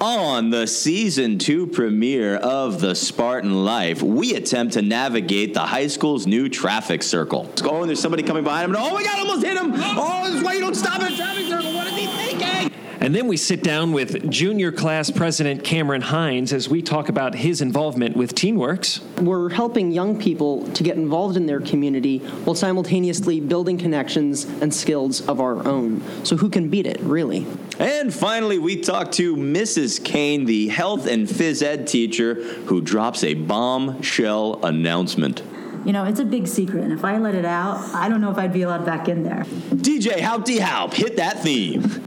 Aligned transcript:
On 0.00 0.48
the 0.48 0.66
season 0.66 1.36
two 1.36 1.66
premiere 1.66 2.36
of 2.36 2.80
The 2.80 2.94
Spartan 2.94 3.66
Life, 3.66 4.02
we 4.02 4.34
attempt 4.34 4.72
to 4.72 4.80
navigate 4.80 5.52
the 5.52 5.60
high 5.60 5.88
school's 5.88 6.26
new 6.26 6.48
traffic 6.48 7.02
circle. 7.02 7.52
Oh, 7.64 7.82
and 7.82 7.88
there's 7.90 8.00
somebody 8.00 8.22
coming 8.22 8.42
behind 8.42 8.64
him. 8.64 8.76
And, 8.76 8.82
oh 8.82 8.94
my 8.94 9.02
God, 9.02 9.18
almost 9.18 9.44
hit 9.44 9.58
him. 9.58 9.72
Oh, 9.74 10.22
this 10.24 10.36
is 10.36 10.42
why 10.42 10.54
you 10.54 10.60
don't 10.60 10.74
stop 10.74 11.02
at 11.02 11.12
a 11.12 11.16
traffic 11.16 11.44
circle. 11.48 11.74
What 11.74 11.86
is 11.88 11.96
he 11.96 12.06
thinking? 12.06 12.69
And 13.02 13.14
then 13.14 13.28
we 13.28 13.38
sit 13.38 13.62
down 13.62 13.92
with 13.92 14.30
junior 14.30 14.70
class 14.70 15.10
president 15.10 15.64
Cameron 15.64 16.02
Hines 16.02 16.52
as 16.52 16.68
we 16.68 16.82
talk 16.82 17.08
about 17.08 17.34
his 17.34 17.62
involvement 17.62 18.14
with 18.14 18.34
TeenWorks. 18.34 19.22
We're 19.22 19.48
helping 19.48 19.90
young 19.90 20.20
people 20.20 20.66
to 20.72 20.82
get 20.82 20.98
involved 20.98 21.38
in 21.38 21.46
their 21.46 21.60
community 21.60 22.18
while 22.18 22.54
simultaneously 22.54 23.40
building 23.40 23.78
connections 23.78 24.44
and 24.44 24.72
skills 24.72 25.26
of 25.26 25.40
our 25.40 25.66
own. 25.66 26.02
So, 26.26 26.36
who 26.36 26.50
can 26.50 26.68
beat 26.68 26.86
it, 26.86 27.00
really? 27.00 27.46
And 27.78 28.12
finally, 28.12 28.58
we 28.58 28.76
talk 28.82 29.12
to 29.12 29.34
Mrs. 29.34 30.04
Kane, 30.04 30.44
the 30.44 30.68
health 30.68 31.06
and 31.06 31.26
phys 31.26 31.62
ed 31.62 31.86
teacher, 31.86 32.34
who 32.34 32.82
drops 32.82 33.24
a 33.24 33.32
bombshell 33.32 34.62
announcement. 34.62 35.42
You 35.86 35.94
know, 35.94 36.04
it's 36.04 36.20
a 36.20 36.26
big 36.26 36.46
secret, 36.46 36.84
and 36.84 36.92
if 36.92 37.02
I 37.06 37.16
let 37.16 37.34
it 37.34 37.46
out, 37.46 37.78
I 37.94 38.10
don't 38.10 38.20
know 38.20 38.30
if 38.30 38.36
I'd 38.36 38.52
be 38.52 38.60
allowed 38.60 38.84
back 38.84 39.08
in 39.08 39.22
there. 39.22 39.44
DJ 39.70 40.18
Halpty 40.18 40.58
Halp, 40.58 40.92
hit 40.92 41.16
that 41.16 41.42
theme. 41.42 42.06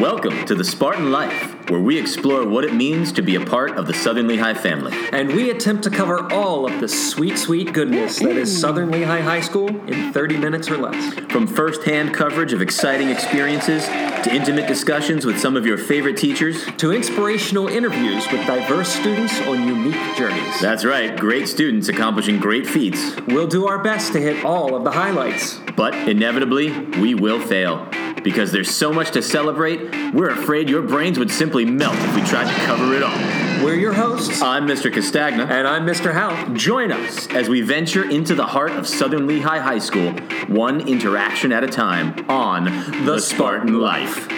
Welcome 0.00 0.44
to 0.46 0.54
the 0.54 0.62
Spartan 0.62 1.10
Life, 1.10 1.68
where 1.70 1.80
we 1.80 1.98
explore 1.98 2.46
what 2.46 2.62
it 2.64 2.72
means 2.72 3.10
to 3.12 3.22
be 3.22 3.34
a 3.34 3.44
part 3.44 3.76
of 3.76 3.88
the 3.88 3.94
Southern 3.94 4.28
Lehigh 4.28 4.54
family. 4.54 4.92
And 5.12 5.28
we 5.34 5.50
attempt 5.50 5.82
to 5.84 5.90
cover 5.90 6.32
all 6.32 6.66
of 6.72 6.80
the 6.80 6.86
sweet, 6.86 7.36
sweet 7.36 7.72
goodness 7.72 8.20
that 8.20 8.36
is 8.36 8.60
Southern 8.60 8.92
Lehigh 8.92 9.20
High 9.20 9.40
School 9.40 9.68
in 9.90 10.12
30 10.12 10.36
minutes 10.36 10.70
or 10.70 10.76
less. 10.78 11.14
From 11.32 11.48
first-hand 11.48 12.14
coverage 12.14 12.52
of 12.52 12.62
exciting 12.62 13.08
experiences 13.08 13.86
to 13.86 14.32
intimate 14.32 14.68
discussions 14.68 15.26
with 15.26 15.40
some 15.40 15.56
of 15.56 15.66
your 15.66 15.78
favorite 15.78 16.16
teachers, 16.16 16.64
To 16.76 16.92
inspirational 16.92 17.66
interviews 17.66 18.24
with 18.30 18.46
diverse 18.46 18.88
students 18.90 19.40
on 19.48 19.66
unique 19.66 20.16
journeys. 20.16 20.60
that's 20.60 20.84
right, 20.84 21.18
great 21.18 21.48
students 21.48 21.88
accomplishing 21.88 22.38
great 22.38 22.68
feats. 22.68 23.16
We'll 23.26 23.48
do 23.48 23.66
our 23.66 23.82
best 23.82 24.12
to 24.12 24.20
hit 24.20 24.44
all 24.44 24.76
of 24.76 24.84
the 24.84 24.92
highlights. 24.92 25.58
But 25.76 25.94
inevitably, 26.08 26.70
we 27.00 27.16
will 27.16 27.40
fail. 27.40 27.88
Because 28.22 28.52
there's 28.52 28.70
so 28.74 28.92
much 28.92 29.12
to 29.12 29.22
celebrate, 29.22 29.80
we're 30.12 30.30
afraid 30.30 30.68
your 30.68 30.82
brains 30.82 31.18
would 31.18 31.30
simply 31.30 31.64
melt 31.64 31.96
if 31.96 32.14
we 32.14 32.22
tried 32.22 32.52
to 32.52 32.60
cover 32.64 32.94
it 32.94 33.02
all. 33.02 33.16
We're 33.64 33.74
your 33.76 33.92
hosts, 33.92 34.42
I'm 34.42 34.66
Mr. 34.66 34.92
Castagna. 34.92 35.44
and 35.44 35.66
I'm 35.66 35.86
Mr. 35.86 36.12
Haupt. 36.12 36.54
Join 36.54 36.92
us 36.92 37.28
as 37.28 37.48
we 37.48 37.60
venture 37.60 38.08
into 38.08 38.34
the 38.34 38.46
heart 38.46 38.72
of 38.72 38.86
Southern 38.86 39.26
Lehigh 39.26 39.58
High 39.58 39.78
School, 39.78 40.12
one 40.48 40.86
interaction 40.88 41.52
at 41.52 41.64
a 41.64 41.68
time, 41.68 42.28
on 42.28 42.64
The 43.04 43.18
Spartan 43.18 43.80
Life. 43.80 44.28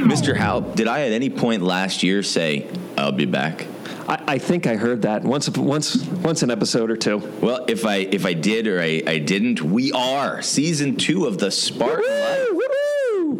Mr. 0.00 0.36
Haupt, 0.36 0.76
did 0.76 0.88
I 0.88 1.02
at 1.02 1.12
any 1.12 1.30
point 1.30 1.62
last 1.62 2.02
year 2.02 2.22
say, 2.22 2.68
I'll 2.96 3.12
be 3.12 3.26
back? 3.26 3.66
I, 4.10 4.24
I 4.26 4.38
think 4.38 4.66
I 4.66 4.74
heard 4.74 5.02
that 5.02 5.22
once, 5.22 5.48
once, 5.48 6.04
once 6.04 6.42
an 6.42 6.50
episode 6.50 6.90
or 6.90 6.96
two. 6.96 7.18
Well, 7.40 7.64
if 7.68 7.86
I 7.86 7.96
if 7.98 8.26
I 8.26 8.32
did 8.32 8.66
or 8.66 8.80
I, 8.80 9.02
I 9.06 9.18
didn't, 9.18 9.62
we 9.62 9.92
are 9.92 10.42
season 10.42 10.96
two 10.96 11.26
of 11.26 11.38
the 11.38 11.50
Spartan 11.50 12.10
Life. 12.10 12.48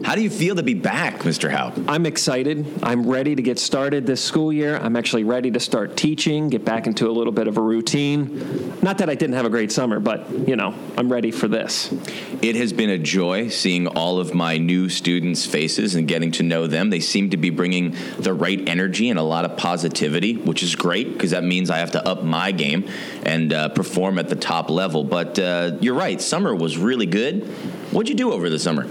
How 0.05 0.15
do 0.15 0.23
you 0.23 0.31
feel 0.31 0.57
to 0.57 0.63
be 0.63 0.75
back, 0.75 1.21
Mr. 1.21 1.51
Haupt? 1.51 1.79
I'm 1.87 2.07
excited. 2.07 2.67
I'm 2.83 3.07
ready 3.07 3.35
to 3.35 3.43
get 3.43 3.59
started 3.59 4.07
this 4.07 4.23
school 4.23 4.53
year. 4.53 4.77
I'm 4.77 4.97
actually 4.97 5.25
ready 5.25 5.51
to 5.51 5.61
start 5.61 5.97
teaching, 5.97 6.49
get 6.49 6.65
back 6.65 6.87
into 6.87 7.09
a 7.09 7.13
little 7.13 7.33
bit 7.33 7.47
of 7.49 7.59
a 7.59 7.61
routine. 7.61 8.79
Not 8.83 8.99
that 8.99 9.11
I 9.11 9.15
didn't 9.15 9.37
have 9.37 9.45
a 9.45 9.51
great 9.51 9.71
summer, 9.71 10.01
but, 10.01 10.49
you 10.49 10.57
know, 10.57 10.75
I'm 10.97 11.13
ready 11.13 11.31
for 11.31 11.49
this. 11.49 11.93
It 12.41 12.57
has 12.57 12.73
been 12.73 12.91
a 12.91 12.99
joy 12.99 13.49
seeing 13.49 13.87
all 13.87 14.19
of 14.19 14.35
my 14.35 14.57
new 14.57 14.89
students' 14.89 15.45
faces 15.45 15.95
and 15.95 16.09
getting 16.09 16.33
to 16.33 16.43
know 16.43 16.67
them. 16.67 16.91
They 16.91 17.01
seem 17.01 17.31
to 17.31 17.37
be 17.37 17.51
bringing 17.51 17.95
the 18.19 18.33
right 18.33 18.67
energy 18.69 19.11
and 19.11 19.19
a 19.19 19.23
lot 19.23 19.45
of 19.45 19.57
positivity, 19.59 20.37
which 20.37 20.63
is 20.63 20.75
great 20.75 21.13
because 21.13 21.33
that 21.33 21.45
means 21.45 21.69
I 21.69 21.79
have 21.79 21.93
to 21.93 22.09
up 22.09 22.25
my 22.25 22.53
game 22.53 22.89
and 23.25 23.53
uh, 23.53 23.69
perform 23.69 24.19
at 24.19 24.29
the 24.29 24.37
top 24.37 24.71
level. 24.71 25.05
But 25.05 25.39
uh, 25.39 25.73
you're 25.81 25.95
right, 25.95 26.21
summer 26.21 26.55
was 26.55 26.79
really 26.79 27.07
good. 27.07 27.45
What'd 27.93 28.09
you 28.09 28.15
do 28.15 28.33
over 28.33 28.49
the 28.49 28.59
summer? 28.59 28.89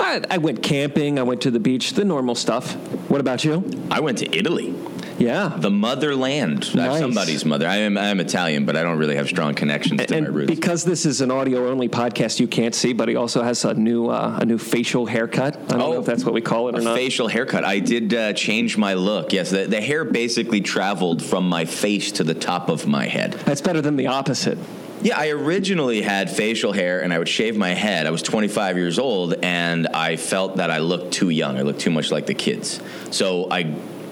I, 0.00 0.22
I 0.30 0.38
went 0.38 0.62
camping, 0.62 1.18
I 1.18 1.22
went 1.22 1.42
to 1.42 1.50
the 1.50 1.60
beach, 1.60 1.92
the 1.92 2.04
normal 2.04 2.34
stuff. 2.34 2.74
What 3.10 3.20
about 3.20 3.44
you? 3.44 3.68
I 3.90 4.00
went 4.00 4.18
to 4.18 4.36
Italy. 4.36 4.74
Yeah. 5.18 5.52
The 5.56 5.70
motherland. 5.70 6.72
Nice. 6.76 7.00
somebody's 7.00 7.44
mother. 7.44 7.66
I 7.66 7.76
am, 7.78 7.98
I 7.98 8.06
am 8.06 8.20
Italian, 8.20 8.64
but 8.64 8.76
I 8.76 8.84
don't 8.84 8.98
really 8.98 9.16
have 9.16 9.26
strong 9.26 9.54
connections 9.54 10.00
to 10.06 10.12
my 10.12 10.16
and 10.18 10.34
roots. 10.34 10.46
because 10.48 10.84
this 10.84 11.04
is 11.04 11.20
an 11.20 11.32
audio-only 11.32 11.88
podcast, 11.88 12.38
you 12.38 12.46
can't 12.46 12.72
see, 12.74 12.92
but 12.92 13.08
he 13.08 13.16
also 13.16 13.42
has 13.42 13.64
a 13.64 13.74
new 13.74 14.06
uh, 14.08 14.38
a 14.40 14.46
new 14.46 14.58
facial 14.58 15.06
haircut. 15.06 15.56
I 15.56 15.58
don't 15.72 15.82
Oh, 15.82 15.92
know 15.94 16.00
if 16.00 16.06
that's 16.06 16.24
what 16.24 16.34
we 16.34 16.40
call 16.40 16.68
it 16.68 16.76
or 16.76 16.80
a 16.80 16.84
not. 16.84 16.96
facial 16.96 17.26
haircut. 17.26 17.64
I 17.64 17.80
did 17.80 18.14
uh, 18.14 18.32
change 18.34 18.76
my 18.76 18.94
look. 18.94 19.32
Yes, 19.32 19.50
the, 19.50 19.66
the 19.66 19.80
hair 19.80 20.04
basically 20.04 20.60
traveled 20.60 21.20
from 21.24 21.48
my 21.48 21.64
face 21.64 22.12
to 22.12 22.22
the 22.24 22.34
top 22.34 22.68
of 22.68 22.86
my 22.86 23.06
head. 23.06 23.32
That's 23.32 23.60
better 23.60 23.80
than 23.80 23.96
the 23.96 24.06
opposite. 24.06 24.58
Yeah, 25.00 25.16
I 25.16 25.28
originally 25.28 26.02
had 26.02 26.28
facial 26.28 26.72
hair 26.72 27.02
and 27.02 27.12
I 27.14 27.18
would 27.18 27.28
shave 27.28 27.56
my 27.56 27.70
head. 27.70 28.06
I 28.06 28.10
was 28.10 28.20
25 28.20 28.76
years 28.76 28.98
old 28.98 29.34
and 29.44 29.86
I 29.86 30.16
felt 30.16 30.56
that 30.56 30.72
I 30.72 30.78
looked 30.78 31.12
too 31.12 31.30
young. 31.30 31.56
I 31.56 31.62
looked 31.62 31.80
too 31.80 31.92
much 31.92 32.10
like 32.10 32.26
the 32.26 32.34
kids. 32.34 32.80
So 33.12 33.48
I 33.48 33.62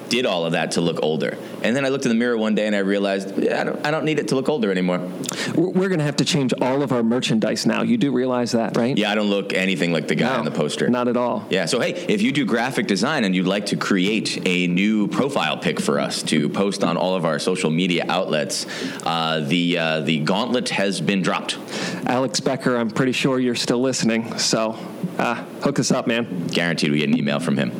did 0.08 0.26
all 0.26 0.46
of 0.46 0.52
that 0.52 0.72
to 0.72 0.80
look 0.80 1.02
older. 1.02 1.36
And 1.66 1.74
then 1.74 1.84
I 1.84 1.88
looked 1.88 2.04
in 2.04 2.10
the 2.10 2.14
mirror 2.14 2.38
one 2.38 2.54
day 2.54 2.66
and 2.66 2.76
I 2.76 2.78
realized 2.78 3.36
yeah, 3.36 3.60
I, 3.60 3.64
don't, 3.64 3.86
I 3.86 3.90
don't 3.90 4.04
need 4.04 4.20
it 4.20 4.28
to 4.28 4.36
look 4.36 4.48
older 4.48 4.70
anymore. 4.70 4.98
We're, 5.54 5.70
we're 5.70 5.88
going 5.88 5.98
to 5.98 6.04
have 6.04 6.16
to 6.16 6.24
change 6.24 6.54
all 6.60 6.82
of 6.82 6.92
our 6.92 7.02
merchandise 7.02 7.66
now. 7.66 7.82
You 7.82 7.96
do 7.96 8.12
realize 8.12 8.52
that, 8.52 8.76
right? 8.76 8.96
Yeah, 8.96 9.10
I 9.10 9.16
don't 9.16 9.30
look 9.30 9.52
anything 9.52 9.92
like 9.92 10.06
the 10.06 10.14
guy 10.14 10.32
No, 10.32 10.38
on 10.38 10.44
the 10.44 10.52
poster. 10.52 10.88
Not 10.88 11.08
at 11.08 11.16
all. 11.16 11.44
Yeah, 11.50 11.66
so 11.66 11.80
hey, 11.80 11.92
if 12.08 12.22
you 12.22 12.30
do 12.30 12.44
graphic 12.44 12.86
design 12.86 13.24
and 13.24 13.34
you'd 13.34 13.46
like 13.48 13.66
to 13.66 13.76
create 13.76 14.46
a 14.46 14.68
new 14.68 15.08
profile 15.08 15.56
pic 15.56 15.80
for 15.80 15.98
us 15.98 16.22
to 16.24 16.48
post 16.48 16.84
on 16.84 16.96
all 16.96 17.16
of 17.16 17.24
our 17.24 17.40
social 17.40 17.70
media 17.70 18.04
outlets, 18.08 18.66
uh, 19.04 19.40
the 19.40 19.78
uh, 19.78 20.00
the 20.00 20.20
gauntlet 20.20 20.68
has 20.68 21.00
been 21.00 21.20
dropped. 21.20 21.58
Alex 22.06 22.38
Becker, 22.38 22.76
I'm 22.76 22.90
pretty 22.90 23.12
sure 23.12 23.40
you're 23.40 23.56
still 23.56 23.80
listening. 23.80 24.38
So 24.38 24.78
uh, 25.18 25.34
hook 25.62 25.78
us 25.78 25.90
up, 25.90 26.06
man. 26.06 26.46
Guaranteed 26.46 26.92
we 26.92 26.98
get 26.98 27.08
an 27.08 27.18
email 27.18 27.40
from 27.40 27.56
him. 27.56 27.72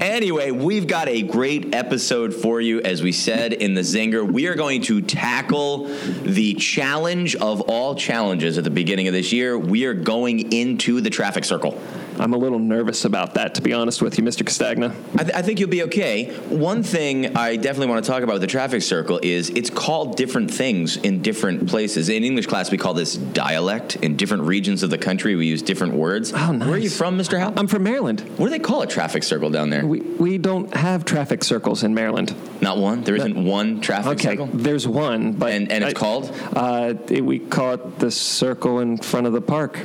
Anyway, 0.00 0.50
we've 0.50 0.86
got 0.86 1.08
a 1.08 1.22
great 1.22 1.74
episode 1.74 2.34
for 2.34 2.60
you. 2.60 2.80
As 2.80 3.02
we 3.02 3.12
said 3.26 3.52
in 3.52 3.74
the 3.74 3.80
Zinger, 3.80 4.24
we 4.24 4.46
are 4.46 4.54
going 4.54 4.82
to 4.82 5.00
tackle 5.00 5.88
the 6.22 6.54
challenge 6.54 7.34
of 7.34 7.60
all 7.62 7.96
challenges 7.96 8.56
at 8.56 8.62
the 8.62 8.70
beginning 8.70 9.08
of 9.08 9.14
this 9.14 9.32
year. 9.32 9.58
We 9.58 9.84
are 9.86 9.94
going 9.94 10.52
into 10.52 11.00
the 11.00 11.10
traffic 11.10 11.44
circle. 11.44 11.76
I'm 12.18 12.32
a 12.32 12.36
little 12.38 12.58
nervous 12.58 13.04
about 13.04 13.34
that, 13.34 13.54
to 13.56 13.62
be 13.62 13.72
honest 13.72 14.00
with 14.00 14.16
you, 14.18 14.24
Mr. 14.24 14.44
Castagna. 14.44 14.94
I, 15.16 15.22
th- 15.24 15.34
I 15.36 15.42
think 15.42 15.60
you'll 15.60 15.68
be 15.68 15.82
okay. 15.84 16.34
One 16.48 16.82
thing 16.82 17.36
I 17.36 17.56
definitely 17.56 17.88
want 17.88 18.04
to 18.04 18.10
talk 18.10 18.22
about 18.22 18.34
with 18.34 18.40
the 18.42 18.46
traffic 18.48 18.82
circle 18.82 19.20
is 19.22 19.50
it's 19.50 19.68
called 19.70 20.16
different 20.16 20.50
things 20.50 20.96
in 20.96 21.20
different 21.22 21.68
places. 21.68 22.08
In 22.08 22.24
English 22.24 22.46
class, 22.46 22.70
we 22.70 22.78
call 22.78 22.94
this 22.94 23.16
dialect. 23.16 23.96
In 23.96 24.16
different 24.16 24.44
regions 24.44 24.82
of 24.82 24.90
the 24.90 24.98
country, 24.98 25.36
we 25.36 25.46
use 25.46 25.60
different 25.62 25.92
words. 25.94 26.32
Oh, 26.32 26.52
nice. 26.52 26.66
Where 26.66 26.76
are 26.76 26.78
you 26.78 26.90
from, 26.90 27.18
Mr. 27.18 27.38
Haupt? 27.38 27.58
I'm 27.58 27.66
from 27.66 27.82
Maryland. 27.82 28.20
what 28.38 28.46
do 28.46 28.50
they 28.50 28.58
call 28.58 28.82
a 28.82 28.86
traffic 28.86 29.22
circle 29.22 29.50
down 29.50 29.70
there? 29.70 29.84
We, 29.86 30.00
we 30.00 30.38
don't 30.38 30.74
have 30.74 31.04
traffic 31.04 31.44
circles 31.44 31.82
in 31.82 31.94
Maryland. 31.94 32.34
Not 32.62 32.78
one. 32.78 33.04
There 33.04 33.16
isn't 33.16 33.44
one 33.44 33.80
traffic 33.80 34.12
Okay, 34.12 34.30
circle. 34.36 34.46
there's 34.54 34.88
one, 34.88 35.32
but 35.32 35.52
And- 35.52 35.70
and 35.70 35.84
it's 35.84 35.90
I- 35.94 35.98
called? 35.98 36.30
Uh, 36.54 36.94
it- 37.10 37.24
we 37.24 37.38
call 37.40 37.74
it 37.74 37.98
the 37.98 38.10
circle 38.10 38.80
in 38.80 38.96
front 38.96 39.26
of 39.26 39.32
the 39.34 39.40
park. 39.42 39.78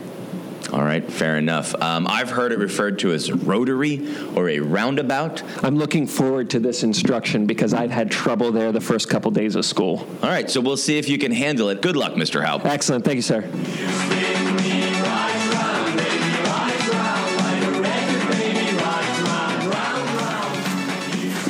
All 0.71 0.83
right, 0.83 1.03
fair 1.03 1.37
enough. 1.37 1.75
Um, 1.81 2.07
I've 2.07 2.29
heard 2.29 2.53
it 2.53 2.59
referred 2.59 2.99
to 2.99 3.11
as 3.11 3.29
rotary 3.29 4.07
or 4.35 4.47
a 4.47 4.61
roundabout. 4.61 5.43
I'm 5.65 5.75
looking 5.75 6.07
forward 6.07 6.49
to 6.51 6.59
this 6.59 6.83
instruction 6.83 7.45
because 7.45 7.73
I've 7.73 7.91
had 7.91 8.09
trouble 8.09 8.53
there 8.53 8.71
the 8.71 8.79
first 8.79 9.09
couple 9.09 9.31
days 9.31 9.55
of 9.55 9.65
school. 9.65 10.07
All 10.23 10.29
right, 10.29 10.49
so 10.49 10.61
we'll 10.61 10.77
see 10.77 10.97
if 10.97 11.09
you 11.09 11.17
can 11.17 11.33
handle 11.33 11.67
it. 11.69 11.81
Good 11.81 11.97
luck, 11.97 12.13
Mr. 12.13 12.45
Haupt. 12.45 12.65
Excellent, 12.65 13.03
thank 13.03 13.17
you, 13.17 13.21
sir. 13.21 13.41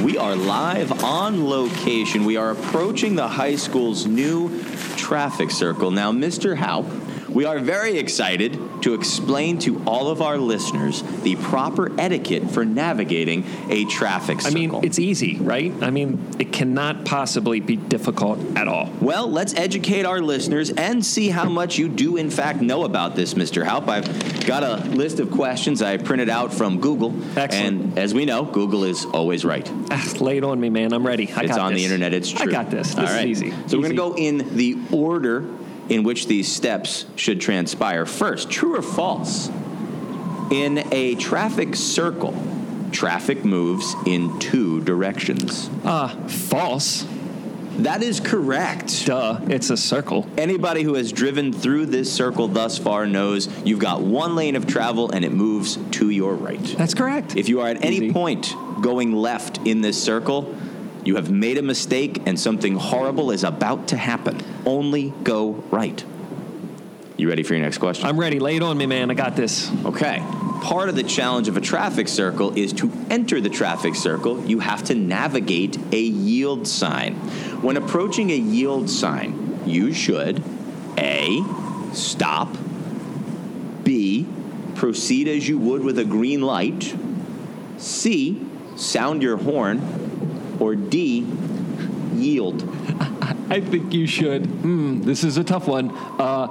We 0.04 0.18
are 0.18 0.36
live 0.36 1.04
on 1.04 1.48
location. 1.48 2.26
We 2.26 2.38
are 2.38 2.50
approaching 2.50 3.16
the 3.16 3.28
high 3.28 3.56
school's 3.56 4.08
new 4.08 4.64
traffic 4.96 5.52
circle. 5.52 5.92
Now, 5.92 6.12
Mr. 6.12 6.56
Haupt, 6.56 6.90
we 7.34 7.46
are 7.46 7.60
very 7.60 7.98
excited 7.98 8.60
to 8.82 8.94
explain 8.94 9.60
to 9.60 9.82
all 9.86 10.10
of 10.10 10.22
our 10.22 10.38
listeners 10.38 11.02
the 11.24 11.36
proper 11.38 11.92
etiquette 12.00 12.50
for 12.50 12.66
navigating 12.66 13.46
a 13.70 13.86
traffic 13.86 14.42
circle. 14.42 14.58
I 14.58 14.68
mean, 14.68 14.84
it's 14.84 15.00
easy, 15.00 15.38
right? 15.38 15.72
I 15.82 15.92
mean, 15.92 16.36
it 16.40 16.52
cannot 16.52 17.06
possibly 17.06 17.60
be 17.60 17.76
difficult 17.76 18.40
at 18.58 18.68
all. 18.68 18.92
Well, 19.00 19.30
let's 19.30 19.54
educate 19.54 20.06
our 20.06 20.20
listeners 20.20 20.70
and 20.72 21.06
see 21.06 21.30
how 21.30 21.48
much 21.48 21.78
you 21.78 21.88
do, 21.88 22.18
in 22.18 22.30
fact, 22.30 22.62
know 22.62 22.84
about 22.84 23.16
this, 23.16 23.34
Mr. 23.34 23.66
Haupt. 23.66 23.88
I've 23.88 24.46
got 24.46 24.64
a 24.64 24.78
list 24.90 25.20
of 25.20 25.32
questions 25.32 25.82
I 25.82 25.98
printed 25.98 26.30
out 26.30 26.54
from 26.54 26.82
Google. 26.82 27.14
Excellent. 27.38 27.82
And 27.82 28.00
as 28.00 28.14
we 28.14 28.26
know, 28.26 28.44
Google 28.44 28.84
is 28.84 29.06
always 29.06 29.46
right. 29.46 29.70
Ah, 29.90 30.14
lay 30.20 30.38
it 30.38 30.44
on 30.44 30.60
me, 30.60 30.70
man. 30.70 30.94
I'm 30.94 31.06
ready. 31.06 31.32
I 31.32 31.42
it's 31.42 31.52
got 31.52 31.60
on 31.60 31.74
this. 31.74 31.82
the 31.82 31.86
internet. 31.86 32.14
It's 32.14 32.30
true. 32.30 32.50
I 32.50 32.52
got 32.52 32.70
this. 32.70 32.94
This 32.94 33.10
All 33.10 33.18
is 33.18 33.26
easy. 33.26 33.52
So 33.68 33.78
we're 33.78 33.84
going 33.84 33.92
to 33.92 33.96
go 33.96 34.16
in 34.16 34.56
the 34.58 34.78
order 34.92 35.48
in 35.92 36.04
which 36.04 36.28
these 36.28 36.50
steps 36.50 37.06
should 37.18 37.42
transpire. 37.42 38.06
First, 38.06 38.50
true 38.50 38.78
or 38.78 38.82
false? 38.82 39.50
In 40.50 40.88
a 40.94 41.16
traffic 41.16 41.76
circle, 41.76 42.34
traffic 42.94 43.44
moves 43.44 43.94
in 44.06 44.40
two 44.40 44.82
directions. 44.86 45.70
Uh, 45.84 46.08
false. 46.28 47.06
That 47.80 48.04
is 48.04 48.22
correct. 48.22 49.06
Duh. 49.06 49.42
It's 49.50 49.70
a 49.70 49.76
circle. 49.76 50.30
Anybody 50.38 50.84
who 50.84 50.94
has 50.94 51.12
driven 51.12 51.52
through 51.52 51.88
this 51.88 52.12
circle 52.12 52.48
thus 52.48 52.78
far 52.78 53.06
knows 53.06 53.50
you've 53.66 53.80
got 53.80 54.02
one 54.02 54.36
lane 54.36 54.56
of 54.56 54.68
travel 54.68 55.12
and 55.12 55.26
it 55.26 55.34
moves 55.34 55.78
to 55.92 56.10
your 56.10 56.36
right. 56.36 56.64
That's 56.78 56.94
correct. 56.94 57.36
If 57.36 57.50
you 57.50 57.60
are 57.60 57.68
at 57.68 57.84
any 57.84 57.98
Easy. 57.98 58.14
point 58.14 58.54
going 58.82 59.12
left 59.12 59.58
in 59.68 59.82
this 59.82 60.02
circle, 60.02 60.56
you 61.04 61.16
have 61.16 61.30
made 61.30 61.58
a 61.58 61.62
mistake 61.62 62.22
and 62.26 62.40
something 62.40 62.76
horrible 62.76 63.32
is 63.32 63.44
about 63.44 63.90
to 63.90 63.98
happen. 63.98 64.42
Only 64.66 65.14
go 65.24 65.64
right. 65.72 66.04
You 67.18 67.30
ready 67.30 67.44
for 67.44 67.54
your 67.54 67.64
next 67.64 67.78
question? 67.78 68.08
I'm 68.08 68.20
ready. 68.20 68.40
Lay 68.40 68.56
it 68.56 68.64
on 68.64 68.78
me, 68.78 68.86
man. 68.86 69.12
I 69.12 69.14
got 69.14 69.36
this. 69.36 69.72
Okay. 69.86 70.24
Part 70.62 70.90
of 70.90 70.96
the 70.96 71.04
challenge 71.04 71.48
of 71.48 71.58
a 71.58 71.62
traffic 71.62 72.08
circle 72.08 72.58
is 72.58 72.74
to 72.74 72.92
enter 73.10 73.42
the 73.42 73.50
traffic 73.50 73.96
circle, 73.96 74.44
you 74.46 74.60
have 74.60 74.84
to 74.86 74.96
navigate 74.96 75.78
a 75.92 76.00
yield 76.00 76.68
sign. 76.68 77.16
When 77.62 77.78
approaching 77.78 78.30
a 78.32 78.36
yield 78.36 78.90
sign, 78.90 79.60
you 79.66 79.94
should 79.94 80.44
A, 80.98 81.44
stop, 81.94 82.56
B, 83.84 84.28
proceed 84.76 85.28
as 85.28 85.48
you 85.48 85.58
would 85.58 85.84
with 85.84 86.00
a 86.00 86.06
green 86.06 86.42
light, 86.42 86.96
C, 87.78 88.44
sound 88.76 89.22
your 89.22 89.38
horn, 89.38 90.58
or 90.60 90.76
D, 90.76 91.26
yield. 92.14 92.62
I 93.52 93.60
think 93.60 93.94
you 93.94 94.08
should. 94.08 94.46
Hmm, 94.46 95.02
this 95.02 95.26
is 95.26 95.38
a 95.38 95.44
tough 95.44 95.68
one. 95.68 95.92
Uh, 95.92 96.48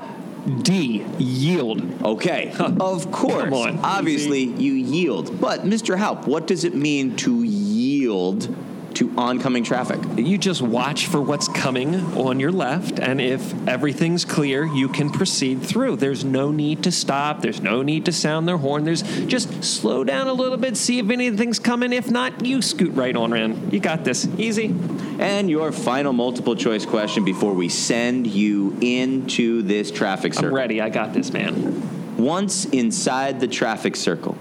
D, 0.63 1.05
yield. 1.19 2.05
Okay, 2.05 2.53
of 2.59 3.11
course. 3.11 3.45
Come 3.45 3.55
on. 3.55 3.79
Obviously, 3.79 4.43
you 4.43 4.73
yield. 4.75 5.41
But, 5.41 5.61
Mr. 5.63 5.99
Haupt, 5.99 6.27
what 6.27 6.47
does 6.47 6.65
it 6.65 6.75
mean 6.75 7.17
to 7.17 7.43
yield 7.43 8.55
to 9.01 9.13
oncoming 9.17 9.65
traffic? 9.65 9.99
You 10.17 10.39
just 10.39 10.63
watch 10.63 11.07
for 11.07 11.21
what's 11.21 11.49
coming 11.49 11.97
on 12.17 12.39
your 12.39 12.53
left, 12.53 13.01
and 13.01 13.21
if 13.21 13.53
everything's 13.67 14.25
clear, 14.25 14.65
you 14.65 14.89
can 14.89 15.11
proceed 15.11 15.63
through. 15.63 15.97
There's 15.97 16.25
no 16.25 16.53
need 16.53 16.85
to 16.85 16.93
stop. 16.93 17.41
There's 17.41 17.63
no 17.63 17.83
need 17.83 18.05
to 18.05 18.13
sound 18.13 18.47
their 18.47 18.59
horn. 18.59 18.85
There's 18.85 19.03
just 19.27 19.65
slow 19.65 20.05
down 20.05 20.29
a 20.29 20.35
little 20.35 20.59
bit, 20.59 20.77
see 20.77 20.99
if 20.99 21.09
anything's 21.09 21.59
coming. 21.59 21.93
If 21.95 22.11
not, 22.11 22.45
you 22.45 22.61
scoot 22.61 22.95
right 22.95 23.17
on 23.17 23.33
in. 23.33 23.71
You 23.71 23.81
got 23.81 24.05
this. 24.05 24.29
Easy. 24.37 24.67
And 25.19 25.49
your 25.49 25.73
final 25.73 26.13
multiple 26.13 26.55
choice 26.55 26.85
question 26.85 27.25
before 27.25 27.55
we 27.55 27.71
send 27.71 28.27
you 28.27 28.77
into 28.83 29.63
this 29.63 29.91
traffic 29.91 30.35
circle. 30.35 30.49
I'm 30.49 30.51
circle. 30.51 30.57
ready. 30.57 30.81
I 30.81 30.91
got 30.91 31.15
this, 31.15 31.33
man. 31.33 32.17
Once 32.19 32.67
inside 32.67 33.41
the 33.41 33.49
traffic 33.49 33.97
circle, 33.97 34.37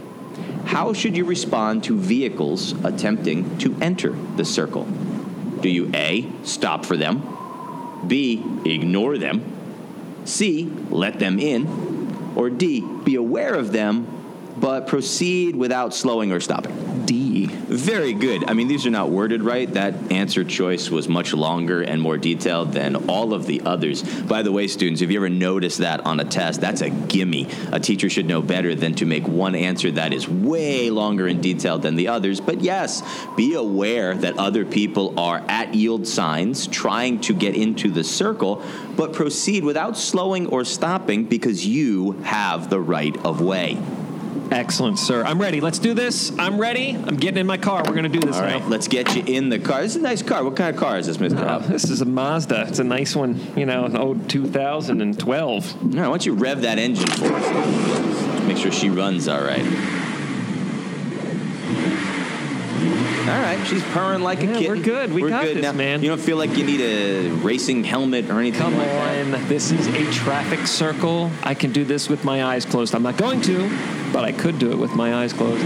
how 0.69 0.94
should 0.94 1.18
you 1.18 1.25
respond 1.25 1.83
to 1.83 1.98
vehicles 1.98 2.74
attempting 2.86 3.57
to 3.57 3.75
enter 3.81 4.12
the 4.12 4.45
circle? 4.45 4.83
Do 5.62 5.68
you 5.68 5.89
A, 5.95 6.31
stop 6.44 6.86
for 6.86 6.95
them, 6.95 7.24
B, 8.06 8.44
ignore 8.66 9.18
them, 9.18 9.42
C, 10.25 10.71
let 10.92 11.18
them 11.18 11.39
in, 11.39 12.33
or 12.36 12.51
D, 12.51 12.81
be 13.04 13.16
aware 13.16 13.56
of 13.56 13.71
them 13.71 14.06
but 14.57 14.86
proceed 14.86 15.56
without 15.56 15.95
slowing 15.95 16.31
or 16.31 16.39
stopping? 16.39 17.04
D. 17.07 17.19
Very 17.80 18.12
good. 18.12 18.44
I 18.50 18.54
mean, 18.54 18.68
these 18.68 18.86
are 18.86 18.90
not 18.90 19.10
worded 19.10 19.42
right. 19.42 19.72
That 19.74 20.12
answer 20.12 20.44
choice 20.44 20.90
was 20.90 21.08
much 21.08 21.34
longer 21.34 21.81
and 21.81 22.02
more 22.02 22.18
detailed 22.18 22.74
than 22.74 23.08
all 23.08 23.34
of 23.34 23.46
the 23.46 23.62
others. 23.62 24.04
By 24.04 24.42
the 24.42 24.52
way, 24.52 24.68
students, 24.68 25.02
if 25.02 25.10
you 25.10 25.18
ever 25.18 25.30
notice 25.30 25.78
that 25.78 26.06
on 26.06 26.20
a 26.20 26.26
test, 26.26 26.60
that's 26.60 26.81
a 26.81 26.90
gimme. 26.90 27.48
A 27.72 27.80
teacher 27.80 28.10
should 28.10 28.26
know 28.26 28.42
better 28.42 28.76
than 28.76 28.96
to 28.96 29.06
make 29.06 29.26
one 29.30 29.56
answer 29.56 29.92
that 29.92 30.12
is 30.12 30.28
way 30.28 30.90
longer 30.90 31.26
and 31.26 31.42
detailed 31.42 31.84
than 31.84 31.96
the 31.96 32.10
others. 32.10 32.42
But 32.42 32.60
yes, 32.60 33.02
be 33.38 33.54
aware 33.54 34.14
that 34.14 34.38
other 34.38 34.66
people 34.66 35.18
are 35.18 35.42
at 35.48 35.74
yield 35.74 36.06
signs 36.06 36.68
trying 36.68 37.22
to 37.22 37.34
get 37.34 37.56
into 37.56 37.92
the 37.92 38.04
circle, 38.04 38.62
but 38.98 39.14
proceed 39.14 39.64
without 39.64 39.98
slowing 39.98 40.48
or 40.48 40.66
stopping 40.66 41.24
because 41.28 41.66
you 41.66 42.12
have 42.24 42.70
the 42.70 42.82
right 42.82 43.16
of 43.25 43.40
way. 43.40 43.78
Excellent, 44.51 44.98
sir. 44.98 45.24
I'm 45.24 45.40
ready. 45.40 45.62
Let's 45.62 45.80
do 45.80 45.94
this. 45.94 46.31
I'm 46.40 46.60
ready. 46.60 46.96
I'm 46.96 47.18
getting 47.18 47.40
in 47.40 47.46
my 47.46 47.57
car. 47.57 47.84
We're 47.86 47.94
going 47.94 48.04
to 48.04 48.10
do 48.10 48.19
this 48.19 48.36
All 48.36 48.42
now. 48.42 48.60
right, 48.60 48.68
let's 48.68 48.88
get 48.88 49.16
you 49.16 49.24
in 49.25 49.50
the 49.50 49.60
car. 49.60 49.81
This 49.81 49.92
is 49.92 49.98
a 49.98 50.01
nice 50.01 50.24
car. 50.24 50.44
What 50.44 50.56
kind 50.56 50.74
of 50.74 50.80
car 50.80 50.98
is 50.98 51.06
this, 51.06 51.18
Mr. 51.18 51.38
Uh, 51.38 51.60
this 51.60 51.90
is 51.90 52.01
a 52.01 52.06
Mazda. 52.06 52.66
It's 52.68 52.80
a 52.80 52.84
nice 52.84 53.16
one, 53.16 53.40
you 53.56 53.66
know, 53.66 53.86
an 53.86 53.96
old 53.96 54.28
2012. 54.30 55.75
All 55.75 55.88
right, 55.90 55.96
why 55.96 56.04
don't 56.04 56.25
you 56.25 56.34
rev 56.34 56.62
that 56.63 56.80
engine 56.80 57.07
for 57.07 57.31
us? 57.31 58.44
Make 58.48 58.57
sure 58.57 58.72
she 58.72 58.90
runs 58.90 59.28
all 59.28 59.42
right. 59.42 59.99
All 63.30 63.40
right, 63.42 63.64
she's 63.68 63.84
purring 63.92 64.22
like 64.22 64.42
a 64.42 64.48
Yeah, 64.48 64.54
kitten. 64.58 64.78
we're 64.78 64.84
good. 64.84 65.14
We 65.14 65.22
We're 65.22 65.30
got 65.30 65.44
good 65.44 65.58
this, 65.58 65.64
now. 65.64 65.72
man. 65.74 66.02
You 66.02 66.10
don't 66.10 66.20
feel 66.22 66.38
like 66.38 66.58
you 66.58 66.64
need 66.66 66.81
a 66.81 67.30
racing 67.30 67.84
helmet 67.84 68.28
or 68.30 68.40
anything 68.40 68.60
Come 68.62 68.76
like 68.78 68.88
that? 68.88 69.34
on. 69.36 69.48
This 69.48 69.72
is 69.72 69.86
a 69.88 70.12
traffic 70.12 70.66
circle. 70.66 71.30
I 71.44 71.54
can 71.54 71.72
do 71.72 71.86
this 71.86 72.10
with 72.10 72.24
my 72.24 72.44
eyes 72.44 72.66
closed. 72.66 72.96
I'm 72.96 73.04
not 73.04 73.18
going 73.18 73.42
to, 73.42 73.70
but 74.12 74.24
I 74.26 74.31
could 74.31 74.58
do 74.58 74.72
it 74.72 74.80
with 74.80 74.96
my 74.96 75.14
eyes 75.14 75.34
closed. 75.34 75.64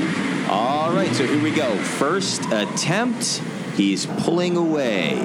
All 0.50 0.92
right, 0.92 1.14
so 1.16 1.26
here 1.26 1.42
we 1.42 1.52
go. 1.52 1.74
First 1.78 2.44
attempt. 2.52 3.42
He's 3.78 4.06
pulling 4.06 4.58
away. 4.58 5.18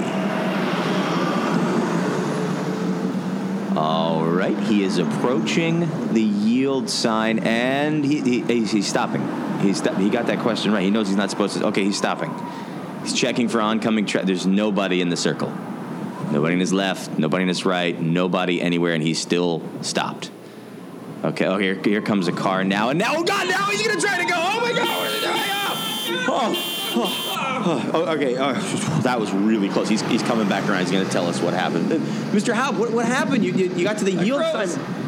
All 3.76 4.24
right, 4.24 4.58
he 4.58 4.82
is 4.84 4.98
approaching 4.98 6.12
the 6.12 6.22
yield 6.22 6.88
sign, 6.88 7.40
and 7.40 8.04
he, 8.04 8.20
he, 8.42 8.64
he's 8.64 8.86
stopping. 8.86 9.22
He's 9.60 9.80
he 9.96 10.10
got 10.10 10.26
that 10.26 10.38
question 10.40 10.72
right. 10.72 10.82
He 10.82 10.90
knows 10.90 11.08
he's 11.08 11.16
not 11.16 11.30
supposed 11.30 11.58
to. 11.58 11.66
Okay, 11.68 11.84
he's 11.84 11.96
stopping. 11.98 12.32
He's 13.02 13.12
checking 13.12 13.48
for 13.48 13.60
oncoming. 13.60 14.06
Tra- 14.06 14.24
There's 14.24 14.46
nobody 14.46 15.00
in 15.00 15.08
the 15.08 15.16
circle. 15.16 15.52
Nobody 16.30 16.54
in 16.54 16.60
his 16.60 16.72
left. 16.72 17.18
Nobody 17.18 17.42
in 17.42 17.48
his 17.48 17.64
right. 17.64 17.98
Nobody 18.00 18.60
anywhere, 18.60 18.92
and 18.94 19.02
he's 19.02 19.18
still 19.20 19.62
stopped. 19.82 20.30
Okay. 21.24 21.46
Oh, 21.46 21.56
here, 21.58 21.74
here 21.74 22.00
comes 22.02 22.28
a 22.28 22.32
car 22.32 22.62
now, 22.64 22.90
and 22.90 22.98
now, 22.98 23.14
oh 23.16 23.24
God, 23.24 23.48
now 23.48 23.64
he's 23.66 23.86
gonna 23.86 24.00
try 24.00 24.18
to 24.18 24.24
go. 24.24 24.34
Oh 24.36 24.60
my 24.60 24.72
God, 24.72 25.00
where's 25.00 25.14
he 25.14 25.20
going? 25.20 26.28
Oh, 26.30 26.54
oh, 26.94 27.90
oh, 27.94 28.14
okay. 28.14 28.36
Oh, 28.38 28.52
that 29.02 29.18
was 29.18 29.32
really 29.32 29.68
close. 29.68 29.88
He's, 29.88 30.02
he's 30.02 30.22
coming 30.22 30.48
back 30.48 30.68
around. 30.68 30.80
He's 30.80 30.90
gonna 30.92 31.08
tell 31.08 31.26
us 31.26 31.40
what 31.40 31.54
happened. 31.54 31.90
Mr. 32.32 32.54
Haupt, 32.54 32.78
what, 32.78 32.92
what 32.92 33.06
happened? 33.06 33.44
You, 33.44 33.52
you, 33.52 33.74
you 33.74 33.84
got 33.84 33.98
to 33.98 34.04
the 34.04 34.12
yield 34.12 34.40
froze. 34.40 34.74
sign. 34.74 35.07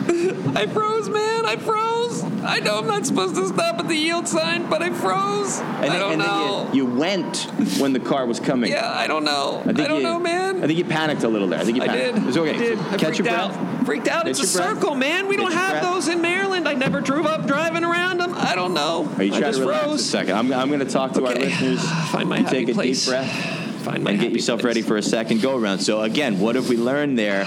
I 0.57 0.67
froze, 0.67 1.09
man. 1.09 1.47
I 1.47 1.57
froze. 1.57 2.25
I 2.43 2.59
know 2.61 2.79
I'm 2.79 2.87
not 2.87 3.07
supposed 3.07 3.35
to 3.37 3.47
stop 3.49 3.79
at 3.79 3.87
the 3.89 3.95
yield 3.95 4.26
sign, 4.26 4.69
but 4.69 4.83
I 4.83 4.90
froze. 4.90 5.61
And 5.61 5.85
then, 5.85 5.90
I 5.93 5.99
don't 5.99 6.12
and 6.12 6.23
know. 6.23 6.64
then 6.67 6.75
you, 6.75 6.85
you 6.88 6.95
went 6.99 7.37
when 7.79 7.93
the 7.93 8.00
car 8.00 8.26
was 8.26 8.40
coming. 8.40 8.71
yeah, 8.73 8.90
I 8.90 9.07
don't 9.07 9.25
know. 9.25 9.61
I, 9.61 9.64
think 9.73 9.76
don't 9.88 9.99
you- 9.99 10.02
know, 10.02 10.19
man. 10.19 10.62
I 10.62 10.67
think 10.67 10.79
you 10.79 10.85
panicked 10.85 11.23
a 11.23 11.29
little 11.29 11.49
there. 11.49 11.61
I 11.61 11.64
think 11.64 11.76
you 11.76 11.83
I 11.83 11.87
panicked. 11.88 12.14
did. 12.17 12.29
It's 12.29 12.37
okay. 12.37 12.55
I 12.55 12.59
did. 12.59 12.79
So 12.79 12.85
I 12.85 12.97
catch 12.97 13.00
your 13.19 13.26
freaked 13.26 13.29
breath. 13.29 13.57
out. 13.57 13.87
Freaked 13.87 14.09
out. 14.09 14.23
Catch 14.25 14.31
it's 14.40 14.55
a 14.55 14.59
breath. 14.59 14.69
circle, 14.81 14.95
man. 14.95 15.29
We 15.29 15.37
Catch 15.37 15.45
don't 15.45 15.52
have 15.52 15.71
breath. 15.81 15.83
those 15.95 16.09
in 16.09 16.21
Maryland. 16.21 16.69
I 16.69 16.75
never 16.75 17.00
drove 17.00 17.26
up 17.26 17.47
driving 17.47 17.85
around 17.85 18.19
them. 18.19 18.35
I 18.35 18.55
don't 18.55 18.75
know. 18.75 19.09
Are 19.17 19.23
you 19.23 19.33
I 19.35 19.40
just 19.40 19.61
froze. 19.62 20.00
a 20.00 20.05
second? 20.05 20.37
I'm, 20.37 20.52
I'm 20.52 20.69
going 20.69 20.81
to 20.81 20.87
talk 20.90 21.12
to 21.12 21.25
our 21.26 21.33
Okay. 21.33 21.45
listeners. 21.45 21.83
Find 22.11 22.29
my 22.29 22.38
you 22.38 22.45
happy 22.45 22.57
take 22.57 22.69
a 22.71 22.75
place. 22.75 23.05
deep 23.05 23.11
breath. 23.12 23.57
Find 23.83 24.05
my 24.05 24.11
and 24.12 24.21
get 24.21 24.33
yourself 24.33 24.61
place. 24.61 24.71
ready 24.71 24.83
for 24.83 24.97
a 24.97 25.02
second 25.02 25.40
go 25.40 25.57
around. 25.57 25.79
So 25.79 26.02
again, 26.02 26.38
what 26.40 26.55
have 26.57 26.69
we 26.69 26.76
learned 26.76 27.19
there? 27.19 27.45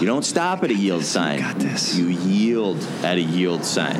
You 0.00 0.06
don't 0.06 0.24
stop 0.24 0.62
at 0.64 0.70
a 0.70 0.74
yield 0.74 1.04
sign. 1.04 1.40
got 1.40 1.58
this. 1.58 1.96
You 1.96 2.06
yield 2.08 2.82
at 3.02 3.16
a 3.16 3.20
yield 3.20 3.64
sign. 3.64 3.96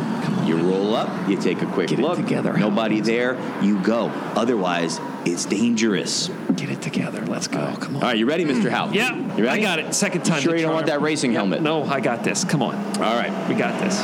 You 0.46 0.56
roll 0.58 0.94
up, 0.94 1.28
you 1.28 1.36
take 1.40 1.62
a 1.62 1.66
quick 1.66 1.88
Get 1.88 1.98
it 1.98 2.02
look. 2.02 2.16
together. 2.16 2.52
Nobody 2.52 3.00
there, 3.00 3.38
you 3.62 3.80
go. 3.82 4.06
Otherwise, 4.36 5.00
it's 5.24 5.46
dangerous. 5.46 6.28
Get 6.56 6.68
it 6.70 6.82
together. 6.82 7.24
Let's 7.24 7.48
go. 7.48 7.74
Come 7.80 7.96
on. 7.96 8.02
All 8.02 8.08
right, 8.08 8.18
you 8.18 8.26
ready, 8.26 8.44
Mr. 8.44 8.70
Haupt? 8.70 8.94
Yeah, 8.94 9.14
You 9.36 9.44
ready? 9.44 9.48
I 9.48 9.60
got 9.60 9.78
it. 9.78 9.94
Second 9.94 10.24
time. 10.24 10.42
Sure 10.42 10.52
the 10.52 10.58
you 10.58 10.64
don't 10.66 10.74
want 10.74 10.86
that 10.86 11.00
racing 11.00 11.32
Yeah, 11.32 11.38
helmet? 11.38 11.62
No, 11.62 11.84
I 11.84 12.00
got 12.00 12.24
this. 12.24 12.44
Come 12.44 12.62
on. 12.62 12.74
All 13.00 13.16
right. 13.16 13.32
We 13.48 13.54
got 13.54 13.80
this. 13.80 13.98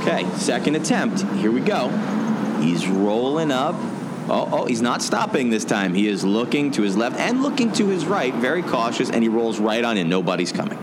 Okay, 0.00 0.24
second 0.38 0.76
attempt. 0.76 1.22
Here 1.38 1.50
we 1.50 1.60
go. 1.60 1.88
He's 2.62 2.88
rolling 2.88 3.50
up. 3.50 3.74
Oh, 4.30 4.48
oh, 4.52 4.64
he's 4.66 4.80
not 4.80 5.02
stopping 5.02 5.50
this 5.50 5.64
time. 5.64 5.92
He 5.92 6.06
is 6.06 6.24
looking 6.24 6.70
to 6.72 6.82
his 6.82 6.96
left 6.96 7.18
and 7.18 7.42
looking 7.42 7.72
to 7.72 7.88
his 7.88 8.06
right, 8.06 8.32
very 8.32 8.62
cautious, 8.62 9.10
and 9.10 9.24
he 9.24 9.28
rolls 9.28 9.58
right 9.58 9.84
on 9.84 9.98
in. 9.98 10.08
Nobody's 10.08 10.52
coming. 10.52 10.78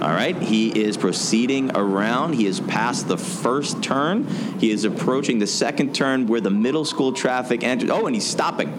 All 0.00 0.10
right, 0.10 0.36
he 0.40 0.68
is 0.68 0.96
proceeding 0.96 1.76
around. 1.76 2.34
He 2.34 2.46
is 2.46 2.60
past 2.60 3.08
the 3.08 3.16
first 3.16 3.82
turn. 3.82 4.26
He 4.58 4.70
is 4.70 4.84
approaching 4.84 5.40
the 5.40 5.46
second 5.46 5.94
turn 5.94 6.26
where 6.26 6.40
the 6.40 6.50
middle 6.50 6.84
school 6.84 7.12
traffic 7.12 7.64
enters. 7.64 7.90
Oh, 7.90 8.06
and 8.06 8.14
he's 8.14 8.26
stopping. 8.26 8.78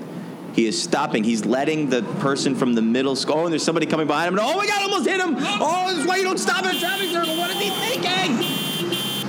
He 0.54 0.66
is 0.66 0.82
stopping. 0.82 1.26
He's 1.26 1.46
letting 1.46 1.90
the 1.90 2.02
person 2.20 2.56
from 2.56 2.76
the 2.76 2.82
middle 2.82 3.18
school. 3.18 3.36
Oh, 3.36 3.44
and 3.46 3.52
there's 3.52 3.64
somebody 3.64 3.86
coming 3.86 4.08
behind 4.08 4.34
him. 4.34 4.40
Oh 4.42 4.56
my 4.56 4.66
God! 4.66 4.84
Almost 4.84 5.10
hit 5.10 5.20
him. 5.20 5.36
Oh, 5.38 5.90
this 5.90 6.00
is 6.00 6.08
why 6.08 6.16
you 6.18 6.24
don't 6.24 6.38
stop 6.38 6.64
at 6.64 6.76
a 6.76 6.80
traffic 6.80 7.10
circle. 7.10 7.36
What 7.36 7.50
is 7.50 7.60
he 7.60 7.70
thinking? 7.70 8.65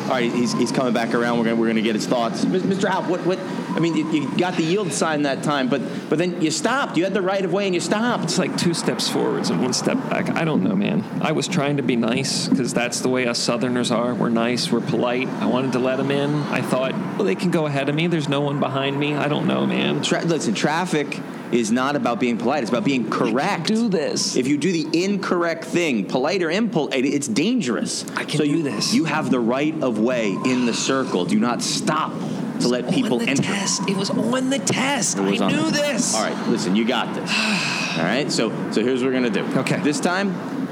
All 0.06 0.12
right, 0.12 0.32
he's, 0.32 0.52
he's 0.52 0.70
coming 0.70 0.92
back 0.92 1.14
around. 1.14 1.38
We're 1.38 1.44
gonna 1.44 1.56
we're 1.56 1.66
gonna 1.66 1.82
get 1.82 1.96
his 1.96 2.06
thoughts. 2.06 2.44
Mr. 2.44 2.88
Haupt, 2.88 3.08
what 3.08 3.26
what 3.26 3.40
I 3.76 3.80
mean, 3.80 3.96
you, 3.96 4.08
you 4.10 4.38
got 4.38 4.54
the 4.54 4.62
yield 4.62 4.92
sign 4.92 5.22
that 5.22 5.42
time, 5.42 5.68
but 5.68 5.82
but 6.08 6.16
then 6.16 6.40
you 6.40 6.52
stopped. 6.52 6.96
You 6.96 7.02
had 7.02 7.12
the 7.12 7.20
right 7.20 7.44
of 7.44 7.52
way 7.52 7.66
and 7.66 7.74
you 7.74 7.80
stopped. 7.80 8.24
It's 8.24 8.38
like 8.38 8.56
two 8.56 8.72
steps 8.72 9.08
forwards 9.08 9.50
and 9.50 9.60
one 9.60 9.72
step 9.72 9.96
back. 10.08 10.30
I 10.30 10.44
don't 10.44 10.62
know, 10.62 10.76
man. 10.76 11.04
I 11.20 11.32
was 11.32 11.48
trying 11.48 11.78
to 11.78 11.82
be 11.82 11.96
nice 11.96 12.46
because 12.46 12.72
that's 12.72 13.00
the 13.00 13.08
way 13.08 13.26
us 13.26 13.40
Southerners 13.40 13.90
are. 13.90 14.14
We're 14.14 14.28
nice, 14.28 14.70
we're 14.70 14.80
polite. 14.80 15.26
I 15.28 15.46
wanted 15.46 15.72
to 15.72 15.80
let 15.80 15.98
him 15.98 16.12
in. 16.12 16.34
I 16.44 16.62
thought, 16.62 16.92
well, 16.92 17.24
they 17.24 17.34
can 17.34 17.50
go 17.50 17.66
ahead 17.66 17.88
of 17.88 17.96
me. 17.96 18.06
There's 18.06 18.28
no 18.28 18.40
one 18.42 18.60
behind 18.60 18.98
me. 18.98 19.16
I 19.16 19.26
don't 19.26 19.48
know, 19.48 19.66
man. 19.66 20.02
Tra- 20.02 20.24
listen, 20.24 20.54
traffic 20.54 21.20
is 21.52 21.70
not 21.70 21.96
about 21.96 22.20
being 22.20 22.38
polite. 22.38 22.62
It's 22.62 22.70
about 22.70 22.84
being 22.84 23.10
correct. 23.10 23.68
do 23.68 23.88
this. 23.88 24.36
If 24.36 24.46
you 24.46 24.56
do 24.56 24.72
the 24.72 25.04
incorrect 25.04 25.64
thing, 25.64 26.06
polite 26.06 26.42
or 26.42 26.50
impolite, 26.50 27.04
it's 27.04 27.28
dangerous. 27.28 28.04
I 28.16 28.24
can 28.24 28.38
so 28.38 28.44
do 28.44 28.50
you, 28.50 28.62
this. 28.62 28.94
You 28.94 29.04
have 29.04 29.30
the 29.30 29.40
right 29.40 29.74
of 29.82 29.98
way 29.98 30.32
in 30.32 30.66
the 30.66 30.74
circle. 30.74 31.24
Do 31.24 31.38
not 31.38 31.62
stop 31.62 32.12
to 32.60 32.68
let 32.68 32.90
people 32.90 33.18
on 33.18 33.24
the 33.24 33.30
enter. 33.30 33.42
test. 33.42 33.88
It 33.88 33.96
was 33.96 34.10
on 34.10 34.50
the 34.50 34.58
test. 34.58 35.18
I 35.18 35.22
knew 35.22 35.70
this. 35.70 36.14
All 36.14 36.22
right, 36.22 36.48
listen, 36.48 36.74
you 36.74 36.84
got 36.84 37.14
this. 37.14 37.30
All 37.98 38.04
right, 38.04 38.30
so 38.30 38.50
so 38.72 38.82
here's 38.82 39.02
what 39.02 39.08
we're 39.08 39.14
gonna 39.14 39.30
do. 39.30 39.44
Okay. 39.60 39.78
This 39.80 40.00
time, 40.00 40.68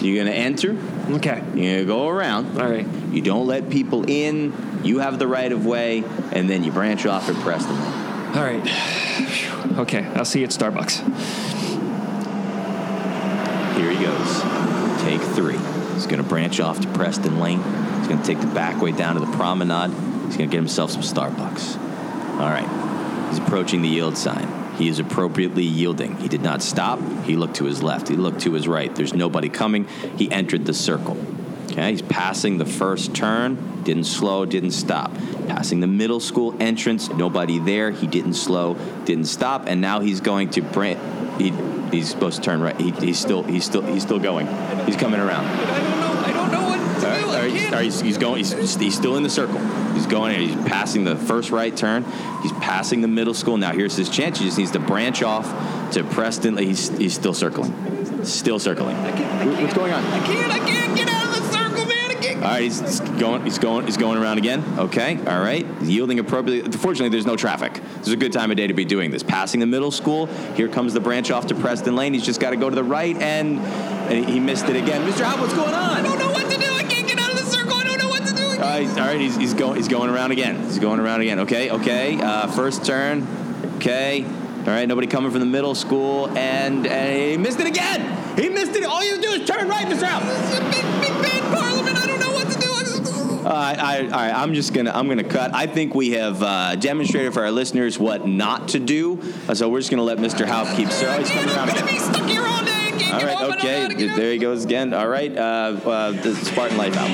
you're 0.00 0.24
gonna 0.24 0.36
enter. 0.36 0.76
Okay. 1.10 1.42
You're 1.54 1.74
gonna 1.74 1.84
go 1.84 2.08
around. 2.08 2.60
All 2.60 2.68
right. 2.68 2.86
You 3.12 3.22
don't 3.22 3.46
let 3.46 3.70
people 3.70 4.04
in. 4.08 4.52
You 4.84 4.98
have 4.98 5.18
the 5.18 5.26
right 5.26 5.50
of 5.50 5.66
way, 5.66 6.04
and 6.32 6.48
then 6.48 6.64
you 6.64 6.72
branch 6.72 7.06
off 7.06 7.28
and 7.28 7.36
at 7.36 7.42
Preston. 7.42 8.07
All 8.38 8.44
right. 8.44 8.62
Okay. 9.80 10.04
I'll 10.14 10.24
see 10.24 10.38
you 10.38 10.44
at 10.44 10.52
Starbucks. 10.52 10.98
Here 13.76 13.90
he 13.90 14.04
goes. 14.04 14.42
Take 15.02 15.20
three. 15.34 15.58
He's 15.94 16.06
going 16.06 16.22
to 16.22 16.28
branch 16.28 16.60
off 16.60 16.78
to 16.82 16.88
Preston 16.92 17.40
Lane. 17.40 17.60
He's 17.98 18.06
going 18.06 18.20
to 18.20 18.24
take 18.24 18.40
the 18.40 18.46
back 18.46 18.80
way 18.80 18.92
down 18.92 19.14
to 19.14 19.20
the 19.20 19.36
promenade. 19.36 19.90
He's 20.26 20.36
going 20.36 20.48
to 20.48 20.52
get 20.52 20.54
himself 20.54 20.92
some 20.92 21.02
Starbucks. 21.02 21.80
All 22.34 22.48
right. 22.48 23.28
He's 23.30 23.40
approaching 23.40 23.82
the 23.82 23.88
yield 23.88 24.16
sign. 24.16 24.76
He 24.76 24.88
is 24.88 25.00
appropriately 25.00 25.64
yielding. 25.64 26.16
He 26.18 26.28
did 26.28 26.42
not 26.42 26.62
stop. 26.62 27.00
He 27.24 27.34
looked 27.34 27.56
to 27.56 27.64
his 27.64 27.82
left. 27.82 28.06
He 28.06 28.14
looked 28.14 28.42
to 28.42 28.52
his 28.52 28.68
right. 28.68 28.94
There's 28.94 29.14
nobody 29.14 29.48
coming. 29.48 29.88
He 30.16 30.30
entered 30.30 30.64
the 30.64 30.74
circle. 30.74 31.16
Okay, 31.78 31.92
he's 31.92 32.02
passing 32.02 32.58
the 32.58 32.66
first 32.66 33.14
turn, 33.14 33.84
didn't 33.84 34.04
slow, 34.04 34.44
didn't 34.44 34.72
stop. 34.72 35.14
Passing 35.46 35.78
the 35.78 35.86
middle 35.86 36.18
school 36.18 36.56
entrance, 36.58 37.08
nobody 37.08 37.60
there. 37.60 37.92
He 37.92 38.08
didn't 38.08 38.34
slow, 38.34 38.74
didn't 39.04 39.26
stop, 39.26 39.64
and 39.68 39.80
now 39.80 40.00
he's 40.00 40.20
going 40.20 40.50
to 40.50 40.60
bran 40.60 40.98
He, 41.38 41.50
he's 41.96 42.10
supposed 42.10 42.38
to 42.38 42.42
turn 42.42 42.60
right. 42.60 42.76
He, 42.80 42.90
he's 42.90 43.20
still, 43.20 43.44
he's 43.44 43.64
still, 43.64 43.82
he's 43.82 44.02
still 44.02 44.18
going. 44.18 44.48
He's 44.86 44.96
coming 44.96 45.20
around. 45.20 45.46
I 45.46 45.62
don't 45.76 46.00
know. 46.00 46.22
I 46.26 46.32
don't 46.32 46.50
know 46.50 46.68
what 46.68 47.00
to 47.00 47.06
All 47.06 47.12
right, 47.12 47.24
all 47.24 47.48
right, 47.48 47.64
all 47.66 47.70
right, 47.70 47.84
he's, 47.84 48.00
he's 48.00 48.18
going. 48.18 48.38
He's, 48.38 48.74
he's 48.74 48.96
still 48.96 49.16
in 49.16 49.22
the 49.22 49.30
circle. 49.30 49.60
He's 49.94 50.06
going. 50.06 50.36
He's 50.40 50.56
passing 50.68 51.04
the 51.04 51.14
first 51.14 51.52
right 51.52 51.76
turn. 51.76 52.04
He's 52.42 52.52
passing 52.54 53.02
the 53.02 53.08
middle 53.08 53.34
school. 53.34 53.56
Now 53.56 53.72
here's 53.72 53.94
his 53.94 54.10
chance. 54.10 54.40
He 54.40 54.46
just 54.46 54.58
needs 54.58 54.72
to 54.72 54.80
branch 54.80 55.22
off 55.22 55.46
to 55.92 56.02
Preston. 56.02 56.56
He's 56.56 56.88
he's 56.98 57.14
still 57.14 57.34
circling. 57.34 58.24
Still 58.24 58.58
circling. 58.58 58.96
What's 58.96 59.74
going 59.74 59.92
on? 59.92 60.04
I 60.04 60.26
can't. 60.26 60.52
I 60.52 60.58
can't 60.58 60.96
get 60.96 61.08
out 61.08 61.36
of 61.36 61.42
the 61.42 61.47
All 62.38 62.44
right, 62.44 62.62
he's 62.62 62.78
he's 62.78 63.00
going. 63.00 63.42
He's 63.42 63.58
going. 63.58 63.86
He's 63.86 63.96
going 63.96 64.16
around 64.16 64.38
again. 64.38 64.62
Okay. 64.78 65.18
All 65.26 65.40
right. 65.40 65.66
Yielding 65.82 66.20
appropriately. 66.20 66.70
Fortunately, 66.70 67.08
there's 67.08 67.26
no 67.26 67.34
traffic. 67.34 67.72
This 67.72 68.06
is 68.06 68.12
a 68.12 68.16
good 68.16 68.32
time 68.32 68.52
of 68.52 68.56
day 68.56 68.68
to 68.68 68.74
be 68.74 68.84
doing 68.84 69.10
this. 69.10 69.24
Passing 69.24 69.58
the 69.58 69.66
middle 69.66 69.90
school. 69.90 70.26
Here 70.54 70.68
comes 70.68 70.94
the 70.94 71.00
branch 71.00 71.32
off 71.32 71.48
to 71.48 71.56
Preston 71.56 71.96
Lane. 71.96 72.14
He's 72.14 72.24
just 72.24 72.40
got 72.40 72.50
to 72.50 72.56
go 72.56 72.70
to 72.70 72.76
the 72.76 72.84
right, 72.84 73.16
and, 73.16 73.58
and 73.58 74.24
he 74.24 74.38
missed 74.38 74.66
it 74.68 74.76
again. 74.76 75.04
Mr. 75.10 75.24
Haupt, 75.24 75.40
what's 75.40 75.52
going 75.52 75.74
on? 75.74 75.96
I 75.96 76.02
don't 76.02 76.16
know 76.16 76.30
what 76.30 76.48
to 76.48 76.60
do. 76.60 76.72
I 76.72 76.84
can't 76.84 77.08
get 77.08 77.18
out 77.18 77.32
of 77.32 77.38
the 77.38 77.44
circle. 77.44 77.74
I 77.74 77.82
don't 77.82 77.98
know 77.98 78.08
what 78.08 78.24
to 78.24 78.32
do. 78.32 78.50
All 78.50 78.58
right, 78.58 78.88
all 78.88 79.06
right. 79.06 79.20
He's, 79.20 79.34
he's 79.34 79.54
going. 79.54 79.74
He's 79.74 79.88
going 79.88 80.08
around 80.08 80.30
again. 80.30 80.62
He's 80.62 80.78
going 80.78 81.00
around 81.00 81.22
again. 81.22 81.40
Okay, 81.40 81.72
okay. 81.72 82.20
Uh, 82.20 82.46
first 82.46 82.84
turn. 82.84 83.26
Okay. 83.78 84.24
All 84.24 84.74
right. 84.74 84.86
Nobody 84.86 85.08
coming 85.08 85.32
from 85.32 85.40
the 85.40 85.46
middle 85.46 85.74
school, 85.74 86.28
and, 86.38 86.86
and 86.86 87.32
he 87.32 87.36
missed 87.36 87.58
it 87.58 87.66
again. 87.66 88.38
He 88.38 88.48
missed 88.48 88.76
it. 88.76 88.84
All 88.84 89.04
you 89.04 89.20
do 89.20 89.32
is 89.32 89.48
turn 89.48 89.68
right, 89.68 89.86
Mr. 89.86 90.06
Haupt. 90.06 90.97
Uh, 93.48 93.74
I, 93.78 94.02
all 94.02 94.10
right, 94.10 94.34
I'm 94.34 94.52
just 94.52 94.74
gonna 94.74 94.90
I'm 94.90 95.08
gonna 95.08 95.24
cut. 95.24 95.54
I 95.54 95.66
think 95.66 95.94
we 95.94 96.10
have 96.10 96.42
uh, 96.42 96.76
demonstrated 96.76 97.32
for 97.32 97.44
our 97.44 97.50
listeners 97.50 97.98
what 97.98 98.26
not 98.26 98.68
to 98.68 98.78
do. 98.78 99.22
Uh, 99.48 99.54
so 99.54 99.70
we're 99.70 99.78
just 99.78 99.90
gonna 99.90 100.02
let 100.02 100.18
Mr. 100.18 100.44
Haupt 100.44 100.76
keep. 100.76 100.88
He's 100.88 101.00
coming 101.00 101.48
around 101.48 101.70
again. 101.70 101.86
be 101.86 101.98
stuck 101.98 102.28
here 102.28 102.42
all 102.44 102.62
day. 102.62 102.72
I 102.72 102.90
can't 102.90 103.14
All 103.14 103.20
get 103.20 103.26
right, 103.26 103.36
home. 103.38 103.52
I 103.52 103.56
don't 103.56 103.64
know 103.64 103.70
okay. 103.70 103.80
how 103.80 103.88
to 103.88 103.94
get 103.94 104.10
out. 104.10 104.16
There 104.18 104.32
he 104.32 104.38
goes 104.38 104.64
again. 104.66 104.92
All 104.92 105.08
right, 105.08 105.34
uh, 105.34 105.40
uh, 105.40 106.10
the 106.10 106.34
Spartan 106.36 106.76
life 106.76 106.94
out. 106.94 107.08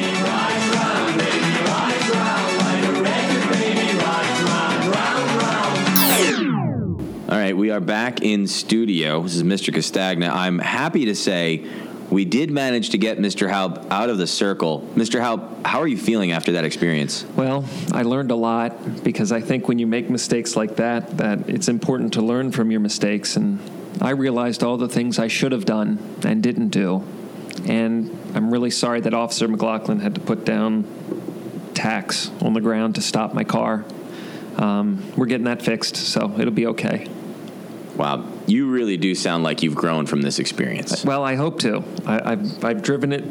All 7.31 7.39
right, 7.39 7.57
we 7.57 7.71
are 7.71 7.81
back 7.81 8.23
in 8.23 8.49
studio. 8.49 9.23
This 9.23 9.37
is 9.37 9.45
Mr. 9.45 9.73
Castagna. 9.73 10.31
I'm 10.31 10.59
happy 10.59 11.05
to 11.05 11.15
say 11.15 11.65
we 12.15 12.25
did 12.25 12.49
manage 12.49 12.91
to 12.91 12.99
get 12.99 13.19
Mr. 13.19 13.51
Haupt 13.51 13.91
out 13.91 14.09
of 14.09 14.19
the 14.19 14.27
circle. 14.29 14.89
Mr. 14.95 15.21
Haupt, 15.21 15.67
how 15.67 15.81
are 15.81 15.89
you 15.89 15.99
feeling 15.99 16.31
after 16.31 16.53
that 16.53 16.65
experience? 16.65 17.27
Well, 17.35 17.65
I 17.91 18.03
learned 18.03 18.31
a 18.31 18.37
lot 18.37 19.03
because 19.03 19.33
I 19.33 19.41
think 19.41 19.67
when 19.67 19.81
you 19.81 19.89
make 19.89 20.09
mistakes 20.09 20.55
like 20.55 20.77
that, 20.77 21.19
that 21.19 21.51
it's 21.51 21.67
important 21.67 22.13
to 22.13 22.23
learn 22.23 22.53
from 22.53 22.71
your 22.71 22.79
mistakes. 22.79 23.35
And 23.35 23.59
I 24.01 24.11
realized 24.11 24.63
all 24.63 24.77
the 24.77 24.89
things 24.89 25.19
I 25.19 25.27
should 25.27 25.51
have 25.51 25.65
done 25.65 25.99
and 26.25 26.41
didn't 26.41 26.69
do. 26.69 27.03
And 27.67 28.17
I'm 28.33 28.53
really 28.53 28.71
sorry 28.71 29.01
that 29.01 29.13
Officer 29.13 29.49
McLaughlin 29.49 29.99
had 29.99 30.15
to 30.15 30.21
put 30.21 30.45
down 30.45 30.87
tacks 31.75 32.31
on 32.41 32.53
the 32.53 32.61
ground 32.61 32.95
to 32.95 33.01
stop 33.01 33.35
my 33.35 33.43
car. 33.43 33.85
Um, 34.57 35.03
we're 35.17 35.27
getting 35.27 35.47
that 35.47 35.63
fixed, 35.63 35.97
so 35.97 36.33
it'll 36.39 36.55
be 36.55 36.69
okay. 36.69 37.09
Wow, 37.97 38.29
you 38.47 38.69
really 38.71 38.97
do 38.97 39.15
sound 39.15 39.45
like 39.45 39.63
you've 39.63 39.77
grown 39.77 40.07
from 40.07 40.23
this 40.23 40.39
experience. 40.39 41.05
Well, 41.05 41.23
I 41.23 41.37
hope 41.37 41.61
to. 41.61 41.85
I, 42.05 42.33
I've, 42.33 42.65
I've 42.65 42.83
driven 42.83 43.13
it. 43.13 43.25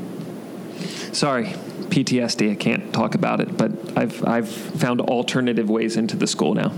Sorry, 1.14 1.46
PTSD. 1.46 2.52
I 2.52 2.56
can't 2.56 2.94
talk 2.94 3.14
about 3.14 3.42
it, 3.42 3.58
but 3.58 3.72
I've, 3.98 4.26
I've 4.26 4.50
found 4.50 5.02
alternative 5.02 5.70
ways 5.70 5.98
into 5.98 6.16
the 6.16 6.28
school 6.28 6.54
now. 6.54 6.72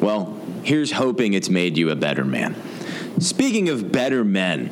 Well, 0.00 0.38
here's 0.62 0.92
hoping 0.92 1.34
it's 1.34 1.48
made 1.48 1.76
you 1.76 1.90
a 1.90 1.96
better 1.96 2.24
man. 2.24 2.56
Speaking 3.20 3.68
of 3.68 3.90
better 3.90 4.24
men, 4.24 4.70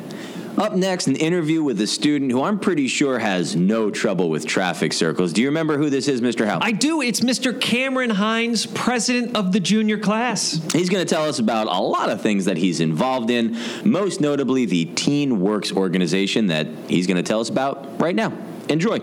up 0.57 0.73
next, 0.73 1.07
an 1.07 1.15
interview 1.15 1.63
with 1.63 1.79
a 1.81 1.87
student 1.87 2.31
who 2.31 2.43
I'm 2.43 2.59
pretty 2.59 2.87
sure 2.87 3.19
has 3.19 3.55
no 3.55 3.91
trouble 3.91 4.29
with 4.29 4.45
traffic 4.45 4.93
circles. 4.93 5.33
Do 5.33 5.41
you 5.41 5.47
remember 5.47 5.77
who 5.77 5.89
this 5.89 6.07
is, 6.07 6.21
Mr. 6.21 6.47
Haupt? 6.47 6.63
I 6.63 6.71
do. 6.71 7.01
It's 7.01 7.21
Mr. 7.21 7.59
Cameron 7.59 8.09
Hines, 8.09 8.65
president 8.65 9.35
of 9.35 9.51
the 9.51 9.59
junior 9.59 9.97
class. 9.97 10.59
He's 10.73 10.89
going 10.89 11.05
to 11.05 11.09
tell 11.09 11.25
us 11.25 11.39
about 11.39 11.67
a 11.67 11.79
lot 11.81 12.09
of 12.09 12.21
things 12.21 12.45
that 12.45 12.57
he's 12.57 12.79
involved 12.79 13.29
in, 13.29 13.57
most 13.83 14.21
notably 14.21 14.65
the 14.65 14.85
TeenWorks 14.85 15.75
organization 15.75 16.47
that 16.47 16.67
he's 16.87 17.07
going 17.07 17.17
to 17.17 17.23
tell 17.23 17.39
us 17.39 17.49
about 17.49 17.99
right 17.99 18.15
now. 18.15 18.33
Enjoy. 18.69 18.99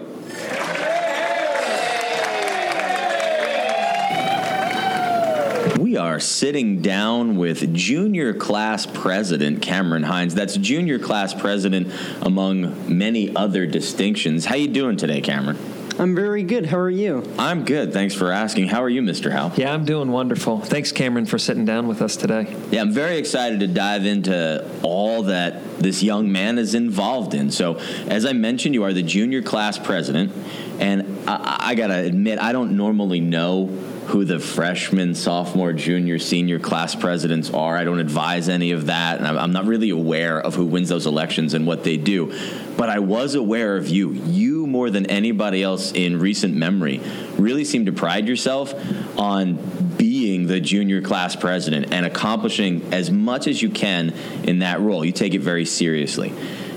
We 5.94 5.98
are 5.98 6.18
sitting 6.18 6.82
down 6.82 7.36
with 7.36 7.72
junior 7.72 8.34
class 8.34 8.84
president 8.84 9.62
Cameron 9.62 10.02
Hines. 10.02 10.34
That's 10.34 10.56
junior 10.56 10.98
class 10.98 11.32
president 11.32 11.94
among 12.20 12.98
many 12.98 13.32
other 13.36 13.64
distinctions. 13.64 14.44
How 14.44 14.56
you 14.56 14.66
doing 14.66 14.96
today, 14.96 15.20
Cameron? 15.20 15.56
I'm 15.96 16.16
very 16.16 16.42
good. 16.42 16.66
How 16.66 16.78
are 16.78 16.90
you? 16.90 17.22
I'm 17.38 17.64
good. 17.64 17.92
Thanks 17.92 18.12
for 18.12 18.32
asking. 18.32 18.66
How 18.66 18.82
are 18.82 18.88
you, 18.88 19.02
Mr. 19.02 19.30
Haupt? 19.30 19.56
Yeah, 19.56 19.72
I'm 19.72 19.84
doing 19.84 20.10
wonderful. 20.10 20.58
Thanks, 20.58 20.90
Cameron, 20.90 21.26
for 21.26 21.38
sitting 21.38 21.64
down 21.64 21.86
with 21.86 22.02
us 22.02 22.16
today. 22.16 22.52
Yeah, 22.72 22.80
I'm 22.80 22.90
very 22.90 23.16
excited 23.16 23.60
to 23.60 23.68
dive 23.68 24.04
into 24.04 24.68
all 24.82 25.22
that 25.22 25.78
this 25.78 26.02
young 26.02 26.32
man 26.32 26.58
is 26.58 26.74
involved 26.74 27.34
in. 27.34 27.52
So, 27.52 27.76
as 28.08 28.26
I 28.26 28.32
mentioned, 28.32 28.74
you 28.74 28.82
are 28.82 28.92
the 28.92 29.04
junior 29.04 29.42
class 29.42 29.78
president, 29.78 30.32
and 30.80 31.28
I, 31.28 31.58
I 31.68 31.74
gotta 31.76 31.98
admit, 31.98 32.40
I 32.40 32.50
don't 32.50 32.76
normally 32.76 33.20
know 33.20 33.68
who 34.06 34.24
the 34.24 34.38
freshman, 34.38 35.14
sophomore, 35.14 35.72
junior, 35.72 36.18
senior 36.18 36.58
class 36.58 36.94
presidents 36.94 37.50
are. 37.50 37.76
I 37.76 37.84
don't 37.84 38.00
advise 38.00 38.48
any 38.48 38.72
of 38.72 38.86
that, 38.86 39.18
and 39.18 39.26
I'm, 39.26 39.38
I'm 39.38 39.52
not 39.52 39.64
really 39.66 39.90
aware 39.90 40.40
of 40.40 40.54
who 40.54 40.66
wins 40.66 40.88
those 40.88 41.06
elections 41.06 41.54
and 41.54 41.66
what 41.66 41.84
they 41.84 41.96
do. 41.96 42.32
But 42.76 42.90
I 42.90 42.98
was 42.98 43.34
aware 43.34 43.76
of 43.76 43.88
you. 43.88 44.12
You, 44.12 44.66
more 44.66 44.90
than 44.90 45.06
anybody 45.06 45.62
else 45.62 45.92
in 45.92 46.20
recent 46.20 46.54
memory, 46.54 47.00
really 47.36 47.64
seem 47.64 47.86
to 47.86 47.92
pride 47.92 48.28
yourself 48.28 48.74
on 49.18 49.56
being 49.96 50.46
the 50.46 50.60
junior 50.60 51.00
class 51.00 51.36
president 51.36 51.92
and 51.92 52.04
accomplishing 52.04 52.92
as 52.92 53.10
much 53.10 53.46
as 53.46 53.62
you 53.62 53.70
can 53.70 54.10
in 54.44 54.58
that 54.60 54.80
role. 54.80 55.04
You 55.04 55.12
take 55.12 55.34
it 55.34 55.40
very 55.40 55.64
seriously. 55.64 56.32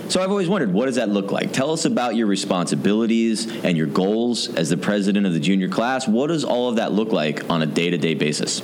So 0.10 0.24
I've 0.24 0.30
always 0.32 0.48
wondered, 0.48 0.72
what 0.72 0.86
does 0.86 0.96
that 0.96 1.10
look 1.10 1.32
like? 1.32 1.52
Tell 1.52 1.72
us 1.72 1.84
about 1.84 2.16
your 2.16 2.28
responsibilities 2.28 3.46
and 3.66 3.78
your 3.78 3.88
goals 3.88 4.54
as 4.56 4.70
the 4.70 4.78
president 4.78 5.26
of 5.26 5.34
the 5.34 5.40
junior 5.40 5.68
class. 5.68 6.08
What 6.08 6.28
does 6.28 6.46
all 6.46 6.70
of 6.70 6.78
that 6.78 6.94
look 6.94 7.12
like 7.12 7.50
on 7.50 7.62
a 7.62 7.66
day 7.66 7.90
to 7.90 7.98
day 7.98 8.14
basis? 8.14 8.62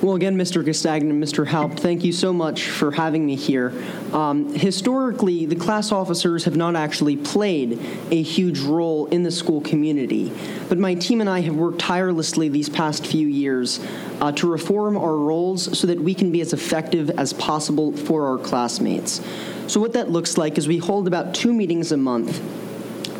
Well, 0.00 0.14
again, 0.14 0.36
Mr. 0.36 0.64
Castagna 0.64 1.10
and 1.10 1.20
Mr. 1.20 1.44
Haupt, 1.44 1.80
thank 1.80 2.04
you 2.04 2.12
so 2.12 2.32
much 2.32 2.68
for 2.68 2.92
having 2.92 3.26
me 3.26 3.34
here. 3.34 3.72
Um, 4.12 4.54
historically, 4.54 5.44
the 5.44 5.56
class 5.56 5.90
officers 5.90 6.44
have 6.44 6.54
not 6.54 6.76
actually 6.76 7.16
played 7.16 7.80
a 8.12 8.22
huge 8.22 8.60
role 8.60 9.06
in 9.06 9.24
the 9.24 9.32
school 9.32 9.60
community, 9.60 10.32
but 10.68 10.78
my 10.78 10.94
team 10.94 11.20
and 11.20 11.28
I 11.28 11.40
have 11.40 11.56
worked 11.56 11.80
tirelessly 11.80 12.48
these 12.48 12.68
past 12.68 13.08
few 13.08 13.26
years 13.26 13.84
uh, 14.20 14.30
to 14.32 14.48
reform 14.48 14.96
our 14.96 15.16
roles 15.16 15.76
so 15.76 15.88
that 15.88 15.98
we 15.98 16.14
can 16.14 16.30
be 16.30 16.42
as 16.42 16.52
effective 16.52 17.10
as 17.10 17.32
possible 17.32 17.90
for 17.90 18.28
our 18.28 18.38
classmates. 18.38 19.20
So, 19.66 19.80
what 19.80 19.94
that 19.94 20.12
looks 20.12 20.38
like 20.38 20.58
is 20.58 20.68
we 20.68 20.78
hold 20.78 21.08
about 21.08 21.34
two 21.34 21.52
meetings 21.52 21.90
a 21.90 21.96
month 21.96 22.40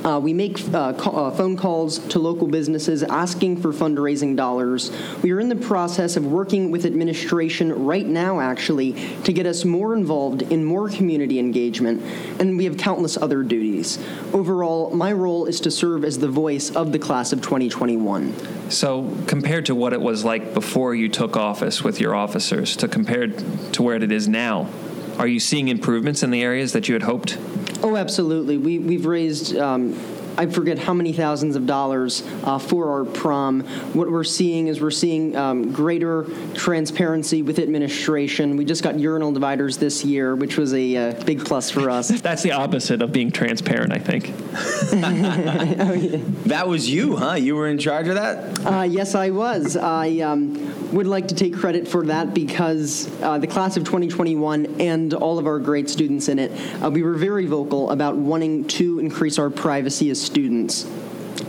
uh, 0.08 0.18
we 0.18 0.32
make 0.32 0.58
uh, 0.72 0.88
uh, 0.88 1.30
phone 1.30 1.56
calls 1.56 1.98
to 1.98 2.18
local 2.18 2.46
businesses 2.46 3.02
asking 3.02 3.60
for 3.60 3.72
fundraising 3.72 4.34
dollars. 4.36 4.90
We 5.22 5.32
are 5.32 5.40
in 5.40 5.50
the 5.50 5.56
process 5.56 6.16
of 6.16 6.24
working 6.24 6.70
with 6.70 6.86
administration 6.86 7.84
right 7.84 8.06
now, 8.06 8.40
actually, 8.40 8.92
to 9.24 9.32
get 9.34 9.44
us 9.44 9.66
more 9.66 9.94
involved 9.94 10.42
in 10.42 10.64
more 10.64 10.88
community 10.88 11.38
engagement, 11.38 12.02
and 12.40 12.56
we 12.56 12.64
have 12.64 12.78
countless 12.78 13.18
other 13.18 13.42
duties. 13.42 13.98
Overall, 14.32 14.90
my 14.94 15.12
role 15.12 15.44
is 15.44 15.60
to 15.60 15.70
serve 15.70 16.04
as 16.04 16.18
the 16.18 16.28
voice 16.28 16.74
of 16.74 16.92
the 16.92 16.98
class 16.98 17.32
of 17.32 17.42
2021. 17.42 18.70
So, 18.70 19.14
compared 19.26 19.66
to 19.66 19.74
what 19.74 19.92
it 19.92 20.00
was 20.00 20.24
like 20.24 20.54
before 20.54 20.94
you 20.94 21.10
took 21.10 21.36
office 21.36 21.82
with 21.82 22.00
your 22.00 22.14
officers, 22.14 22.76
to 22.76 22.88
compared 22.88 23.38
to 23.74 23.82
where 23.82 23.96
it 23.96 24.10
is 24.10 24.26
now, 24.26 24.70
are 25.18 25.26
you 25.26 25.40
seeing 25.40 25.68
improvements 25.68 26.22
in 26.22 26.30
the 26.30 26.42
areas 26.42 26.72
that 26.72 26.88
you 26.88 26.94
had 26.94 27.02
hoped? 27.02 27.36
Oh, 27.82 27.96
absolutely. 27.96 28.58
We, 28.58 28.78
we've 28.78 29.06
raised. 29.06 29.56
Um, 29.56 29.98
I 30.38 30.46
forget 30.46 30.78
how 30.78 30.94
many 30.94 31.12
thousands 31.12 31.56
of 31.56 31.66
dollars 31.66 32.22
uh, 32.44 32.60
for 32.60 32.90
our 32.90 33.04
prom. 33.04 33.62
What 33.92 34.08
we're 34.08 34.22
seeing 34.22 34.68
is 34.68 34.80
we're 34.80 34.92
seeing 34.92 35.34
um, 35.34 35.72
greater 35.72 36.26
transparency 36.54 37.42
with 37.42 37.58
administration. 37.58 38.56
We 38.56 38.64
just 38.64 38.84
got 38.84 39.00
urinal 39.00 39.32
dividers 39.32 39.78
this 39.78 40.04
year, 40.04 40.36
which 40.36 40.56
was 40.56 40.72
a 40.74 40.96
uh, 40.96 41.24
big 41.24 41.44
plus 41.44 41.72
for 41.72 41.90
us. 41.90 42.08
That's 42.20 42.44
the 42.44 42.52
opposite 42.52 43.02
of 43.02 43.12
being 43.12 43.32
transparent, 43.32 43.92
I 43.92 43.98
think. 43.98 44.32
oh, 44.92 45.92
yeah. 45.92 46.20
That 46.46 46.68
was 46.68 46.88
you, 46.88 47.16
huh? 47.16 47.34
You 47.34 47.56
were 47.56 47.66
in 47.66 47.78
charge 47.78 48.06
of 48.06 48.14
that? 48.14 48.64
Uh, 48.64 48.82
yes, 48.82 49.16
I 49.16 49.30
was. 49.30 49.76
I 49.76 50.20
um, 50.20 50.77
would 50.92 51.06
like 51.06 51.28
to 51.28 51.34
take 51.34 51.54
credit 51.54 51.86
for 51.86 52.06
that 52.06 52.34
because 52.34 53.10
uh, 53.22 53.38
the 53.38 53.46
class 53.46 53.76
of 53.76 53.84
2021 53.84 54.80
and 54.80 55.14
all 55.14 55.38
of 55.38 55.46
our 55.46 55.58
great 55.58 55.90
students 55.90 56.28
in 56.28 56.38
it, 56.38 56.52
uh, 56.82 56.90
we 56.90 57.02
were 57.02 57.14
very 57.14 57.46
vocal 57.46 57.90
about 57.90 58.16
wanting 58.16 58.64
to 58.64 58.98
increase 58.98 59.38
our 59.38 59.50
privacy 59.50 60.10
as 60.10 60.20
students. 60.20 60.88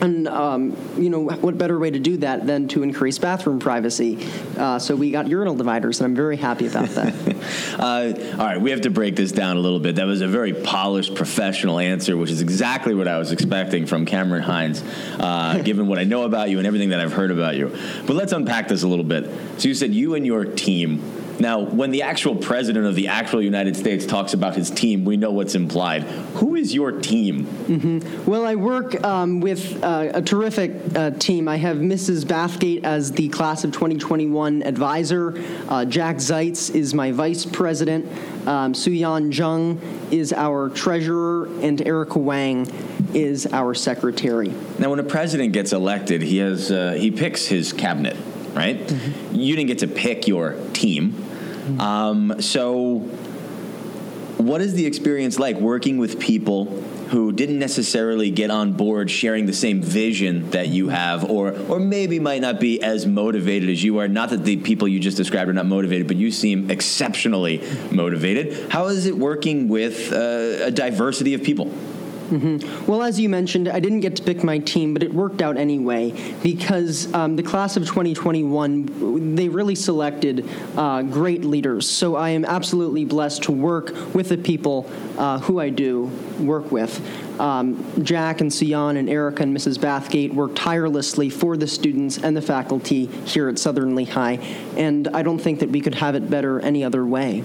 And 0.01 0.27
um, 0.27 0.77
you 0.98 1.10
know 1.10 1.22
what 1.24 1.58
better 1.58 1.77
way 1.77 1.91
to 1.91 2.00
do 2.00 2.18
that 2.18 2.48
than 2.48 2.68
to 2.70 2.84
increase 2.84 3.18
bathroom 3.18 3.60
privacy? 3.60 4.25
Uh, 4.58 4.79
so 4.79 4.96
we 4.96 5.12
got 5.12 5.27
urinal 5.27 5.56
dividers, 5.56 6.00
and 6.00 6.06
I'm 6.06 6.15
very 6.15 6.38
happy 6.38 6.68
about 6.68 6.89
that. 6.89 7.13
uh, 7.79 8.38
all 8.39 8.46
right, 8.46 8.62
we 8.62 8.72
have 8.72 8.82
to 8.82 8.89
break 8.89 9.15
this 9.15 9.32
down 9.32 9.58
a 9.58 9.60
little 9.60 9.79
bit. 9.79 9.96
That 9.96 10.08
was 10.08 10.22
a 10.22 10.27
very 10.27 10.53
polished, 10.53 11.15
professional 11.15 11.79
answer, 11.79 12.15
which 12.15 12.32
is 12.32 12.41
exactly 12.41 12.96
what 12.96 13.08
I 13.08 13.18
was 13.18 13.32
expecting 13.32 13.86
from 13.86 14.06
Cameron 14.06 14.44
Hines, 14.44 14.82
uh, 15.20 15.62
given 15.63 15.88
what 15.88 16.00
I 16.00 16.06
know 16.06 16.24
about 16.24 16.50
you 16.50 16.60
and 16.60 16.68
everything 16.68 16.89
that 16.89 17.00
I've 17.00 17.13
heard 17.13 17.32
about 17.32 17.56
you. 17.56 17.75
But 18.08 18.15
let's 18.15 18.32
unpack 18.32 18.68
this 18.68 18.84
a 18.84 18.88
little 18.88 19.06
bit. 19.06 19.29
So 19.60 19.68
you 19.68 19.75
said 19.75 19.94
you 19.94 20.15
and 20.15 20.25
your 20.25 20.46
team 20.46 21.01
now, 21.39 21.60
when 21.60 21.91
the 21.91 22.01
actual 22.01 22.36
president 22.36 22.86
of 22.86 22.96
the 22.96 23.08
actual 23.08 23.41
United 23.41 23.77
States 23.77 24.05
talks 24.05 24.34
about 24.34 24.55
his 24.55 24.69
team, 24.69 25.05
we 25.05 25.15
know 25.15 25.31
what's 25.31 25.55
implied. 25.55 26.03
Who 26.36 26.55
is 26.55 26.74
your 26.74 26.91
team? 26.91 27.46
Mm-hmm. 27.46 28.25
Well, 28.29 28.46
I 28.46 28.55
work 28.55 29.01
um, 29.05 29.39
with 29.39 29.81
uh, 29.84 30.12
a 30.13 30.22
terrific 30.22 30.72
uh, 30.96 31.12
team. 31.12 31.48
I 31.48 31.55
have 31.58 31.77
Mrs. 31.77 32.25
Bathgate 32.25 32.84
as 32.84 33.12
the 33.13 33.29
class 33.29 33.63
of 33.63 33.72
2021 33.72 34.63
advisor. 34.63 35.41
Uh, 35.69 35.86
Jack 35.86 36.17
Zeitz 36.17 36.74
is 36.75 36.93
my 36.93 37.12
vice 37.12 37.46
president. 37.46 38.05
Um, 38.46 38.74
Suyan 38.74 39.34
Jung 39.34 39.79
is 40.12 40.34
our 40.34 40.69
treasurer, 40.69 41.46
and 41.62 41.81
Erica 41.86 42.19
Wang 42.19 42.67
is 43.13 43.48
our 43.48 43.74
secretary. 43.74 44.53
Now, 44.77 44.89
when 44.89 45.00
a 45.00 45.03
president 45.03 45.53
gets 45.53 45.72
elected, 45.72 46.22
he 46.22 46.38
has 46.38 46.72
uh, 46.72 46.93
he 46.98 47.12
picks 47.12 47.46
his 47.46 47.72
cabinet, 47.72 48.17
right? 48.53 48.77
Mm-hmm. 48.77 49.36
You 49.36 49.55
didn't 49.55 49.67
get 49.67 49.79
to 49.79 49.88
pick 49.88 50.27
your 50.27 50.55
team. 50.74 51.28
Um, 51.77 52.41
so, 52.41 52.99
what 54.38 54.61
is 54.61 54.73
the 54.73 54.85
experience 54.85 55.38
like 55.38 55.57
working 55.57 55.97
with 55.97 56.19
people 56.19 56.65
who 57.09 57.31
didn't 57.31 57.59
necessarily 57.59 58.29
get 58.31 58.51
on 58.51 58.71
board 58.73 59.09
sharing 59.11 59.47
the 59.47 59.53
same 59.53 59.81
vision 59.81 60.51
that 60.51 60.69
you 60.69 60.89
have, 60.89 61.29
or 61.29 61.51
or 61.67 61.79
maybe 61.79 62.19
might 62.19 62.41
not 62.41 62.59
be 62.59 62.81
as 62.81 63.05
motivated 63.05 63.69
as 63.69 63.83
you 63.83 63.97
are? 63.99 64.08
Not 64.08 64.29
that 64.29 64.45
the 64.45 64.58
people 64.58 64.88
you 64.88 64.99
just 64.99 65.17
described 65.17 65.49
are 65.49 65.53
not 65.53 65.65
motivated, 65.65 66.08
but 66.08 66.15
you 66.15 66.32
seem 66.32 66.71
exceptionally 66.71 67.62
motivated. 67.91 68.71
How 68.71 68.88
is 68.88 69.05
it 69.05 69.17
working 69.17 69.67
with 69.67 70.13
uh, 70.13 70.65
a 70.65 70.71
diversity 70.71 71.34
of 71.34 71.43
people? 71.43 71.73
Mm-hmm. 72.30 72.86
Well, 72.86 73.02
as 73.02 73.20
you 73.20 73.28
mentioned, 73.28 73.68
I 73.68 73.80
didn't 73.80 74.02
get 74.02 74.15
to 74.18 74.24
pick 74.24 74.44
my 74.44 74.60
team, 74.60 74.94
but 74.94 75.02
it 75.02 75.12
worked 75.12 75.42
out 75.42 75.58
anyway 75.58 76.13
because 76.44 77.12
um, 77.13 77.36
the 77.36 77.44
class 77.44 77.76
of 77.76 77.88
2021 77.88 79.36
they 79.36 79.50
really 79.50 79.74
selected 79.76 80.48
uh, 80.78 81.02
great 81.02 81.44
leaders. 81.44 81.89
So 81.89 82.15
I 82.15 82.30
am 82.30 82.46
absolutely 82.46 83.04
blessed 83.06 83.44
to 83.44 83.52
work 83.52 83.94
with 84.13 84.30
the 84.30 84.38
people 84.38 84.89
uh, 85.18 85.39
who 85.39 85.60
I 85.60 85.70
do 85.70 86.12
work 86.39 86.72
with. 86.72 87.02
Um, 87.39 88.04
Jack 88.04 88.42
and 88.42 88.54
Sian 88.54 88.98
and 88.98 89.10
Erica 89.10 89.44
and 89.44 89.56
Mrs. 89.56 89.78
Bathgate 89.80 90.34
work 90.34 90.52
tirelessly 90.56 91.30
for 91.30 91.58
the 91.58 91.68
students 91.68 92.18
and 92.18 92.36
the 92.36 92.42
faculty 92.42 93.06
here 93.06 93.48
at 93.50 93.58
Southern 93.58 93.96
Lehigh, 93.96 94.36
and 94.76 95.08
I 95.08 95.24
don't 95.24 95.39
think 95.39 95.62
that 95.62 95.70
we 95.70 95.82
could 95.82 95.96
have 95.96 96.15
it 96.15 96.30
better 96.30 96.60
any 96.60 96.84
other 96.84 97.06
way. 97.06 97.44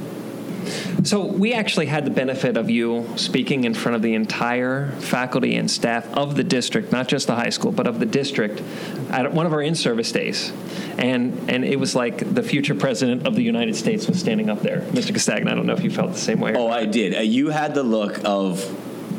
So 1.04 1.24
we 1.24 1.52
actually 1.52 1.86
had 1.86 2.04
the 2.04 2.10
benefit 2.10 2.56
of 2.56 2.70
you 2.70 3.06
speaking 3.16 3.64
in 3.64 3.74
front 3.74 3.96
of 3.96 4.02
the 4.02 4.14
entire 4.14 4.90
faculty 4.92 5.56
and 5.56 5.70
staff 5.70 6.06
of 6.14 6.36
the 6.36 6.44
district, 6.44 6.92
not 6.92 7.08
just 7.08 7.26
the 7.26 7.34
high 7.34 7.50
school, 7.50 7.72
but 7.72 7.86
of 7.86 8.00
the 8.00 8.06
district, 8.06 8.62
at 9.10 9.32
one 9.32 9.46
of 9.46 9.52
our 9.52 9.62
in-service 9.62 10.12
days, 10.12 10.52
and 10.98 11.50
and 11.50 11.64
it 11.64 11.78
was 11.78 11.94
like 11.94 12.34
the 12.34 12.42
future 12.42 12.74
president 12.74 13.26
of 13.26 13.34
the 13.34 13.42
United 13.42 13.76
States 13.76 14.06
was 14.06 14.18
standing 14.18 14.50
up 14.50 14.60
there, 14.60 14.80
Mr. 14.92 15.12
Castagna. 15.12 15.52
I 15.52 15.54
don't 15.54 15.66
know 15.66 15.74
if 15.74 15.84
you 15.84 15.90
felt 15.90 16.12
the 16.12 16.18
same 16.18 16.40
way. 16.40 16.54
Oh, 16.54 16.68
I 16.68 16.86
did. 16.86 17.14
Uh, 17.14 17.20
you 17.20 17.50
had 17.50 17.74
the 17.74 17.82
look 17.82 18.20
of 18.24 18.60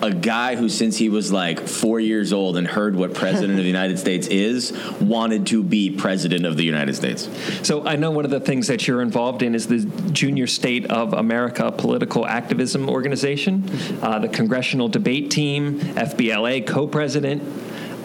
a 0.01 0.12
guy 0.12 0.55
who, 0.55 0.69
since 0.69 0.97
he 0.97 1.10
was 1.10 1.31
like 1.31 1.67
four 1.67 1.99
years 1.99 2.34
old 2.34 2.58
and 2.58 2.67
heard 2.67 2.95
what 2.95 3.13
president 3.13 3.51
of 3.51 3.58
the 3.58 3.63
United 3.75 3.99
States 3.99 4.27
is, 4.27 4.71
wanted 4.99 5.47
to 5.47 5.63
be 5.63 5.89
president 5.91 6.45
of 6.45 6.58
the 6.58 6.63
United 6.63 6.95
States. 6.95 7.29
So 7.63 7.86
I 7.86 7.95
know 7.95 8.12
one 8.12 8.25
of 8.25 8.31
the 8.31 8.39
things 8.39 8.67
that 8.67 8.88
you're 8.88 9.01
involved 9.01 9.41
in 9.41 9.55
is 9.55 9.67
the 9.67 9.79
Junior 10.12 10.47
State 10.47 10.86
of 10.88 11.13
America 11.13 11.71
Political 11.71 12.25
Activism 12.25 12.89
Organization, 12.89 13.63
uh, 14.01 14.19
the 14.19 14.29
Congressional 14.29 14.88
Debate 14.88 15.31
Team, 15.31 15.79
FBLA 15.79 16.65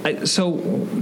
co-president 0.02 0.28
so, 0.28 0.56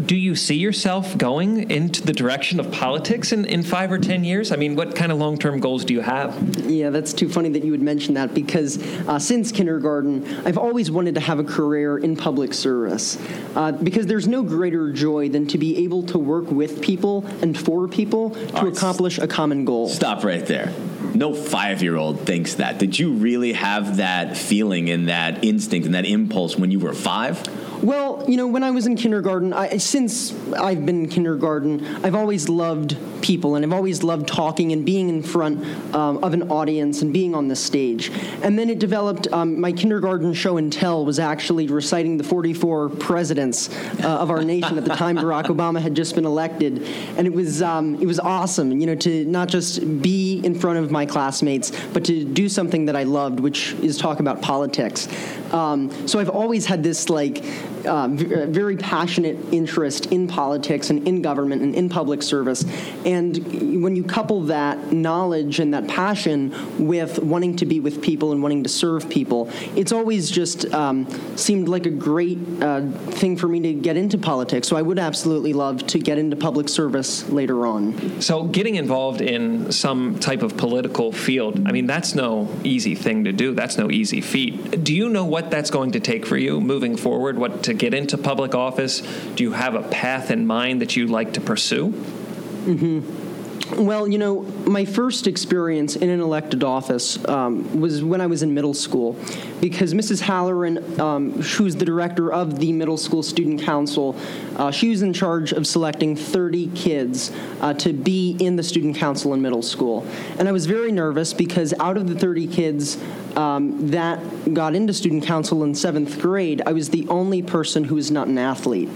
do 0.06 0.16
you 0.16 0.34
see 0.34 0.56
yourself 0.56 1.16
going 1.16 1.70
into 1.70 2.02
the 2.02 2.12
direction 2.12 2.60
of 2.60 2.70
politics 2.72 3.32
in, 3.32 3.44
in 3.44 3.62
five 3.62 3.92
or 3.92 3.98
ten 3.98 4.24
years? 4.24 4.52
I 4.52 4.56
mean, 4.56 4.76
what 4.76 4.94
kind 4.94 5.12
of 5.12 5.18
long 5.18 5.38
term 5.38 5.60
goals 5.60 5.84
do 5.84 5.94
you 5.94 6.00
have? 6.00 6.36
Yeah, 6.66 6.90
that's 6.90 7.12
too 7.12 7.28
funny 7.28 7.48
that 7.50 7.64
you 7.64 7.70
would 7.70 7.82
mention 7.82 8.14
that 8.14 8.34
because 8.34 8.82
uh, 9.06 9.18
since 9.18 9.52
kindergarten, 9.52 10.26
I've 10.46 10.58
always 10.58 10.90
wanted 10.90 11.14
to 11.14 11.20
have 11.20 11.38
a 11.38 11.44
career 11.44 11.98
in 11.98 12.16
public 12.16 12.54
service 12.54 13.18
uh, 13.54 13.72
because 13.72 14.06
there's 14.06 14.28
no 14.28 14.42
greater 14.42 14.92
joy 14.92 15.28
than 15.28 15.46
to 15.48 15.58
be 15.58 15.76
able 15.84 16.02
to 16.04 16.18
work 16.18 16.50
with 16.50 16.82
people 16.82 17.24
and 17.42 17.58
for 17.58 17.88
people 17.88 18.30
to 18.30 18.52
right, 18.52 18.66
accomplish 18.66 19.18
a 19.18 19.26
common 19.26 19.64
goal. 19.64 19.88
Stop 19.88 20.24
right 20.24 20.44
there. 20.46 20.72
No 21.14 21.34
five 21.34 21.82
year 21.82 21.96
old 21.96 22.20
thinks 22.20 22.54
that. 22.54 22.78
Did 22.78 22.98
you 22.98 23.12
really 23.12 23.52
have 23.52 23.98
that 23.98 24.36
feeling 24.36 24.90
and 24.90 25.08
that 25.08 25.44
instinct 25.44 25.86
and 25.86 25.94
that 25.94 26.06
impulse 26.06 26.56
when 26.56 26.70
you 26.70 26.78
were 26.78 26.92
five? 26.92 27.42
Well, 27.82 28.24
you 28.28 28.36
know, 28.36 28.48
when 28.48 28.64
I 28.64 28.72
was 28.72 28.86
in 28.86 28.96
kindergarten, 28.96 29.52
I, 29.52 29.76
since 29.76 30.34
I've 30.52 30.84
been 30.84 31.04
in 31.04 31.08
kindergarten, 31.08 31.86
I've 32.04 32.16
always 32.16 32.48
loved 32.48 32.96
people 33.22 33.54
and 33.54 33.64
I've 33.64 33.72
always 33.72 34.02
loved 34.02 34.26
talking 34.26 34.72
and 34.72 34.84
being 34.84 35.08
in 35.08 35.22
front 35.22 35.64
um, 35.94 36.22
of 36.24 36.34
an 36.34 36.50
audience 36.50 37.02
and 37.02 37.12
being 37.12 37.36
on 37.36 37.46
the 37.46 37.54
stage. 37.54 38.10
And 38.42 38.58
then 38.58 38.68
it 38.68 38.80
developed, 38.80 39.28
um, 39.32 39.60
my 39.60 39.70
kindergarten 39.70 40.32
show 40.32 40.56
and 40.56 40.72
tell 40.72 41.04
was 41.04 41.20
actually 41.20 41.68
reciting 41.68 42.16
the 42.16 42.24
44 42.24 42.88
presidents 42.88 43.68
uh, 44.02 44.08
of 44.08 44.30
our 44.30 44.42
nation 44.42 44.76
at 44.76 44.84
the 44.84 44.94
time 44.94 45.16
Barack 45.18 45.44
Obama 45.44 45.80
had 45.80 45.94
just 45.94 46.16
been 46.16 46.26
elected. 46.26 46.82
And 47.16 47.28
it 47.28 47.32
was, 47.32 47.62
um, 47.62 47.94
it 48.02 48.06
was 48.06 48.18
awesome, 48.18 48.80
you 48.80 48.86
know, 48.86 48.96
to 48.96 49.24
not 49.26 49.48
just 49.48 50.02
be 50.02 50.40
in 50.44 50.58
front 50.58 50.80
of 50.80 50.90
my 50.90 51.06
classmates, 51.06 51.70
but 51.92 52.04
to 52.06 52.24
do 52.24 52.48
something 52.48 52.86
that 52.86 52.96
I 52.96 53.04
loved, 53.04 53.38
which 53.38 53.74
is 53.74 53.98
talk 53.98 54.18
about 54.18 54.42
politics. 54.42 55.06
Um, 55.52 55.90
so 56.06 56.18
I've 56.18 56.28
always 56.28 56.66
had 56.66 56.82
this, 56.82 57.08
like, 57.08 57.42
uh, 57.86 58.08
very 58.08 58.76
passionate 58.76 59.36
interest 59.52 60.06
in 60.06 60.28
politics 60.28 60.90
and 60.90 61.06
in 61.06 61.22
government 61.22 61.62
and 61.62 61.74
in 61.74 61.88
public 61.88 62.22
service. 62.22 62.64
And 63.04 63.82
when 63.82 63.96
you 63.96 64.04
couple 64.04 64.42
that 64.44 64.92
knowledge 64.92 65.60
and 65.60 65.74
that 65.74 65.88
passion 65.88 66.86
with 66.86 67.18
wanting 67.18 67.56
to 67.56 67.66
be 67.66 67.80
with 67.80 68.02
people 68.02 68.32
and 68.32 68.42
wanting 68.42 68.62
to 68.62 68.68
serve 68.68 69.08
people, 69.08 69.50
it's 69.76 69.92
always 69.92 70.30
just 70.30 70.72
um, 70.72 71.08
seemed 71.36 71.68
like 71.68 71.86
a 71.86 71.90
great 71.90 72.38
uh, 72.60 72.90
thing 72.90 73.36
for 73.36 73.48
me 73.48 73.60
to 73.60 73.74
get 73.74 73.96
into 73.96 74.18
politics. 74.18 74.68
So 74.68 74.76
I 74.76 74.82
would 74.82 74.98
absolutely 74.98 75.52
love 75.52 75.86
to 75.88 75.98
get 75.98 76.18
into 76.18 76.36
public 76.36 76.68
service 76.68 77.28
later 77.28 77.66
on. 77.66 78.20
So, 78.20 78.44
getting 78.44 78.76
involved 78.76 79.20
in 79.20 79.72
some 79.72 80.18
type 80.18 80.42
of 80.42 80.56
political 80.56 81.12
field, 81.12 81.66
I 81.66 81.72
mean, 81.72 81.86
that's 81.86 82.14
no 82.14 82.48
easy 82.64 82.94
thing 82.94 83.24
to 83.24 83.32
do. 83.32 83.54
That's 83.54 83.76
no 83.78 83.90
easy 83.90 84.20
feat. 84.20 84.84
Do 84.84 84.94
you 84.94 85.08
know 85.08 85.24
what 85.24 85.50
that's 85.50 85.70
going 85.70 85.92
to 85.92 86.00
take 86.00 86.26
for 86.26 86.36
you 86.36 86.60
moving 86.60 86.96
forward? 86.96 87.38
What 87.38 87.62
to 87.68 87.74
get 87.74 87.94
into 87.94 88.18
public 88.18 88.54
office? 88.54 89.00
Do 89.34 89.44
you 89.44 89.52
have 89.52 89.74
a 89.74 89.82
path 89.82 90.30
in 90.30 90.46
mind 90.46 90.80
that 90.80 90.96
you'd 90.96 91.10
like 91.10 91.34
to 91.34 91.40
pursue? 91.40 91.90
Mm-hmm. 91.90 93.27
Well, 93.76 94.08
you 94.08 94.16
know, 94.16 94.42
my 94.66 94.86
first 94.86 95.26
experience 95.26 95.94
in 95.94 96.08
an 96.08 96.20
elected 96.20 96.64
office 96.64 97.22
um, 97.28 97.80
was 97.80 98.02
when 98.02 98.20
I 98.22 98.26
was 98.26 98.42
in 98.42 98.54
middle 98.54 98.72
school, 98.72 99.14
because 99.60 99.92
Mrs. 99.92 100.20
Halloran, 100.20 100.98
um, 100.98 101.42
who's 101.42 101.76
the 101.76 101.84
director 101.84 102.32
of 102.32 102.58
the 102.60 102.72
middle 102.72 102.96
school 102.96 103.22
student 103.22 103.60
council, 103.60 104.16
uh, 104.56 104.70
she 104.70 104.88
was 104.88 105.02
in 105.02 105.12
charge 105.12 105.52
of 105.52 105.66
selecting 105.66 106.16
30 106.16 106.68
kids 106.68 107.30
uh, 107.60 107.74
to 107.74 107.92
be 107.92 108.36
in 108.40 108.56
the 108.56 108.62
student 108.62 108.96
council 108.96 109.34
in 109.34 109.42
middle 109.42 109.62
school. 109.62 110.06
And 110.38 110.48
I 110.48 110.52
was 110.52 110.64
very 110.64 110.90
nervous 110.90 111.34
because 111.34 111.74
out 111.78 111.98
of 111.98 112.08
the 112.08 112.18
30 112.18 112.46
kids 112.46 112.96
um, 113.36 113.90
that 113.90 114.54
got 114.54 114.74
into 114.74 114.94
student 114.94 115.24
council 115.24 115.62
in 115.62 115.74
seventh 115.74 116.18
grade, 116.20 116.62
I 116.64 116.72
was 116.72 116.88
the 116.88 117.06
only 117.08 117.42
person 117.42 117.84
who 117.84 117.96
was 117.96 118.10
not 118.10 118.28
an 118.28 118.38
athlete. 118.38 118.88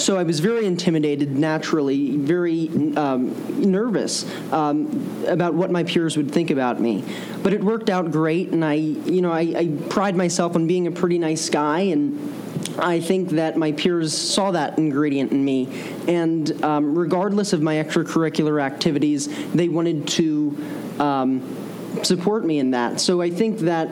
So 0.00 0.16
I 0.16 0.22
was 0.22 0.40
very 0.40 0.64
intimidated, 0.64 1.36
naturally, 1.36 2.16
very 2.16 2.68
um, 2.96 3.70
nervous 3.70 4.24
um, 4.50 5.24
about 5.28 5.52
what 5.52 5.70
my 5.70 5.84
peers 5.84 6.16
would 6.16 6.32
think 6.32 6.50
about 6.50 6.80
me. 6.80 7.04
But 7.42 7.52
it 7.52 7.62
worked 7.62 7.90
out 7.90 8.10
great, 8.10 8.48
and 8.48 8.64
I, 8.64 8.74
you 8.74 9.20
know, 9.20 9.30
I, 9.30 9.52
I 9.54 9.68
pride 9.90 10.16
myself 10.16 10.56
on 10.56 10.66
being 10.66 10.86
a 10.86 10.90
pretty 10.90 11.18
nice 11.18 11.50
guy, 11.50 11.80
and 11.80 12.34
I 12.78 13.00
think 13.00 13.30
that 13.30 13.58
my 13.58 13.72
peers 13.72 14.16
saw 14.16 14.52
that 14.52 14.78
ingredient 14.78 15.32
in 15.32 15.44
me, 15.44 15.68
and 16.08 16.64
um, 16.64 16.96
regardless 16.98 17.52
of 17.52 17.60
my 17.60 17.74
extracurricular 17.74 18.62
activities, 18.62 19.28
they 19.52 19.68
wanted 19.68 20.08
to. 20.08 20.56
Um, 20.98 21.56
support 22.02 22.44
me 22.44 22.58
in 22.58 22.70
that. 22.70 23.00
So 23.00 23.20
I 23.20 23.30
think 23.30 23.58
that 23.60 23.88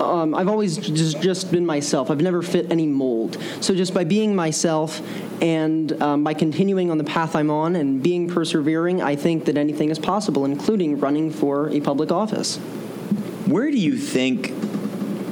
um, 0.00 0.34
I've 0.34 0.48
always 0.48 0.78
just, 0.78 1.20
just 1.20 1.52
been 1.52 1.66
myself. 1.66 2.10
I've 2.10 2.20
never 2.20 2.42
fit 2.42 2.70
any 2.70 2.86
mold. 2.86 3.38
So 3.60 3.74
just 3.74 3.94
by 3.94 4.04
being 4.04 4.34
myself 4.34 5.00
and 5.40 6.00
um, 6.02 6.24
by 6.24 6.34
continuing 6.34 6.90
on 6.90 6.98
the 6.98 7.04
path 7.04 7.36
I'm 7.36 7.50
on 7.50 7.76
and 7.76 8.02
being 8.02 8.28
persevering, 8.28 9.02
I 9.02 9.16
think 9.16 9.44
that 9.46 9.56
anything 9.56 9.90
is 9.90 9.98
possible, 9.98 10.44
including 10.44 10.98
running 10.98 11.30
for 11.30 11.68
a 11.70 11.80
public 11.80 12.10
office. 12.10 12.56
Where 13.46 13.70
do 13.70 13.78
you 13.78 13.96
think 13.96 14.52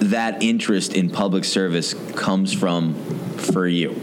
that 0.00 0.42
interest 0.42 0.94
in 0.94 1.10
public 1.10 1.44
service 1.44 1.94
comes 2.12 2.52
from 2.52 2.94
for 3.36 3.66
you? 3.66 4.00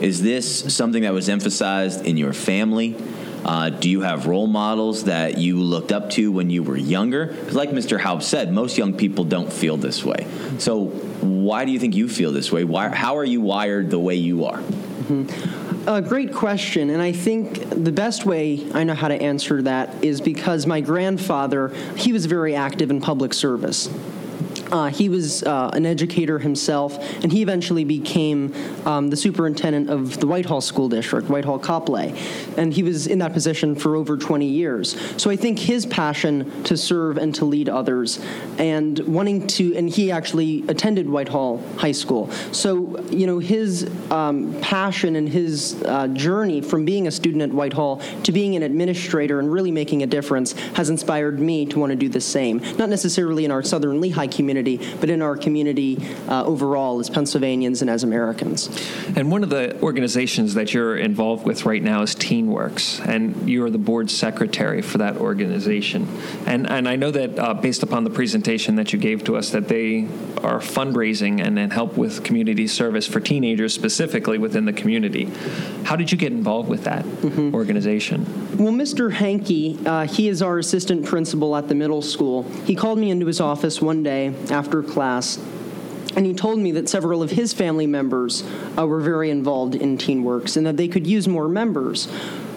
Is 0.00 0.22
this 0.22 0.74
something 0.74 1.02
that 1.02 1.12
was 1.12 1.28
emphasized 1.28 2.06
in 2.06 2.16
your 2.16 2.32
family? 2.32 2.96
Uh, 3.44 3.70
do 3.70 3.88
you 3.88 4.02
have 4.02 4.26
role 4.26 4.46
models 4.46 5.04
that 5.04 5.38
you 5.38 5.58
looked 5.58 5.92
up 5.92 6.10
to 6.10 6.30
when 6.30 6.50
you 6.50 6.62
were 6.62 6.76
younger? 6.76 7.34
Like 7.50 7.70
Mr. 7.70 7.98
Haupt 7.98 8.22
said, 8.22 8.52
most 8.52 8.78
young 8.78 8.94
people 8.94 9.24
don't 9.24 9.52
feel 9.52 9.76
this 9.76 10.04
way. 10.04 10.26
So, 10.58 10.86
why 10.86 11.64
do 11.64 11.72
you 11.72 11.78
think 11.78 11.94
you 11.94 12.08
feel 12.08 12.32
this 12.32 12.52
way? 12.52 12.64
Why, 12.64 12.88
how 12.88 13.16
are 13.16 13.24
you 13.24 13.40
wired 13.40 13.90
the 13.90 13.98
way 13.98 14.14
you 14.14 14.44
are? 14.44 14.62
A 15.86 16.00
great 16.00 16.32
question, 16.32 16.90
and 16.90 17.02
I 17.02 17.12
think 17.12 17.68
the 17.70 17.90
best 17.90 18.24
way 18.26 18.70
I 18.72 18.84
know 18.84 18.94
how 18.94 19.08
to 19.08 19.20
answer 19.20 19.60
that 19.62 20.04
is 20.04 20.20
because 20.20 20.66
my 20.66 20.80
grandfather, 20.80 21.68
he 21.96 22.12
was 22.12 22.26
very 22.26 22.54
active 22.54 22.90
in 22.90 23.00
public 23.00 23.34
service. 23.34 23.88
Uh, 24.72 24.88
he 24.88 25.08
was 25.08 25.42
uh, 25.42 25.70
an 25.72 25.84
educator 25.84 26.38
himself, 26.38 26.96
and 27.22 27.32
he 27.32 27.42
eventually 27.42 27.84
became 27.84 28.54
um, 28.86 29.10
the 29.10 29.16
superintendent 29.16 29.90
of 29.90 30.20
the 30.20 30.26
Whitehall 30.26 30.60
School 30.60 30.88
District, 30.88 31.28
Whitehall 31.28 31.58
Coplay. 31.58 32.16
And 32.56 32.72
he 32.72 32.82
was 32.82 33.06
in 33.06 33.18
that 33.18 33.32
position 33.32 33.74
for 33.74 33.96
over 33.96 34.16
20 34.16 34.46
years. 34.46 34.96
So 35.20 35.30
I 35.30 35.36
think 35.36 35.58
his 35.58 35.86
passion 35.86 36.62
to 36.64 36.76
serve 36.76 37.18
and 37.18 37.34
to 37.36 37.44
lead 37.44 37.68
others, 37.68 38.20
and 38.58 38.98
wanting 39.00 39.46
to, 39.48 39.76
and 39.76 39.88
he 39.88 40.12
actually 40.12 40.64
attended 40.68 41.08
Whitehall 41.08 41.62
High 41.76 41.92
School. 41.92 42.30
So, 42.52 43.00
you 43.10 43.26
know, 43.26 43.38
his 43.38 43.90
um, 44.10 44.58
passion 44.60 45.16
and 45.16 45.28
his 45.28 45.82
uh, 45.86 46.08
journey 46.08 46.60
from 46.60 46.84
being 46.84 47.06
a 47.06 47.10
student 47.10 47.42
at 47.42 47.50
Whitehall 47.50 48.00
to 48.22 48.32
being 48.32 48.56
an 48.56 48.62
administrator 48.62 49.40
and 49.40 49.52
really 49.52 49.72
making 49.72 50.02
a 50.02 50.06
difference 50.06 50.52
has 50.74 50.90
inspired 50.90 51.40
me 51.40 51.66
to 51.66 51.78
want 51.78 51.90
to 51.90 51.96
do 51.96 52.08
the 52.08 52.20
same. 52.20 52.58
Not 52.76 52.88
necessarily 52.88 53.44
in 53.44 53.50
our 53.50 53.62
Southern 53.62 54.00
Lehigh 54.00 54.26
community 54.26 54.59
but 54.62 55.10
in 55.10 55.22
our 55.22 55.36
community 55.36 55.98
uh, 56.28 56.44
overall 56.44 57.00
as 57.00 57.10
Pennsylvanians 57.10 57.80
and 57.80 57.90
as 57.90 58.04
Americans. 58.04 58.68
And 59.16 59.30
one 59.30 59.42
of 59.42 59.50
the 59.50 59.80
organizations 59.82 60.54
that 60.54 60.74
you're 60.74 60.96
involved 60.96 61.46
with 61.46 61.64
right 61.64 61.82
now 61.82 62.02
is 62.02 62.14
TeenWorks, 62.14 63.06
and 63.06 63.48
you're 63.48 63.70
the 63.70 63.78
board 63.78 64.10
secretary 64.10 64.82
for 64.82 64.98
that 64.98 65.16
organization. 65.16 66.08
And 66.46 66.68
and 66.68 66.88
I 66.88 66.96
know 66.96 67.10
that 67.10 67.38
uh, 67.38 67.54
based 67.54 67.82
upon 67.82 68.04
the 68.04 68.10
presentation 68.10 68.76
that 68.76 68.92
you 68.92 68.98
gave 68.98 69.24
to 69.24 69.36
us, 69.36 69.50
that 69.50 69.68
they 69.68 70.08
are 70.44 70.58
fundraising 70.60 71.40
and, 71.44 71.58
and 71.58 71.72
help 71.72 71.96
with 71.96 72.22
community 72.24 72.66
service 72.66 73.06
for 73.06 73.20
teenagers 73.20 73.74
specifically 73.74 74.38
within 74.38 74.64
the 74.64 74.72
community. 74.72 75.24
How 75.84 75.96
did 75.96 76.10
you 76.12 76.18
get 76.18 76.32
involved 76.32 76.68
with 76.68 76.84
that 76.84 77.04
Mm-hmm. 77.04 77.54
organization? 77.54 78.24
Well, 78.56 78.72
Mr. 78.72 79.12
Hankey, 79.12 79.78
uh, 79.86 80.06
he 80.06 80.28
is 80.28 80.42
our 80.42 80.58
assistant 80.58 81.04
principal 81.06 81.54
at 81.56 81.68
the 81.68 81.74
middle 81.74 82.02
school. 82.02 82.42
He 82.64 82.74
called 82.74 82.98
me 82.98 83.10
into 83.10 83.26
his 83.26 83.40
office 83.40 83.80
one 83.80 84.02
day 84.02 84.34
after 84.50 84.82
class, 84.82 85.38
and 86.16 86.26
he 86.26 86.34
told 86.34 86.58
me 86.58 86.72
that 86.72 86.88
several 86.88 87.22
of 87.22 87.30
his 87.30 87.52
family 87.52 87.86
members 87.86 88.42
uh, 88.76 88.86
were 88.86 89.00
very 89.00 89.30
involved 89.30 89.74
in 89.74 89.96
TeenWorks 89.98 90.56
and 90.56 90.66
that 90.66 90.76
they 90.76 90.88
could 90.88 91.06
use 91.06 91.28
more 91.28 91.48
members. 91.48 92.08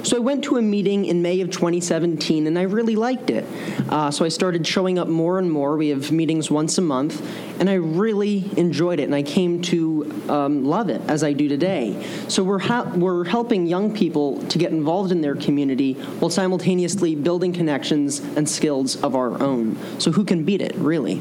So 0.03 0.17
I 0.17 0.19
went 0.19 0.43
to 0.45 0.57
a 0.57 0.61
meeting 0.61 1.05
in 1.05 1.21
May 1.21 1.39
of 1.39 1.49
2017, 1.49 2.45
and 2.45 2.59
I 2.59 2.63
really 2.63 2.97
liked 2.97 3.29
it. 3.29 3.45
Uh, 3.89 4.11
so 4.11 4.25
I 4.25 4.27
started 4.27 4.67
showing 4.67 4.99
up 4.99 5.07
more 5.07 5.39
and 5.39 5.49
more. 5.49 5.77
We 5.77 5.89
have 5.89 6.11
meetings 6.11 6.51
once 6.51 6.77
a 6.77 6.81
month, 6.81 7.25
and 7.61 7.69
I 7.69 7.75
really 7.75 8.51
enjoyed 8.57 8.99
it, 8.99 9.03
and 9.03 9.15
I 9.15 9.23
came 9.23 9.61
to 9.63 10.23
um, 10.27 10.65
love 10.65 10.89
it 10.89 11.01
as 11.07 11.23
I 11.23 11.31
do 11.31 11.47
today. 11.47 12.05
So 12.27 12.43
we're 12.43 12.59
ha- 12.59 12.91
we're 12.93 13.23
helping 13.23 13.65
young 13.65 13.95
people 13.95 14.41
to 14.47 14.57
get 14.57 14.71
involved 14.73 15.13
in 15.13 15.21
their 15.21 15.35
community 15.35 15.93
while 15.93 16.29
simultaneously 16.29 17.15
building 17.15 17.53
connections 17.53 18.19
and 18.19 18.47
skills 18.49 19.01
of 19.01 19.15
our 19.15 19.41
own. 19.41 19.77
So 20.01 20.11
who 20.11 20.25
can 20.25 20.43
beat 20.43 20.61
it, 20.61 20.75
really? 20.75 21.19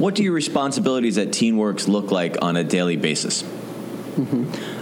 What 0.00 0.14
do 0.14 0.22
your 0.22 0.32
responsibilities 0.32 1.18
at 1.18 1.28
TeenWorks 1.28 1.86
look 1.86 2.10
like 2.10 2.38
on 2.40 2.56
a 2.56 2.64
daily 2.64 2.96
basis? 2.96 3.44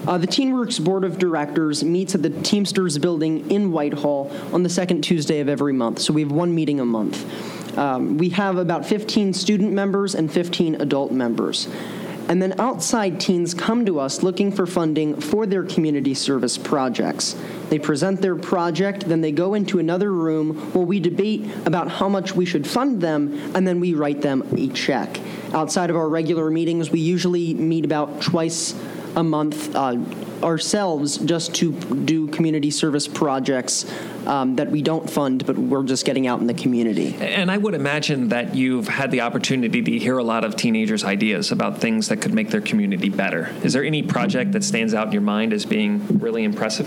Uh, 0.06 0.16
the 0.16 0.26
TeenWorks 0.26 0.82
Board 0.82 1.04
of 1.04 1.18
Directors 1.18 1.84
meets 1.84 2.14
at 2.14 2.22
the 2.22 2.30
Teamsters 2.30 2.98
Building 2.98 3.50
in 3.50 3.72
Whitehall 3.72 4.30
on 4.52 4.62
the 4.62 4.68
second 4.68 5.02
Tuesday 5.02 5.40
of 5.40 5.48
every 5.48 5.72
month. 5.72 5.98
So 5.98 6.12
we 6.12 6.22
have 6.22 6.32
one 6.32 6.54
meeting 6.54 6.80
a 6.80 6.84
month. 6.84 7.26
Um, 7.78 8.18
we 8.18 8.30
have 8.30 8.56
about 8.56 8.86
15 8.86 9.32
student 9.34 9.72
members 9.72 10.14
and 10.14 10.32
15 10.32 10.76
adult 10.80 11.12
members. 11.12 11.68
And 12.28 12.42
then 12.42 12.60
outside 12.60 13.20
teens 13.20 13.54
come 13.54 13.86
to 13.86 13.98
us 13.98 14.22
looking 14.22 14.52
for 14.52 14.66
funding 14.66 15.18
for 15.18 15.46
their 15.46 15.64
community 15.64 16.12
service 16.12 16.58
projects. 16.58 17.34
They 17.70 17.78
present 17.78 18.20
their 18.20 18.36
project, 18.36 19.08
then 19.08 19.22
they 19.22 19.32
go 19.32 19.54
into 19.54 19.78
another 19.78 20.12
room 20.12 20.54
where 20.72 20.84
we 20.84 21.00
debate 21.00 21.48
about 21.64 21.90
how 21.90 22.08
much 22.08 22.34
we 22.34 22.44
should 22.44 22.66
fund 22.66 23.00
them, 23.00 23.32
and 23.54 23.66
then 23.66 23.80
we 23.80 23.94
write 23.94 24.20
them 24.20 24.46
a 24.56 24.68
check. 24.68 25.18
Outside 25.54 25.88
of 25.88 25.96
our 25.96 26.08
regular 26.08 26.50
meetings, 26.50 26.90
we 26.90 27.00
usually 27.00 27.54
meet 27.54 27.86
about 27.86 28.20
twice 28.20 28.74
a 29.18 29.24
month 29.24 29.74
uh, 29.74 29.96
ourselves 30.44 31.18
just 31.18 31.52
to 31.56 31.72
do 31.72 32.28
community 32.28 32.70
service 32.70 33.08
projects 33.08 33.84
um, 34.26 34.54
that 34.56 34.70
we 34.70 34.80
don't 34.80 35.10
fund, 35.10 35.44
but 35.44 35.58
we're 35.58 35.82
just 35.82 36.04
getting 36.04 36.28
out 36.28 36.40
in 36.40 36.46
the 36.46 36.54
community. 36.54 37.16
And 37.20 37.50
I 37.50 37.58
would 37.58 37.74
imagine 37.74 38.28
that 38.28 38.54
you've 38.54 38.86
had 38.86 39.10
the 39.10 39.22
opportunity 39.22 39.82
to 39.82 39.98
hear 39.98 40.18
a 40.18 40.22
lot 40.22 40.44
of 40.44 40.54
teenagers' 40.54 41.02
ideas 41.02 41.50
about 41.50 41.80
things 41.80 42.08
that 42.08 42.18
could 42.18 42.32
make 42.32 42.50
their 42.50 42.60
community 42.60 43.08
better. 43.08 43.52
Is 43.64 43.72
there 43.72 43.82
any 43.82 44.04
project 44.04 44.52
that 44.52 44.62
stands 44.62 44.94
out 44.94 45.08
in 45.08 45.12
your 45.12 45.22
mind 45.22 45.52
as 45.52 45.66
being 45.66 46.06
really 46.20 46.44
impressive? 46.44 46.86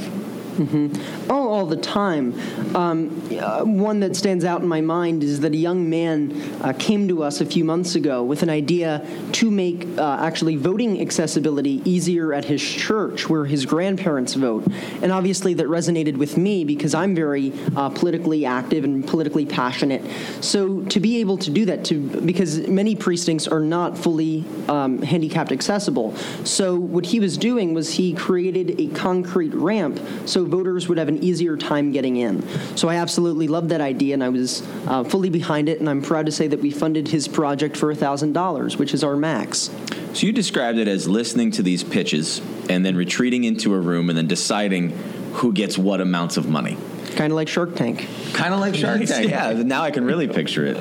Oh, 1.30 1.50
all 1.50 1.66
the 1.66 1.78
time. 1.78 2.34
Um, 2.76 3.22
uh, 3.40 3.64
one 3.64 4.00
that 4.02 4.16
stands 4.16 4.44
out 4.44 4.62
in 4.62 4.68
my 4.68 4.82
mind 4.82 5.24
is 5.24 5.40
that 5.42 5.54
a 5.54 5.58
young 5.58 5.90
man 5.90 6.32
uh, 6.62 6.74
came 6.78 7.08
to 7.08 7.24
us 7.24 7.42
a 7.42 7.46
few 7.46 7.64
months 7.64 7.96
ago 7.96 8.24
with 8.24 8.44
an 8.44 8.50
idea 8.50 9.06
to 9.34 9.50
make 9.50 9.88
uh, 9.98 10.18
actually 10.20 10.58
voting 10.58 11.00
accessibility 11.00 11.82
easier 11.90 12.34
at 12.34 12.46
his 12.46 12.62
church 12.62 13.30
where 13.30 13.46
his 13.46 13.66
grandparents 13.66 14.34
vote. 14.34 14.68
And 15.02 15.12
obviously, 15.12 15.54
that 15.56 15.68
resonated 15.68 16.18
with 16.18 16.38
me 16.38 16.66
because 16.66 16.94
I'm 16.94 17.16
very 17.16 17.54
uh, 17.76 17.90
politically 17.90 18.46
active 18.46 18.84
and 18.84 19.08
politically 19.08 19.46
passionate. 19.46 20.04
So, 20.44 20.82
to 20.86 21.00
be 21.00 21.20
able 21.22 21.38
to 21.40 21.50
do 21.50 21.66
that, 21.66 21.86
to 21.86 22.00
because 22.22 22.68
many 22.68 22.96
precincts 22.96 23.48
are 23.48 23.60
not 23.60 23.98
fully 23.98 24.44
um, 24.68 25.02
handicapped 25.02 25.52
accessible. 25.52 26.16
So, 26.44 26.76
what 26.76 27.06
he 27.06 27.20
was 27.20 27.38
doing 27.38 27.74
was 27.74 27.94
he 27.94 28.14
created 28.14 28.80
a 28.80 28.88
concrete 28.88 29.54
ramp 29.54 30.00
so 30.26 30.41
voters 30.46 30.88
would 30.88 30.98
have 30.98 31.08
an 31.08 31.24
easier 31.24 31.58
time 31.58 31.92
getting 31.92 32.18
in. 32.18 32.48
So 32.78 32.90
I 32.90 32.96
absolutely 32.96 33.48
loved 33.48 33.70
that 33.70 33.82
idea, 33.82 34.14
and 34.14 34.24
I 34.24 34.30
was 34.30 34.62
uh, 34.88 35.04
fully 35.04 35.30
behind 35.30 35.70
it. 35.70 35.80
And 35.80 35.90
I'm 35.90 36.02
proud 36.02 36.26
to 36.26 36.32
say 36.32 36.48
that 36.48 36.60
we 36.60 36.72
funded 36.72 37.08
his 37.08 37.28
project 37.28 37.78
for 37.78 37.94
$1,000, 37.94 38.78
which 38.78 38.94
is 38.94 39.04
our 39.04 39.16
max. 39.16 39.70
So 40.14 40.28
you 40.28 40.34
described 40.34 40.78
it 40.78 40.88
as 40.88 41.08
listening 41.08 41.52
to 41.52 41.64
these 41.64 41.84
pitches 41.84 42.42
and 42.70 42.86
then 42.86 42.96
retreating 42.96 43.44
into 43.44 43.74
a 43.74 43.80
room 43.80 44.10
and 44.10 44.18
then 44.18 44.28
deciding 44.28 44.90
who 45.34 45.54
gets 45.54 45.78
what 45.78 46.02
amounts 46.02 46.38
of 46.38 46.50
money. 46.50 46.78
Kind 47.16 47.32
of 47.32 47.36
like 47.36 47.48
Shark 47.48 47.76
Tank. 47.76 48.08
Kind 48.34 48.54
of 48.54 48.60
like 48.60 48.76
Shark 48.76 49.04
Tank. 49.06 49.30
Yeah, 49.30 49.52
now 49.54 49.82
I 49.82 49.92
can 49.92 50.06
really 50.06 50.28
picture 50.28 50.66
it. 50.66 50.78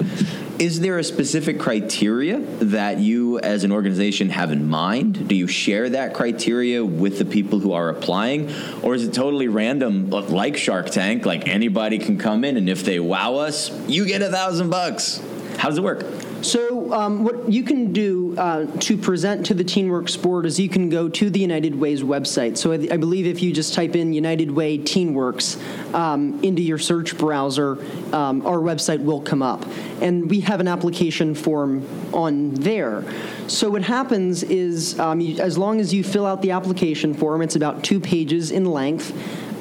Is 0.61 0.81
there 0.81 0.99
a 0.99 1.05
specific 1.05 1.59
criteria 1.59 2.39
that 2.39 2.99
you 2.99 3.39
as 3.41 3.65
an 3.65 3.73
organization 3.73 4.29
have 4.29 4.53
in 4.53 4.69
mind? 4.69 5.27
Do 5.27 5.35
you 5.35 5.47
share 5.47 5.89
that 5.91 6.13
criteria 6.15 6.85
with 6.85 7.19
the 7.19 7.25
people 7.25 7.61
who 7.61 7.73
are 7.73 7.89
applying? 7.89 8.53
Or 8.83 8.95
is 8.95 9.05
it 9.05 9.15
totally 9.15 9.49
random, 9.49 10.11
like 10.11 10.57
Shark 10.57 10.91
Tank, 10.91 11.25
like 11.25 11.49
anybody 11.49 11.99
can 11.99 12.19
come 12.19 12.45
in 12.45 12.57
and 12.57 12.69
if 12.69 12.85
they 12.85 13.01
wow 13.01 13.37
us, 13.37 13.71
you 13.89 14.07
get 14.07 14.21
a 14.21 14.29
thousand 14.29 14.69
bucks? 14.69 15.23
How 15.57 15.69
does 15.69 15.79
it 15.79 15.85
work? 15.85 16.05
So, 16.43 16.93
um, 16.95 17.25
what 17.25 17.53
you 17.53 17.63
can 17.63 17.93
do 17.93 18.35
uh, 18.39 18.67
to 18.81 18.97
present 18.97 19.47
to 19.47 19.55
the 19.55 19.65
TeenWorks 19.65 20.21
board 20.21 20.47
is 20.47 20.59
you 20.59 20.71
can 20.71 20.89
go 20.89 21.09
to 21.09 21.29
the 21.29 21.39
United 21.39 21.75
Way's 21.79 22.03
website. 22.03 22.57
So, 22.57 22.73
I, 22.73 22.89
I 22.91 22.97
believe 22.97 23.27
if 23.27 23.43
you 23.43 23.53
just 23.53 23.75
type 23.75 23.95
in 23.95 24.13
United 24.13 24.51
Way 24.51 24.79
TeenWorks 24.79 25.95
um, 25.95 26.43
into 26.43 26.63
your 26.63 26.79
search 26.79 27.19
browser, 27.19 27.73
um, 28.15 28.47
our 28.47 28.59
website 28.59 29.05
will 29.05 29.21
come 29.21 29.43
up. 29.43 29.67
And 30.01 30.31
we 30.31 30.41
have 30.41 30.61
an 30.61 30.69
application 30.69 31.35
form 31.35 31.87
on 32.15 32.55
there. 32.55 33.05
So, 33.47 33.69
what 33.69 33.83
happens 33.83 34.43
is, 34.43 34.99
um, 34.99 35.21
you, 35.21 35.41
as 35.41 35.59
long 35.59 35.79
as 35.79 35.93
you 35.93 36.03
fill 36.03 36.25
out 36.25 36.41
the 36.41 36.53
application 36.53 37.13
form, 37.13 37.43
it's 37.43 37.57
about 37.57 37.85
two 37.85 38.01
pages 38.01 38.51
in 38.51 38.65
length. 38.65 39.13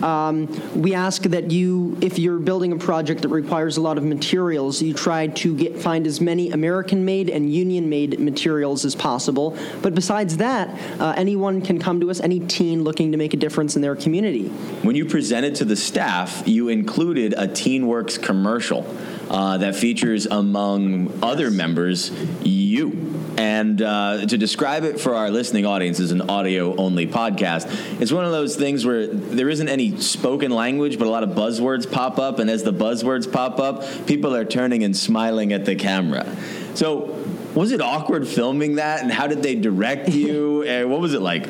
Um, 0.04 0.48
we 0.80 0.94
ask 0.94 1.24
that 1.24 1.52
you, 1.52 1.98
if 2.02 2.18
you're 2.20 2.40
building 2.40 2.72
a 2.72 2.78
project 2.78 3.22
that 3.22 3.30
requires 3.30 3.78
a 3.78 3.82
lot 3.82 3.98
of 3.98 4.04
materials, 4.04 4.82
you 4.82 4.94
try 4.94 5.28
to 5.28 5.56
get 5.56 5.80
find 5.80 6.08
as 6.08 6.22
many 6.22 6.52
American-made 6.52 7.30
and 7.30 7.54
union-made 7.54 8.20
materials 8.20 8.86
as 8.86 8.96
possible. 8.96 9.58
But 9.82 9.96
besides 9.96 10.38
that, 10.38 10.70
uh, 11.00 11.14
anyone 11.18 11.62
can 11.62 11.80
come 11.80 12.00
to 12.02 12.10
us, 12.10 12.20
any 12.20 12.40
teen 12.40 12.84
looking 12.84 13.12
to 13.12 13.18
make 13.18 13.34
a 13.34 13.38
difference 13.38 13.76
in 13.76 13.82
their 13.82 13.96
community. 13.96 14.50
When 14.84 14.96
you 14.96 15.06
presented 15.06 15.56
to 15.56 15.66
the 15.66 15.76
staff, 15.76 16.44
you 16.46 16.70
included 16.70 17.34
a 17.34 17.48
TeenWorks 17.48 18.22
commercial 18.22 18.84
uh, 19.30 19.58
that 19.58 19.76
features, 19.76 20.26
among 20.26 21.20
other 21.22 21.52
members, 21.52 22.12
you. 22.44 23.06
And 23.38 23.82
uh, 23.82 24.26
to 24.26 24.38
describe 24.38 24.84
it 24.84 25.00
for 25.00 25.16
our 25.16 25.30
listening 25.30 25.66
audience 25.66 26.00
as 26.00 26.12
an 26.12 26.30
audio 26.30 26.76
only 26.76 27.08
podcast, 27.08 28.02
it's 28.02 28.12
one 28.12 28.26
of 28.26 28.32
those 28.32 28.56
things 28.56 28.86
where 28.86 29.08
there 29.08 29.50
isn't 29.50 29.70
any 29.70 30.00
spoken 30.02 30.52
language, 30.52 31.00
but 31.00 31.08
a 31.08 31.10
lot 31.10 31.24
of 31.24 31.30
buzzwords 31.30 31.90
pop 31.90 32.20
up. 32.20 32.40
And 32.40 32.50
as 32.50 32.64
the 32.64 32.74
buzzwords 32.74 33.32
pop 33.32 33.60
up, 33.60 34.08
people 34.08 34.36
are 34.36 34.46
turning 34.46 34.84
and 34.84 34.96
smiling 34.96 35.54
at 35.54 35.66
the 35.66 35.76
camera. 35.76 36.36
So, 36.74 37.16
was 37.56 37.72
it 37.72 37.82
awkward 37.82 38.28
filming 38.28 38.76
that? 38.76 39.02
And 39.02 39.12
how 39.12 39.28
did 39.28 39.42
they 39.42 39.56
direct 39.56 40.10
you? 40.10 40.64
and 40.68 40.92
what 40.92 41.00
was 41.00 41.14
it 41.14 41.22
like? 41.22 41.48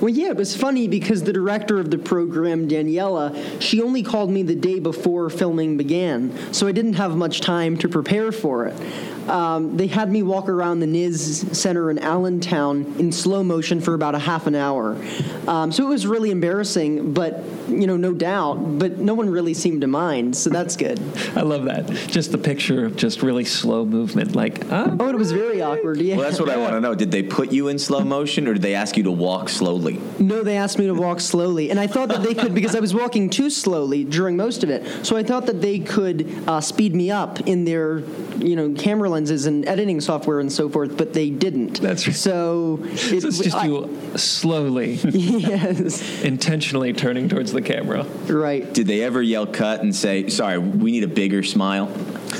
Well, 0.00 0.10
yeah, 0.10 0.28
it 0.28 0.36
was 0.36 0.56
funny 0.56 0.86
because 0.86 1.24
the 1.24 1.32
director 1.32 1.80
of 1.80 1.90
the 1.90 1.98
program, 1.98 2.68
Daniela, 2.68 3.60
she 3.60 3.82
only 3.82 4.04
called 4.04 4.30
me 4.30 4.44
the 4.44 4.54
day 4.54 4.78
before 4.78 5.28
filming 5.28 5.76
began, 5.76 6.52
so 6.54 6.68
I 6.68 6.72
didn't 6.72 6.94
have 6.94 7.16
much 7.16 7.40
time 7.40 7.76
to 7.78 7.88
prepare 7.88 8.30
for 8.30 8.66
it. 8.66 8.76
Um, 9.28 9.76
they 9.76 9.86
had 9.86 10.10
me 10.10 10.22
walk 10.22 10.48
around 10.48 10.80
the 10.80 10.86
NIS 10.86 11.46
Center 11.52 11.90
in 11.90 11.98
Allentown 11.98 12.94
in 12.98 13.12
slow 13.12 13.42
motion 13.42 13.80
for 13.80 13.94
about 13.94 14.14
a 14.14 14.18
half 14.18 14.46
an 14.46 14.54
hour. 14.54 14.96
Um, 15.46 15.72
so 15.72 15.84
it 15.84 15.88
was 15.88 16.06
really 16.06 16.30
embarrassing, 16.30 17.12
but, 17.12 17.42
you 17.68 17.86
know, 17.86 17.96
no 17.96 18.12
doubt, 18.12 18.78
but 18.78 18.98
no 18.98 19.14
one 19.14 19.30
really 19.30 19.54
seemed 19.54 19.80
to 19.82 19.86
mind, 19.86 20.36
so 20.36 20.50
that's 20.50 20.76
good. 20.76 21.00
I 21.36 21.42
love 21.42 21.64
that. 21.64 21.88
Just 22.08 22.32
the 22.32 22.38
picture 22.38 22.84
of 22.84 22.96
just 22.96 23.22
really 23.22 23.44
slow 23.44 23.84
movement, 23.84 24.34
like, 24.34 24.64
ah, 24.70 24.94
Oh, 25.00 25.08
it 25.08 25.16
was 25.16 25.32
very 25.32 25.62
awkward, 25.62 25.98
yeah. 26.00 26.16
Well, 26.16 26.24
that's 26.24 26.40
what 26.40 26.50
I 26.50 26.56
want 26.56 26.72
to 26.72 26.80
know. 26.80 26.94
Did 26.94 27.10
they 27.10 27.22
put 27.22 27.52
you 27.52 27.68
in 27.68 27.78
slow 27.78 28.00
motion 28.00 28.46
or 28.48 28.54
did 28.54 28.62
they 28.62 28.74
ask 28.74 28.96
you 28.96 29.02
to 29.04 29.10
walk 29.10 29.48
slowly? 29.48 30.00
No, 30.18 30.42
they 30.42 30.56
asked 30.56 30.78
me 30.78 30.86
to 30.86 30.94
walk 30.94 31.20
slowly, 31.20 31.70
and 31.70 31.78
I 31.78 31.86
thought 31.86 32.08
that 32.08 32.22
they 32.22 32.34
could 32.34 32.54
because 32.54 32.74
I 32.74 32.80
was 32.80 32.94
walking 32.94 33.30
too 33.30 33.50
slowly 33.50 34.04
during 34.04 34.36
most 34.36 34.64
of 34.64 34.70
it. 34.70 35.06
So 35.06 35.16
I 35.16 35.22
thought 35.22 35.46
that 35.46 35.60
they 35.60 35.78
could 35.78 36.28
uh, 36.46 36.60
speed 36.60 36.94
me 36.94 37.10
up 37.10 37.40
in 37.40 37.64
their, 37.64 38.00
you 38.38 38.56
know, 38.56 38.72
camera 38.72 39.08
lenses 39.18 39.46
and 39.46 39.66
editing 39.66 40.00
software 40.00 40.38
and 40.38 40.52
so 40.52 40.68
forth, 40.68 40.96
but 40.96 41.12
they 41.12 41.28
didn't. 41.28 41.80
That's 41.80 42.06
right. 42.06 42.14
So 42.14 42.78
it, 42.84 43.24
it's 43.24 43.38
just 43.38 43.56
I- 43.56 43.66
you 43.66 43.90
slowly, 44.16 44.92
yes, 45.02 46.22
intentionally 46.22 46.92
turning 46.92 47.28
towards 47.28 47.50
the 47.52 47.60
camera. 47.62 48.04
right. 48.28 48.72
Did 48.72 48.86
they 48.86 49.02
ever 49.02 49.20
yell 49.20 49.46
cut 49.46 49.80
and 49.80 49.94
say, 49.94 50.28
sorry, 50.28 50.58
we 50.58 50.92
need 50.92 51.02
a 51.02 51.08
bigger 51.08 51.42
smile? 51.42 51.86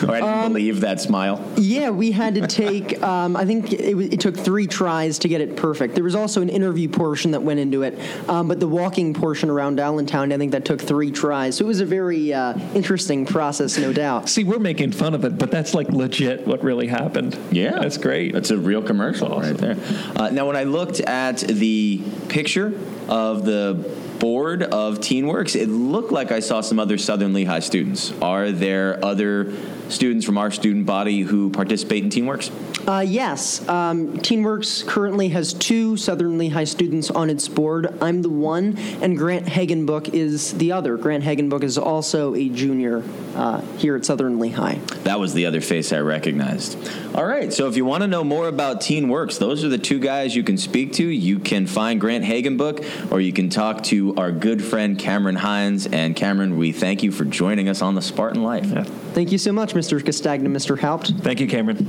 Or 0.03 0.15
I 0.15 0.21
didn't 0.21 0.53
believe 0.53 0.81
that 0.81 1.01
smile? 1.01 1.45
Yeah, 1.57 1.91
we 1.91 2.13
had 2.13 2.35
to 2.37 2.47
take. 2.47 2.99
Um, 3.09 3.37
I 3.37 3.47
think 3.47 3.73
it, 3.73 3.97
it 4.15 4.21
took 4.21 4.37
three 4.37 4.67
tries 4.67 5.21
to 5.21 5.29
get 5.29 5.41
it 5.41 5.57
perfect. 5.57 5.95
There 5.95 6.05
was 6.05 6.15
also 6.15 6.43
an 6.43 6.49
interview 6.49 6.89
portion 6.89 7.31
that 7.31 7.43
went 7.43 7.59
into 7.59 7.83
it, 7.83 7.99
um, 8.29 8.49
but 8.49 8.61
the 8.61 8.69
walking 8.69 9.15
portion 9.15 9.49
around 9.49 9.81
Allentown, 9.81 10.31
I 10.33 10.37
think 10.37 10.53
that 10.53 10.65
took 10.65 10.81
three 10.81 11.11
tries. 11.11 11.57
So 11.57 11.65
it 11.65 11.69
was 11.69 11.81
a 11.81 11.87
very 11.87 12.35
uh, 12.35 12.59
interesting 12.75 13.25
process, 13.25 13.79
no 13.79 13.93
doubt. 13.93 14.29
See, 14.29 14.45
we're 14.45 14.59
making 14.59 14.93
fun 14.93 15.15
of 15.15 15.25
it, 15.25 15.39
but 15.39 15.51
that's 15.51 15.75
like 15.75 15.89
legit 15.89 16.47
what 16.47 16.63
really 16.63 16.87
happened. 16.87 17.39
Yeah. 17.51 17.79
That's 17.81 17.97
great. 17.97 18.35
That's 18.35 18.51
a 18.51 18.59
real 18.59 18.83
commercial 18.83 19.41
right 19.41 19.57
there. 19.57 19.77
Uh, 20.15 20.31
now, 20.31 20.47
when 20.47 20.57
I 20.57 20.65
looked 20.65 21.01
at 21.01 21.39
the 21.39 22.03
picture 22.29 22.79
of 23.09 23.45
the 23.45 23.75
board 24.19 24.63
of 24.63 24.99
TeenWorks, 24.99 25.57
it 25.57 25.69
looked 25.69 26.13
like 26.13 26.33
I 26.33 26.41
saw 26.41 26.61
some 26.61 26.79
other 26.79 26.99
Southern 26.99 27.33
Lehigh 27.33 27.61
students. 27.61 28.13
Are 28.21 28.51
there 28.51 29.03
other 29.03 29.55
students 29.89 30.25
from 30.25 30.39
our 30.39 30.51
student 30.51 30.87
body 30.87 31.23
who 31.23 31.51
participate 31.51 32.05
in 32.05 32.11
TeenWorks? 32.11 32.51
Uh, 32.89 33.01
yes, 33.01 33.67
um, 33.69 34.17
TeenWorks 34.19 34.87
currently 34.87 35.29
has 35.29 35.53
two 35.53 35.97
Southern 35.97 36.39
Lehigh 36.39 36.65
students 36.65 37.11
on 37.11 37.29
its 37.29 37.47
board. 37.47 37.93
I'm 38.01 38.23
the 38.23 38.31
one, 38.31 38.79
and 39.03 39.19
Grant 39.19 39.47
Hagenbook 39.47 40.15
is 40.15 40.55
the 40.55 40.73
other. 40.73 40.97
Grant 40.97 41.25
Hagenbook 41.25 41.63
is 41.63 41.77
also 41.77 42.35
a 42.35 42.49
junior 42.49 43.03
uh, 43.37 43.61
here 43.77 43.95
at 43.95 44.07
Southern 44.07 44.39
Lehigh. 44.39 44.77
That 45.05 45.21
was 45.21 45.35
the 45.35 45.47
other 45.47 45.61
face 45.61 45.93
I 45.93 45.99
recognized. 46.01 46.79
All 47.15 47.27
right, 47.27 47.53
so 47.53 47.69
if 47.69 47.77
you 47.77 47.85
want 47.85 48.03
to 48.03 48.07
know 48.07 48.25
more 48.25 48.49
about 48.49 48.81
TeenWorks, 48.81 49.39
those 49.39 49.65
are 49.65 49.69
the 49.69 49.79
two 49.79 49.99
guys 49.99 50.35
you 50.35 50.43
can 50.43 50.57
speak 50.57 50.95
to. 50.95 51.05
You 51.05 51.39
can 51.39 51.67
find 51.67 52.01
Grant 52.01 52.25
Hagenbook, 52.25 53.13
or 53.13 53.21
you 53.21 53.33
can 53.33 53.51
talk 53.51 53.83
to 53.85 54.15
our 54.17 54.33
good 54.33 54.65
friend 54.65 54.99
Cameron 54.99 55.37
Hines. 55.37 55.87
And 55.87 56.17
Cameron, 56.17 56.57
we 56.57 56.73
thank 56.73 57.03
you 57.03 57.13
for 57.13 57.25
joining 57.25 57.69
us 57.69 57.83
on 57.83 57.95
the 57.95 58.03
Spartan 58.03 58.43
Life. 58.43 58.67
Thank 59.13 59.33
you 59.33 59.39
so 59.39 59.53
much, 59.53 59.75
Mr. 59.79 60.05
Castagna, 60.05 60.49
Mr. 60.49 60.79
Haupt. 60.79 61.13
Thank 61.21 61.39
you, 61.39 61.47
Cameron. 61.47 61.87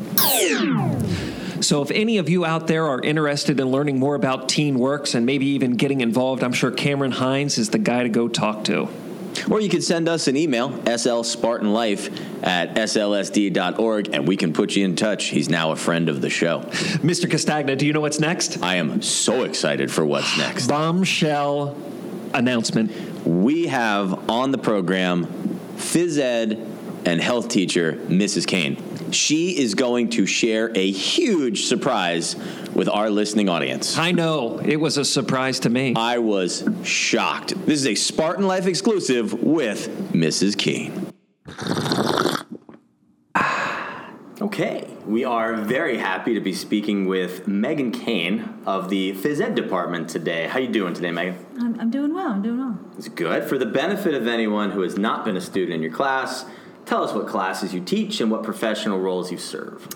So, 1.64 1.82
if 1.82 1.90
any 1.92 2.20
of 2.20 2.30
you 2.30 2.46
out 2.46 2.68
there 2.68 2.88
are 2.88 3.02
interested 3.02 3.60
in 3.60 3.68
learning 3.70 4.00
more 4.00 4.16
about 4.16 4.48
TeenWorks 4.48 5.16
and 5.16 5.26
maybe 5.26 5.48
even 5.48 5.76
getting 5.76 6.02
involved, 6.02 6.44
I'm 6.44 6.54
sure 6.54 6.72
Cameron 6.72 7.12
Hines 7.12 7.58
is 7.58 7.72
the 7.72 7.80
guy 7.80 8.04
to 8.04 8.10
go 8.10 8.28
talk 8.28 8.64
to. 8.66 8.88
Or 9.50 9.60
you 9.60 9.70
can 9.70 9.82
send 9.82 10.08
us 10.08 10.28
an 10.28 10.38
email, 10.38 10.70
slspartanlife 10.70 12.44
at 12.46 12.76
slsd.org, 12.76 14.14
and 14.14 14.28
we 14.28 14.38
can 14.38 14.54
put 14.54 14.76
you 14.76 14.86
in 14.86 14.96
touch. 14.96 15.26
He's 15.26 15.50
now 15.50 15.72
a 15.72 15.76
friend 15.76 16.10
of 16.10 16.22
the 16.22 16.30
show. 16.30 16.62
Mr. 17.02 17.30
Castagna, 17.30 17.76
do 17.76 17.88
you 17.88 17.94
know 17.94 18.02
what's 18.02 18.20
next? 18.20 18.62
I 18.62 18.76
am 18.76 19.02
so 19.02 19.44
excited 19.44 19.92
for 19.92 20.06
what's 20.06 20.38
next. 20.38 20.68
Bombshell 20.70 21.76
announcement. 22.34 22.92
We 23.26 23.68
have 23.68 24.30
on 24.30 24.52
the 24.52 24.58
program 24.58 25.26
phys 25.76 26.20
ed 26.20 26.69
and 27.06 27.22
health 27.22 27.50
teacher, 27.50 27.94
Mrs. 28.08 28.46
Kane. 28.46 29.12
She 29.12 29.58
is 29.58 29.76
going 29.76 30.10
to 30.12 30.26
share 30.26 30.72
a 30.76 30.92
huge 30.92 31.66
surprise 31.66 32.36
with 32.74 32.88
our 32.88 33.10
listening 33.10 33.50
audience. 33.50 33.98
I 33.98 34.12
know 34.12 34.60
it 34.60 34.78
was 34.78 34.98
a 34.98 35.06
surprise 35.06 35.60
to 35.62 35.70
me. 35.70 35.94
I 35.96 36.20
was 36.20 36.68
shocked. 36.84 37.50
This 37.66 37.80
is 37.80 37.88
a 37.88 37.96
Spartan 37.96 38.46
Life 38.46 38.68
exclusive 38.68 39.34
with 39.44 40.12
Mrs. 40.14 40.58
Kane. 40.58 41.08
Okay, 44.42 44.88
we 45.06 45.26
are 45.26 45.56
very 45.56 45.98
happy 45.98 46.34
to 46.34 46.40
be 46.40 46.54
speaking 46.54 47.08
with 47.08 47.46
Megan 47.46 47.92
Kane 47.92 48.62
of 48.66 48.90
the 48.90 49.12
phys 49.14 49.42
ed 49.42 49.54
department 49.54 50.10
today. 50.10 50.48
How 50.48 50.60
you 50.60 50.70
doing 50.70 50.94
today, 50.94 51.12
Megan? 51.12 51.46
I'm 51.60 51.78
I'm 51.78 51.90
doing 51.92 52.14
well. 52.14 52.32
I'm 52.32 52.42
doing 52.42 52.58
well. 52.58 52.80
It's 52.98 53.10
good. 53.10 53.44
For 53.44 53.58
the 53.58 53.66
benefit 53.66 54.14
of 54.14 54.28
anyone 54.28 54.72
who 54.72 54.82
has 54.82 54.98
not 54.98 55.26
been 55.26 55.36
a 55.36 55.42
student 55.42 55.74
in 55.74 55.82
your 55.82 55.92
class, 55.92 56.46
tell 56.90 57.04
us 57.04 57.14
what 57.14 57.28
classes 57.28 57.72
you 57.72 57.80
teach 57.80 58.20
and 58.20 58.32
what 58.32 58.42
professional 58.42 59.00
roles 59.00 59.32
you 59.32 59.38
serve. 59.38 59.88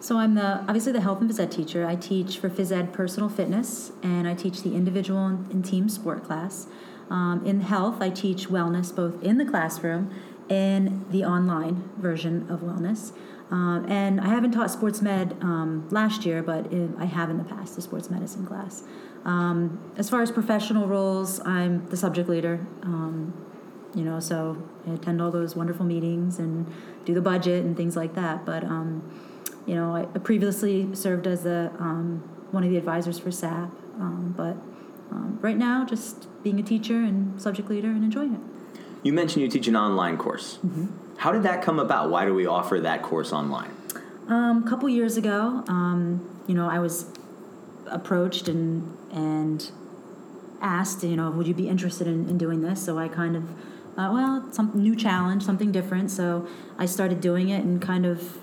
So 0.00 0.18
I'm 0.18 0.34
the 0.34 0.58
obviously 0.68 0.92
the 0.92 1.00
health 1.00 1.22
and 1.22 1.30
phys 1.30 1.40
ed 1.40 1.50
teacher. 1.50 1.86
I 1.86 1.96
teach 1.96 2.38
for 2.38 2.50
phys 2.50 2.70
ed 2.70 2.92
personal 2.92 3.30
fitness, 3.30 3.92
and 4.02 4.28
I 4.28 4.34
teach 4.34 4.62
the 4.62 4.74
individual 4.74 5.24
and 5.26 5.64
team 5.64 5.88
sport 5.88 6.24
class. 6.24 6.66
Um, 7.08 7.42
in 7.46 7.62
health, 7.62 8.02
I 8.02 8.10
teach 8.10 8.48
wellness 8.48 8.94
both 8.94 9.22
in 9.22 9.38
the 9.38 9.46
classroom 9.46 10.14
and 10.50 11.06
the 11.10 11.24
online 11.24 11.88
version 11.96 12.46
of 12.50 12.60
wellness. 12.60 13.12
Um, 13.50 13.86
and 13.88 14.20
I 14.20 14.28
haven't 14.28 14.52
taught 14.52 14.70
sports 14.70 15.00
med 15.00 15.36
um, 15.40 15.88
last 15.90 16.26
year, 16.26 16.42
but 16.42 16.66
in, 16.72 16.94
I 16.98 17.06
have 17.06 17.30
in 17.30 17.38
the 17.38 17.44
past 17.44 17.76
the 17.76 17.82
sports 17.82 18.10
medicine 18.10 18.46
class. 18.46 18.82
Um, 19.24 19.78
as 19.96 20.10
far 20.10 20.20
as 20.20 20.30
professional 20.30 20.86
roles, 20.86 21.40
I'm 21.40 21.88
the 21.88 21.96
subject 21.96 22.28
leader. 22.28 22.66
Um, 23.92 23.98
you 23.98 24.04
know, 24.04 24.20
so 24.20 24.62
I 24.86 24.92
attend 24.92 25.20
all 25.20 25.30
those 25.30 25.56
wonderful 25.56 25.84
meetings 25.84 26.38
and 26.38 26.72
do 27.04 27.14
the 27.14 27.20
budget 27.20 27.64
and 27.64 27.76
things 27.76 27.96
like 27.96 28.14
that. 28.14 28.44
But 28.44 28.64
um, 28.64 29.02
you 29.66 29.74
know, 29.74 29.94
I 29.94 30.18
previously 30.18 30.94
served 30.94 31.26
as 31.26 31.46
a 31.46 31.72
um, 31.78 32.18
one 32.50 32.64
of 32.64 32.70
the 32.70 32.76
advisors 32.76 33.18
for 33.18 33.30
SAP, 33.30 33.70
um, 33.98 34.34
but 34.36 34.56
um, 35.10 35.38
right 35.40 35.56
now, 35.56 35.84
just 35.84 36.28
being 36.42 36.58
a 36.58 36.62
teacher 36.62 36.96
and 36.96 37.40
subject 37.40 37.68
leader 37.68 37.88
and 37.88 38.04
enjoying 38.04 38.34
it. 38.34 38.40
You 39.02 39.12
mentioned 39.12 39.42
you 39.42 39.48
teach 39.48 39.68
an 39.68 39.76
online 39.76 40.16
course. 40.16 40.58
Mm-hmm. 40.64 40.86
How 41.18 41.32
did 41.32 41.42
that 41.42 41.62
come 41.62 41.78
about? 41.78 42.10
Why 42.10 42.24
do 42.24 42.34
we 42.34 42.46
offer 42.46 42.80
that 42.80 43.02
course 43.02 43.32
online? 43.32 43.70
Um, 44.28 44.64
a 44.64 44.68
couple 44.68 44.88
years 44.88 45.16
ago, 45.16 45.64
um, 45.68 46.42
you 46.46 46.54
know, 46.54 46.68
I 46.68 46.78
was 46.78 47.06
approached 47.86 48.48
and 48.48 48.96
and 49.12 49.70
asked, 50.62 51.02
you 51.02 51.16
know, 51.16 51.30
would 51.30 51.46
you 51.46 51.54
be 51.54 51.68
interested 51.68 52.06
in, 52.06 52.28
in 52.28 52.38
doing 52.38 52.62
this? 52.62 52.82
So 52.82 52.98
I 52.98 53.08
kind 53.08 53.36
of, 53.36 53.44
uh, 53.96 54.10
well, 54.12 54.48
some 54.52 54.72
new 54.74 54.96
challenge, 54.96 55.42
something 55.42 55.70
different. 55.70 56.10
So 56.10 56.48
I 56.78 56.86
started 56.86 57.20
doing 57.20 57.50
it 57.50 57.62
and 57.62 57.80
kind 57.80 58.06
of 58.06 58.38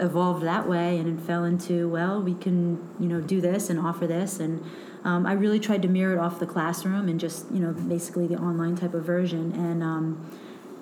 evolved 0.00 0.42
that 0.42 0.66
way 0.66 0.96
and 0.96 1.18
it 1.18 1.22
fell 1.26 1.44
into 1.44 1.86
well 1.86 2.22
we 2.22 2.32
can 2.32 2.78
you 2.98 3.06
know 3.06 3.20
do 3.20 3.40
this 3.40 3.70
and 3.70 3.78
offer 3.78 4.06
this. 4.06 4.40
And 4.40 4.64
um, 5.04 5.26
i 5.26 5.32
really 5.32 5.60
tried 5.60 5.82
to 5.82 5.88
mirror 5.88 6.14
it 6.14 6.18
off 6.18 6.38
the 6.38 6.46
classroom 6.46 7.08
and 7.08 7.20
just 7.20 7.50
you 7.50 7.60
know 7.60 7.72
basically 7.72 8.26
the 8.26 8.36
online 8.36 8.76
type 8.76 8.94
of 8.94 9.04
version. 9.04 9.52
And 9.52 9.82
um, 9.82 10.30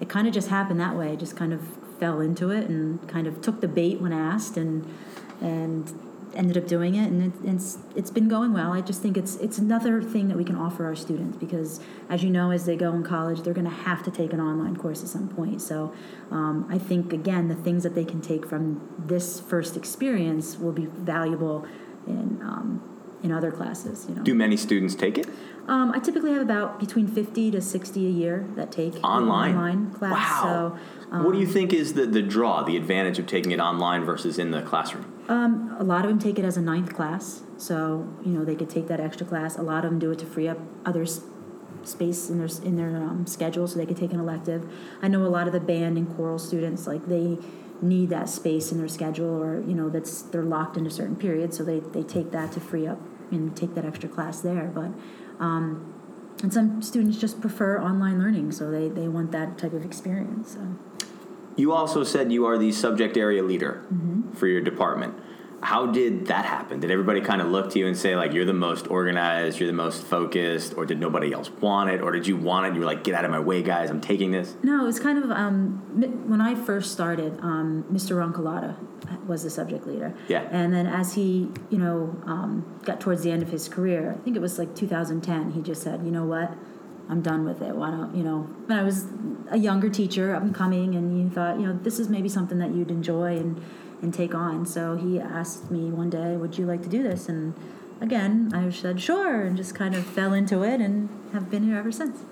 it 0.00 0.08
kind 0.08 0.26
of 0.26 0.32
just 0.32 0.48
happened 0.48 0.80
that 0.80 0.96
way. 0.96 1.16
Just 1.16 1.36
kind 1.36 1.52
of 1.52 1.60
fell 1.98 2.20
into 2.20 2.50
it 2.50 2.68
and 2.68 3.06
kind 3.08 3.26
of 3.26 3.42
took 3.42 3.60
the 3.60 3.68
bait 3.68 4.00
when 4.00 4.12
asked 4.12 4.56
and 4.56 4.88
and 5.40 5.92
ended 6.34 6.56
up 6.56 6.66
doing 6.66 6.94
it, 6.94 7.06
and 7.10 7.22
it, 7.22 7.50
it's 7.50 7.78
it's 7.96 8.10
been 8.10 8.28
going 8.28 8.52
well. 8.52 8.72
I 8.72 8.80
just 8.80 9.02
think 9.02 9.16
it's 9.16 9.36
it's 9.36 9.58
another 9.58 10.02
thing 10.02 10.28
that 10.28 10.36
we 10.36 10.44
can 10.44 10.56
offer 10.56 10.84
our 10.84 10.94
students 10.94 11.36
because, 11.36 11.80
as 12.08 12.22
you 12.22 12.30
know, 12.30 12.50
as 12.50 12.66
they 12.66 12.76
go 12.76 12.92
in 12.92 13.02
college, 13.02 13.42
they're 13.42 13.54
going 13.54 13.68
to 13.68 13.70
have 13.70 14.02
to 14.04 14.10
take 14.10 14.32
an 14.32 14.40
online 14.40 14.76
course 14.76 15.02
at 15.02 15.08
some 15.08 15.28
point. 15.28 15.60
So, 15.60 15.92
um, 16.30 16.66
I 16.70 16.78
think 16.78 17.12
again, 17.12 17.48
the 17.48 17.54
things 17.54 17.82
that 17.82 17.94
they 17.94 18.04
can 18.04 18.20
take 18.20 18.46
from 18.46 18.94
this 18.98 19.40
first 19.40 19.76
experience 19.76 20.58
will 20.58 20.72
be 20.72 20.86
valuable 20.86 21.66
in 22.06 22.40
um, 22.42 22.97
in 23.22 23.32
other 23.32 23.50
classes. 23.50 24.06
You 24.08 24.16
know, 24.16 24.22
do 24.22 24.34
many 24.34 24.56
students 24.56 24.94
take 24.94 25.18
it? 25.18 25.28
Um, 25.66 25.92
I 25.92 25.98
typically 25.98 26.32
have 26.32 26.42
about 26.42 26.80
between 26.80 27.06
fifty 27.06 27.50
to 27.50 27.60
sixty 27.60 28.06
a 28.06 28.10
year 28.10 28.46
that 28.56 28.72
take 28.72 28.94
online 29.04 29.54
online 29.54 29.90
class. 29.92 30.12
Wow. 30.12 30.78
So, 31.10 31.14
um, 31.14 31.24
what 31.24 31.32
do 31.32 31.38
you 31.38 31.46
think 31.46 31.72
is 31.72 31.94
the 31.94 32.06
the 32.06 32.22
draw, 32.22 32.62
the 32.62 32.76
advantage 32.76 33.18
of 33.18 33.26
taking 33.26 33.52
it 33.52 33.60
online 33.60 34.04
versus 34.04 34.38
in 34.38 34.50
the 34.50 34.62
classroom? 34.62 35.12
Um, 35.28 35.76
a 35.78 35.84
lot 35.84 36.04
of 36.04 36.10
them 36.10 36.18
take 36.18 36.38
it 36.38 36.44
as 36.44 36.56
a 36.56 36.62
ninth 36.62 36.94
class, 36.94 37.42
so 37.58 38.08
you 38.24 38.32
know 38.32 38.44
they 38.44 38.54
could 38.54 38.70
take 38.70 38.88
that 38.88 39.00
extra 39.00 39.26
class. 39.26 39.58
A 39.58 39.62
lot 39.62 39.84
of 39.84 39.90
them 39.90 39.98
do 39.98 40.10
it 40.10 40.18
to 40.20 40.26
free 40.26 40.48
up 40.48 40.58
other 40.86 41.04
space 41.84 42.30
in 42.30 42.38
their 42.38 42.48
in 42.64 42.76
their 42.76 42.96
um, 42.96 43.26
schedule, 43.26 43.68
so 43.68 43.78
they 43.78 43.86
could 43.86 43.96
take 43.96 44.12
an 44.12 44.20
elective. 44.20 44.70
I 45.02 45.08
know 45.08 45.24
a 45.26 45.28
lot 45.28 45.46
of 45.46 45.52
the 45.52 45.60
band 45.60 45.98
and 45.98 46.14
choral 46.16 46.38
students 46.38 46.86
like 46.86 47.06
they 47.06 47.38
need 47.80 48.10
that 48.10 48.28
space 48.28 48.72
in 48.72 48.78
their 48.78 48.88
schedule, 48.88 49.42
or 49.42 49.60
you 49.60 49.74
know 49.74 49.88
that's 49.88 50.22
they're 50.22 50.42
locked 50.42 50.76
into 50.76 50.90
certain 50.90 51.16
periods, 51.16 51.56
so 51.56 51.64
they 51.64 51.80
they 51.80 52.02
take 52.02 52.30
that 52.32 52.52
to 52.52 52.60
free 52.60 52.86
up 52.86 53.00
and 53.30 53.56
take 53.56 53.74
that 53.74 53.84
extra 53.84 54.08
class 54.08 54.40
there. 54.40 54.70
But 54.74 54.92
um, 55.42 55.94
and 56.42 56.52
some 56.52 56.82
students 56.82 57.18
just 57.18 57.40
prefer 57.40 57.80
online 57.80 58.18
learning, 58.18 58.52
so 58.52 58.70
they 58.70 58.88
they 58.88 59.08
want 59.08 59.32
that 59.32 59.58
type 59.58 59.72
of 59.72 59.84
experience. 59.84 60.54
So. 60.54 60.76
You 61.56 61.72
also 61.72 62.04
said 62.04 62.30
you 62.30 62.46
are 62.46 62.56
the 62.56 62.70
subject 62.70 63.16
area 63.16 63.42
leader 63.42 63.84
mm-hmm. 63.92 64.30
for 64.32 64.46
your 64.46 64.60
department. 64.60 65.14
How 65.60 65.86
did 65.86 66.26
that 66.26 66.44
happen? 66.44 66.80
Did 66.80 66.90
everybody 66.90 67.20
kind 67.20 67.40
of 67.40 67.48
look 67.48 67.70
to 67.72 67.78
you 67.78 67.86
and 67.86 67.96
say 67.96 68.14
like 68.14 68.32
you're 68.32 68.44
the 68.44 68.52
most 68.52 68.88
organized, 68.90 69.58
you're 69.58 69.66
the 69.66 69.72
most 69.72 70.04
focused, 70.04 70.74
or 70.76 70.86
did 70.86 71.00
nobody 71.00 71.32
else 71.32 71.50
want 71.50 71.90
it, 71.90 72.00
or 72.00 72.12
did 72.12 72.26
you 72.26 72.36
want 72.36 72.66
it? 72.66 72.68
and 72.68 72.76
You 72.76 72.80
were 72.80 72.86
like, 72.86 73.02
get 73.02 73.14
out 73.14 73.24
of 73.24 73.30
my 73.30 73.40
way, 73.40 73.62
guys! 73.62 73.90
I'm 73.90 74.00
taking 74.00 74.30
this. 74.30 74.54
No, 74.62 74.82
it 74.82 74.86
was 74.86 75.00
kind 75.00 75.18
of 75.18 75.30
um, 75.30 75.82
when 76.28 76.40
I 76.40 76.54
first 76.54 76.92
started. 76.92 77.38
Um, 77.40 77.84
Mr. 77.92 78.16
Roncolata 78.16 78.76
was 79.26 79.42
the 79.42 79.50
subject 79.50 79.86
leader. 79.86 80.14
Yeah. 80.28 80.46
And 80.50 80.72
then 80.72 80.86
as 80.86 81.14
he, 81.14 81.50
you 81.70 81.78
know, 81.78 82.16
um, 82.26 82.80
got 82.84 83.00
towards 83.00 83.22
the 83.22 83.30
end 83.30 83.42
of 83.42 83.50
his 83.50 83.68
career, 83.68 84.14
I 84.18 84.22
think 84.22 84.36
it 84.36 84.40
was 84.40 84.58
like 84.58 84.74
2010, 84.74 85.52
he 85.52 85.62
just 85.62 85.82
said, 85.82 86.02
you 86.04 86.10
know 86.10 86.24
what, 86.24 86.52
I'm 87.08 87.22
done 87.22 87.44
with 87.44 87.62
it. 87.62 87.74
Why 87.74 87.90
don't 87.90 88.14
you 88.14 88.22
know? 88.22 88.40
When 88.66 88.78
I 88.78 88.82
was 88.82 89.06
a 89.50 89.56
younger 89.56 89.88
teacher, 89.88 90.34
up 90.34 90.42
and 90.42 90.54
coming, 90.54 90.94
and 90.94 91.18
you 91.18 91.30
thought, 91.30 91.58
you 91.58 91.66
know, 91.66 91.78
this 91.82 91.98
is 91.98 92.08
maybe 92.08 92.28
something 92.28 92.58
that 92.58 92.70
you'd 92.70 92.90
enjoy 92.90 93.36
and 93.36 93.62
and 94.02 94.12
take 94.12 94.34
on. 94.34 94.66
So 94.66 94.96
he 94.96 95.18
asked 95.18 95.70
me 95.70 95.90
one 95.90 96.10
day, 96.10 96.36
"Would 96.36 96.58
you 96.58 96.66
like 96.66 96.82
to 96.82 96.88
do 96.88 97.02
this?" 97.02 97.28
And 97.28 97.54
again, 98.00 98.50
I 98.54 98.70
said 98.70 99.00
sure, 99.00 99.42
and 99.42 99.56
just 99.56 99.74
kind 99.74 99.94
of 99.94 100.04
fell 100.04 100.32
into 100.32 100.62
it, 100.62 100.80
and 100.80 101.08
have 101.32 101.50
been 101.50 101.64
here 101.64 101.76
ever 101.76 101.92
since. 101.92 102.24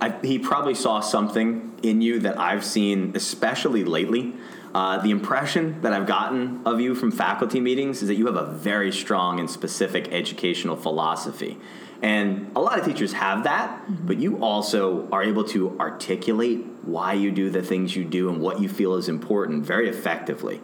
I, 0.00 0.10
he 0.22 0.38
probably 0.38 0.74
saw 0.74 1.00
something 1.00 1.72
in 1.82 2.02
you 2.02 2.18
that 2.20 2.38
I've 2.38 2.64
seen, 2.64 3.12
especially 3.14 3.84
lately. 3.84 4.34
Uh, 4.74 4.98
the 4.98 5.10
impression 5.10 5.80
that 5.82 5.92
I've 5.92 6.06
gotten 6.06 6.60
of 6.66 6.80
you 6.80 6.96
from 6.96 7.12
faculty 7.12 7.60
meetings 7.60 8.02
is 8.02 8.08
that 8.08 8.16
you 8.16 8.26
have 8.26 8.34
a 8.34 8.46
very 8.46 8.90
strong 8.90 9.38
and 9.38 9.48
specific 9.48 10.12
educational 10.12 10.74
philosophy. 10.74 11.58
And 12.02 12.50
a 12.56 12.60
lot 12.60 12.78
of 12.78 12.84
teachers 12.84 13.12
have 13.12 13.44
that, 13.44 13.70
mm-hmm. 13.70 14.06
but 14.06 14.18
you 14.18 14.42
also 14.42 15.08
are 15.10 15.22
able 15.22 15.44
to 15.44 15.78
articulate 15.78 16.66
why 16.82 17.12
you 17.12 17.30
do 17.30 17.50
the 17.50 17.62
things 17.62 17.94
you 17.94 18.04
do 18.04 18.28
and 18.28 18.40
what 18.40 18.60
you 18.60 18.68
feel 18.68 18.96
is 18.96 19.08
important 19.08 19.64
very 19.64 19.88
effectively. 19.88 20.60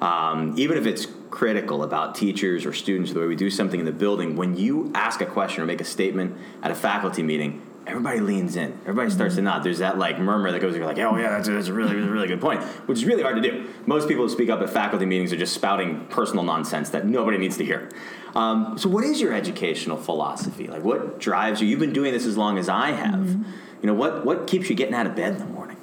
Um, 0.00 0.54
even 0.58 0.76
if 0.76 0.84
it's 0.84 1.06
critical 1.30 1.84
about 1.84 2.16
teachers 2.16 2.66
or 2.66 2.72
students, 2.72 3.12
the 3.12 3.20
way 3.20 3.26
we 3.26 3.36
do 3.36 3.48
something 3.48 3.78
in 3.78 3.86
the 3.86 3.92
building, 3.92 4.34
when 4.34 4.56
you 4.56 4.90
ask 4.96 5.20
a 5.20 5.26
question 5.26 5.62
or 5.62 5.66
make 5.66 5.80
a 5.80 5.84
statement 5.84 6.36
at 6.64 6.72
a 6.72 6.74
faculty 6.74 7.22
meeting, 7.22 7.62
everybody 7.86 8.20
leans 8.20 8.56
in. 8.56 8.72
Everybody 8.82 9.10
starts 9.10 9.34
mm-hmm. 9.34 9.44
to 9.44 9.50
nod. 9.50 9.64
There's 9.64 9.78
that 9.78 9.98
like 9.98 10.18
murmur 10.18 10.52
that 10.52 10.60
goes, 10.60 10.76
you're 10.76 10.86
like, 10.86 10.98
oh 10.98 11.16
yeah, 11.16 11.30
that's, 11.30 11.48
that's 11.48 11.68
a 11.68 11.72
really, 11.72 11.94
really, 11.94 12.08
really 12.08 12.28
good 12.28 12.40
point, 12.40 12.62
which 12.86 12.98
is 12.98 13.04
really 13.04 13.22
hard 13.22 13.36
to 13.36 13.42
do. 13.42 13.68
Most 13.86 14.08
people 14.08 14.24
who 14.24 14.30
speak 14.30 14.50
up 14.50 14.60
at 14.60 14.70
faculty 14.70 15.06
meetings 15.06 15.32
are 15.32 15.36
just 15.36 15.54
spouting 15.54 16.06
personal 16.06 16.44
nonsense 16.44 16.90
that 16.90 17.06
nobody 17.06 17.38
needs 17.38 17.56
to 17.58 17.64
hear. 17.64 17.90
Um, 18.34 18.78
so, 18.78 18.88
what 18.88 19.04
is 19.04 19.20
your 19.20 19.32
educational 19.32 19.96
philosophy? 19.96 20.66
Like, 20.66 20.82
what 20.82 21.18
drives 21.18 21.60
you? 21.60 21.68
You've 21.68 21.80
been 21.80 21.92
doing 21.92 22.12
this 22.12 22.24
as 22.24 22.36
long 22.36 22.58
as 22.58 22.68
I 22.68 22.92
have. 22.92 23.20
Mm-hmm. 23.20 23.50
You 23.82 23.86
know, 23.88 23.94
what 23.94 24.24
what 24.24 24.46
keeps 24.46 24.70
you 24.70 24.76
getting 24.76 24.94
out 24.94 25.06
of 25.06 25.14
bed 25.14 25.32
in 25.32 25.38
the 25.38 25.44
morning? 25.46 25.76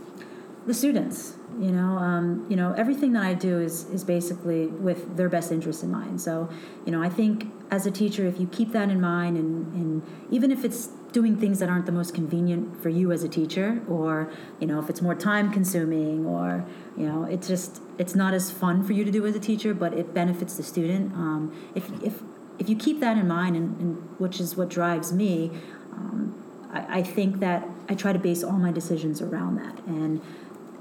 The 0.65 0.73
students. 0.73 1.35
You 1.59 1.71
know, 1.71 1.97
um, 1.97 2.45
you 2.49 2.55
know, 2.55 2.73
everything 2.73 3.13
that 3.13 3.23
I 3.23 3.33
do 3.33 3.59
is 3.59 3.85
is 3.89 4.03
basically 4.03 4.67
with 4.67 5.17
their 5.17 5.29
best 5.29 5.51
interest 5.51 5.83
in 5.83 5.91
mind. 5.91 6.21
So, 6.21 6.49
you 6.85 6.91
know, 6.91 7.01
I 7.01 7.09
think 7.09 7.51
as 7.71 7.85
a 7.85 7.91
teacher, 7.91 8.25
if 8.25 8.39
you 8.39 8.47
keep 8.47 8.71
that 8.71 8.89
in 8.89 9.01
mind, 9.01 9.37
and, 9.37 9.73
and 9.73 10.03
even 10.31 10.51
if 10.51 10.63
it's 10.63 10.89
doing 11.11 11.35
things 11.37 11.59
that 11.59 11.69
aren't 11.69 11.85
the 11.85 11.91
most 11.91 12.13
convenient 12.13 12.81
for 12.81 12.89
you 12.89 13.11
as 13.11 13.23
a 13.23 13.29
teacher 13.29 13.81
or 13.89 14.31
you 14.59 14.67
know 14.67 14.79
if 14.79 14.89
it's 14.89 15.01
more 15.01 15.15
time 15.15 15.51
consuming 15.51 16.25
or 16.25 16.65
you 16.97 17.05
know 17.05 17.23
it's 17.23 17.47
just 17.47 17.81
it's 17.97 18.15
not 18.15 18.33
as 18.33 18.51
fun 18.51 18.83
for 18.83 18.93
you 18.93 19.03
to 19.03 19.11
do 19.11 19.25
as 19.25 19.35
a 19.35 19.39
teacher 19.39 19.73
but 19.73 19.93
it 19.93 20.13
benefits 20.13 20.55
the 20.57 20.63
student 20.63 21.11
um, 21.13 21.51
if, 21.75 21.89
if 22.03 22.21
if 22.59 22.69
you 22.69 22.75
keep 22.75 22.99
that 22.99 23.17
in 23.17 23.27
mind 23.27 23.55
and, 23.55 23.79
and 23.81 24.19
which 24.19 24.39
is 24.39 24.55
what 24.55 24.69
drives 24.69 25.11
me 25.11 25.51
um, 25.93 26.35
I, 26.71 26.99
I 26.99 27.03
think 27.03 27.39
that 27.39 27.67
i 27.87 27.95
try 27.95 28.13
to 28.13 28.19
base 28.19 28.43
all 28.43 28.59
my 28.59 28.71
decisions 28.71 29.21
around 29.21 29.55
that 29.55 29.79
and 29.85 30.21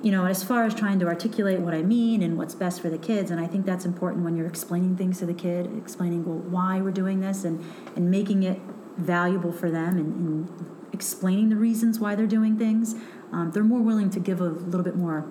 you 0.03 0.13
know 0.13 0.27
as 0.27 0.45
far 0.45 0.65
as 0.65 0.75
trying 0.75 0.99
to 0.99 1.07
articulate 1.07 1.59
what 1.61 1.75
i 1.75 1.83
mean 1.83 2.23
and 2.23 2.39
what's 2.39 2.55
best 2.55 2.81
for 2.81 2.89
the 2.89 2.99
kids 2.99 3.31
and 3.31 3.41
i 3.41 3.47
think 3.47 3.67
that's 3.67 3.85
important 3.85 4.25
when 4.25 4.37
you're 4.37 4.47
explaining 4.47 4.97
things 4.97 5.19
to 5.19 5.27
the 5.27 5.35
kid 5.35 5.71
explaining 5.77 6.25
well 6.25 6.39
why 6.39 6.81
we're 6.81 6.91
doing 6.91 7.21
this 7.21 7.45
and 7.45 7.65
and 7.97 8.11
making 8.11 8.43
it 8.43 8.61
valuable 8.99 9.53
for 9.53 9.71
them 9.71 9.97
and, 9.97 10.15
and 10.15 10.69
explaining 10.93 11.49
the 11.49 11.57
reasons 11.57 11.99
why 11.99 12.15
they're 12.15 12.27
doing 12.27 12.59
things, 12.59 12.95
um, 13.33 13.53
they're 13.53 13.63
more 13.63 13.81
willing 13.81 14.11
to 14.11 14.21
give 14.21 14.41
a 14.41 14.45
little 14.45 14.83
bit 14.83 14.97
more, 14.97 15.31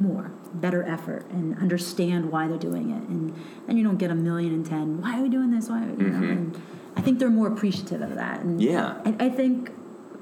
more, 0.00 0.32
better 0.54 0.82
effort 0.82 1.24
and 1.30 1.56
understand 1.58 2.30
why 2.30 2.48
they're 2.48 2.58
doing 2.58 2.90
it. 2.90 3.08
And 3.08 3.34
then 3.66 3.76
you 3.76 3.84
don't 3.84 3.98
get 3.98 4.10
a 4.10 4.14
million 4.14 4.52
and 4.52 4.66
ten. 4.66 5.00
Why 5.00 5.18
are 5.18 5.22
we 5.22 5.28
doing 5.28 5.50
this? 5.50 5.68
Why? 5.68 5.80
You 5.82 5.92
mm-hmm. 5.92 6.20
know, 6.20 6.30
and 6.30 6.62
I 6.96 7.00
think 7.00 7.18
they're 7.18 7.30
more 7.30 7.46
appreciative 7.46 8.02
of 8.02 8.14
that. 8.16 8.40
And 8.40 8.60
yeah, 8.60 9.00
I, 9.04 9.26
I 9.26 9.28
think 9.30 9.70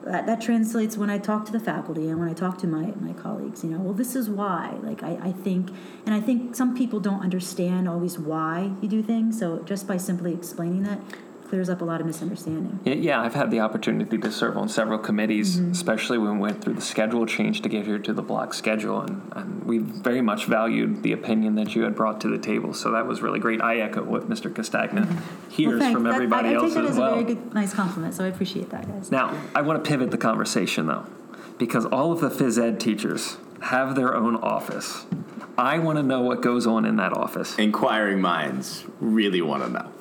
that, 0.05 0.27
that 0.27 0.41
translates 0.41 0.97
when 0.97 1.11
I 1.11 1.19
talk 1.19 1.45
to 1.47 1.53
the 1.53 1.61
faculty 1.61 2.09
and 2.09 2.19
when 2.19 2.29
I 2.29 2.33
talk 2.33 2.59
to 2.59 2.67
my, 2.67 2.93
my 3.01 3.13
colleagues, 3.13 3.63
you 3.63 3.71
know, 3.71 3.79
well, 3.79 3.95
this 3.95 4.17
is 4.17 4.29
why. 4.29 4.79
Like, 4.83 5.03
I, 5.03 5.19
I 5.23 5.33
think, 5.33 5.71
and 6.07 6.15
I 6.15 6.21
think 6.21 6.57
some 6.57 6.77
people 6.77 7.01
don't 7.01 7.21
understand 7.21 7.89
always 7.89 8.19
why 8.19 8.73
you 8.81 8.89
do 8.89 9.03
things. 9.03 9.39
So 9.39 9.59
just 9.61 9.87
by 9.87 9.97
simply 9.97 10.33
explaining 10.33 10.85
that, 10.85 11.01
clears 11.51 11.69
up 11.69 11.81
a 11.81 11.85
lot 11.85 12.01
of 12.01 12.07
misunderstanding. 12.07 12.79
Yeah, 12.85 13.21
I've 13.21 13.35
had 13.35 13.51
the 13.51 13.59
opportunity 13.59 14.17
to 14.17 14.31
serve 14.31 14.57
on 14.57 14.69
several 14.69 15.01
committees, 15.01 15.59
mm-hmm. 15.59 15.73
especially 15.73 16.17
when 16.17 16.35
we 16.35 16.39
went 16.39 16.63
through 16.63 16.75
the 16.75 16.81
schedule 16.81 17.27
change 17.27 17.61
to 17.63 17.69
get 17.69 17.85
here 17.87 17.99
to 17.99 18.13
the 18.13 18.23
block 18.23 18.55
schedule, 18.55 19.01
and, 19.01 19.33
and 19.35 19.65
we 19.65 19.79
very 19.79 20.21
much 20.21 20.47
valued 20.47 21.03
the 21.03 21.11
opinion 21.13 21.57
that 21.57 21.75
you 21.75 21.83
had 21.83 21.97
brought 21.97 22.21
to 22.21 22.29
the 22.29 22.39
table. 22.39 22.73
So 22.73 22.93
that 22.93 23.07
was 23.07 23.21
really 23.21 23.41
great. 23.41 23.61
I 23.61 23.79
echo 23.79 24.05
what 24.05 24.31
Mr. 24.31 24.55
Castagna 24.55 25.03
mm-hmm. 25.03 25.51
hears 25.51 25.71
Well, 25.71 25.79
thanks. 25.81 25.93
from 25.93 26.05
That- 26.05 26.15
everybody 26.15 26.51
I, 26.51 26.53
I 26.53 26.55
else 26.55 26.65
take 26.67 26.75
that 26.75 26.85
as 26.85 26.91
as 26.93 26.99
well. 26.99 27.11
a 27.11 27.23
very 27.23 27.35
good, 27.35 27.53
nice 27.53 27.75
compliment, 27.75 28.15
so 28.15 28.25
I 28.25 28.29
appreciate 28.29 28.71
that, 28.71 28.87
guys. 28.87 29.11
Now, 29.11 29.37
I 29.53 29.63
want 29.63 29.85
to 29.85 29.89
pivot 29.89 30.13
the 30.13 30.19
conversation 30.19 30.87
though, 30.87 31.07
because 31.59 31.85
all 31.87 32.13
of 32.13 32.21
the 32.21 32.31
phys 32.31 32.63
ed 32.63 32.79
teachers 32.79 33.39
have 33.63 33.97
their 33.97 34.15
own 34.15 34.37
office. 34.37 35.05
I 35.59 35.81
want 35.81 35.99
to 35.99 36.05
know 36.05 36.21
what 36.21 36.43
goes 36.43 36.65
on 36.67 36.85
in 36.85 36.95
that 36.97 37.13
office. 37.13 37.59
Inquiring 37.59 38.21
minds 38.21 38.85
really 39.01 39.43
want 39.43 39.65
to 39.65 39.69
know. 39.69 39.93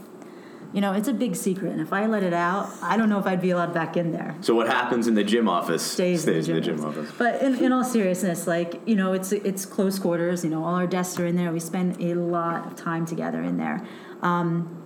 You 0.71 0.81
know, 0.81 0.93
it's 0.93 1.07
a 1.07 1.13
big 1.13 1.35
secret, 1.35 1.71
and 1.71 1.81
if 1.81 1.91
I 1.91 2.05
let 2.05 2.21
it 2.21 2.33
out, 2.33 2.69
I 2.83 2.95
don't 2.95 3.09
know 3.09 3.17
if 3.17 3.25
I'd 3.25 3.41
be 3.41 3.49
allowed 3.49 3.73
back 3.73 3.97
in 3.97 4.11
there. 4.11 4.35
So 4.41 4.53
what 4.53 4.67
happens 4.67 5.07
in 5.07 5.15
the 5.15 5.23
gym 5.23 5.49
office 5.49 5.81
stays, 5.81 6.27
in 6.27 6.33
the 6.33 6.39
in 6.39 6.45
gym 6.45 6.55
the 6.55 6.61
gym, 6.61 6.85
office. 6.85 7.11
But 7.17 7.41
in, 7.41 7.55
in 7.55 7.71
all 7.71 7.83
seriousness, 7.83 8.45
like 8.45 8.79
you 8.85 8.95
know, 8.95 9.13
it's 9.13 9.31
it's 9.31 9.65
close 9.65 9.97
quarters. 9.97 10.43
You 10.43 10.51
know, 10.51 10.63
all 10.63 10.75
our 10.75 10.85
desks 10.85 11.19
are 11.19 11.25
in 11.25 11.35
there. 11.35 11.51
We 11.51 11.59
spend 11.59 11.99
a 11.99 12.13
lot 12.13 12.67
of 12.67 12.75
time 12.75 13.07
together 13.07 13.41
in 13.41 13.57
there. 13.57 13.83
Um, 14.21 14.85